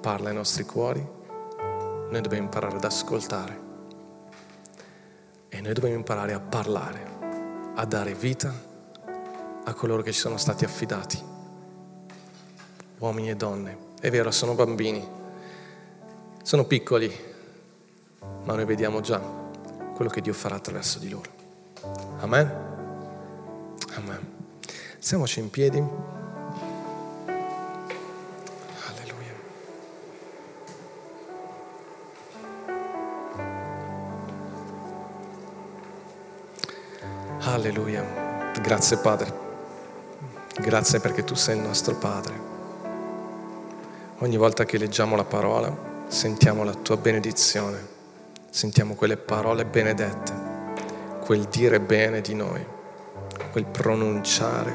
parla 0.00 0.30
ai 0.30 0.34
nostri 0.34 0.64
cuori, 0.64 1.06
noi 2.10 2.20
dobbiamo 2.20 2.44
imparare 2.44 2.76
ad 2.76 2.84
ascoltare 2.84 3.60
e 5.48 5.60
noi 5.60 5.74
dobbiamo 5.74 5.96
imparare 5.96 6.32
a 6.32 6.40
parlare, 6.40 7.72
a 7.74 7.84
dare 7.84 8.14
vita 8.14 8.54
a 9.64 9.74
coloro 9.74 10.00
che 10.00 10.12
ci 10.12 10.20
sono 10.20 10.38
stati 10.38 10.64
affidati, 10.64 11.22
uomini 12.98 13.28
e 13.28 13.36
donne. 13.36 13.78
È 14.00 14.08
vero, 14.08 14.30
sono 14.30 14.54
bambini, 14.54 15.06
sono 16.42 16.64
piccoli, 16.64 17.12
ma 18.44 18.54
noi 18.54 18.64
vediamo 18.64 19.00
già 19.00 19.35
quello 19.96 20.10
che 20.10 20.20
Dio 20.20 20.34
farà 20.34 20.56
attraverso 20.56 20.98
di 20.98 21.08
loro. 21.08 21.30
Amen? 22.20 22.52
Amen. 23.94 24.34
Siamoci 24.98 25.40
in 25.40 25.48
piedi. 25.48 25.82
Alleluia. 28.88 29.34
Alleluia. 37.40 38.52
Grazie 38.60 38.98
Padre. 38.98 39.44
Grazie 40.60 41.00
perché 41.00 41.24
tu 41.24 41.34
sei 41.34 41.56
il 41.56 41.62
nostro 41.62 41.94
Padre. 41.94 42.34
Ogni 44.18 44.36
volta 44.36 44.66
che 44.66 44.76
leggiamo 44.76 45.16
la 45.16 45.24
parola 45.24 46.04
sentiamo 46.08 46.64
la 46.64 46.74
tua 46.74 46.98
benedizione 46.98 47.95
sentiamo 48.56 48.94
quelle 48.94 49.18
parole 49.18 49.66
benedette, 49.66 50.32
quel 51.20 51.44
dire 51.44 51.78
bene 51.78 52.22
di 52.22 52.32
noi, 52.32 52.64
quel 53.52 53.66
pronunciare, 53.66 54.74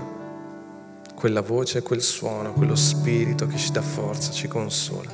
quella 1.15 1.41
voce, 1.41 1.81
quel 1.81 2.03
suono, 2.03 2.53
quello 2.53 2.75
spirito 2.75 3.47
che 3.47 3.57
ci 3.57 3.71
dà 3.71 3.81
forza, 3.81 4.31
ci 4.31 4.47
consola. 4.47 5.09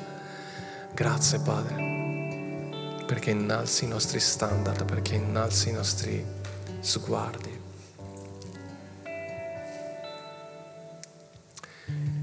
Grazie 0.94 1.40
Padre, 1.40 3.06
perché 3.06 3.30
innalzi 3.30 3.86
i 3.86 3.88
nostri 3.88 4.20
standard, 4.20 4.84
perché 4.84 5.16
innalzi 5.16 5.70
i 5.70 5.72
nostri 5.72 6.26
sguardi. 6.82 7.62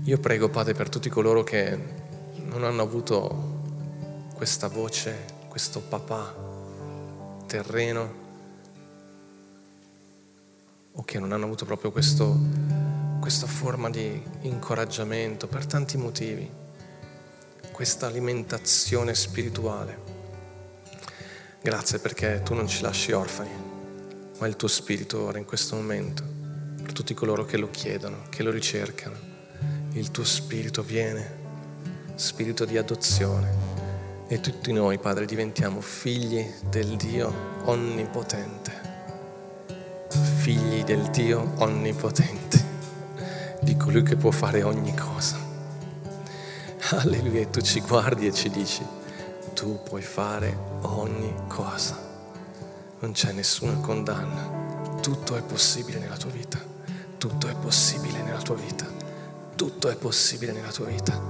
Io 0.03 0.19
prego 0.19 0.51
Padre 0.51 0.75
per 0.75 0.91
tutti 0.91 1.09
coloro 1.09 1.43
che 1.43 1.79
non 2.35 2.65
hanno 2.65 2.83
avuto 2.83 3.63
questa 4.35 4.69
voce 4.69 5.34
questo 5.55 5.79
papà 5.79 6.35
terreno 7.47 8.15
o 10.91 11.05
che 11.05 11.21
non 11.21 11.31
hanno 11.31 11.45
avuto 11.45 11.65
proprio 11.65 11.93
questo, 11.93 12.37
questa 13.21 13.47
forma 13.47 13.89
di 13.89 14.21
incoraggiamento 14.41 15.47
per 15.47 15.65
tanti 15.65 15.97
motivi, 15.97 16.51
questa 17.71 18.09
alimentazione 18.09 19.15
spirituale. 19.15 19.99
Grazie 21.63 22.01
perché 22.01 22.43
tu 22.43 22.55
non 22.55 22.67
ci 22.67 22.83
lasci 22.83 23.13
orfani, 23.13 23.53
ma 24.41 24.49
il 24.49 24.57
tuo 24.57 24.67
spirito 24.67 25.23
ora 25.23 25.39
in 25.39 25.45
questo 25.45 25.77
momento, 25.77 26.25
per 26.83 26.93
tutti 26.93 27.15
coloro 27.15 27.45
che 27.45 27.59
lo 27.59 27.71
chiedono, 27.71 28.25
che 28.29 28.43
lo 28.43 28.51
ricercano, 28.51 29.17
il 29.93 30.11
tuo 30.11 30.25
spirito 30.25 30.83
viene, 30.83 31.43
spirito 32.17 32.65
di 32.65 32.77
adozione 32.77 33.74
e 34.27 34.41
tutti 34.41 34.73
noi, 34.73 34.99
Padre, 34.99 35.27
diventiamo 35.27 35.81
figli 35.83 36.51
del 36.71 36.97
Dio 36.97 37.33
onnipotente, 37.65 38.73
figli 40.39 40.83
del 40.83 41.11
Dio 41.11 41.53
onnipotente, 41.57 42.65
di 43.61 43.77
colui 43.77 44.03
che 44.03 44.17
può 44.17 44.31
fare 44.31 44.63
ogni 44.63 44.95
cosa. 44.95 45.37
Alleluia, 46.91 47.41
e 47.41 47.51
tu 47.51 47.61
ci 47.61 47.81
guardi 47.81 48.27
e 48.27 48.33
ci 48.33 48.49
dici, 48.49 48.85
tu 49.53 49.83
puoi 49.83 50.03
fare 50.03 50.57
ogni 50.83 51.35
cosa, 51.47 51.99
non 53.01 53.13
c'è 53.13 53.33
nessuna 53.33 53.75
condanna, 53.75 55.01
tutto 55.01 55.37
è 55.37 55.43
possibile 55.43 55.99
nella 55.99 56.17
tua 56.17 56.31
vita, 56.31 56.59
tutto 57.19 57.47
è 57.47 57.55
possibile 57.55 58.23
nella 58.23 58.41
tua 58.41 58.55
vita, 58.55 58.87
tutto 59.55 59.89
è 59.91 59.97
possibile 59.97 60.53
nella 60.53 60.73
tua 60.73 60.87
vita, 60.87 61.21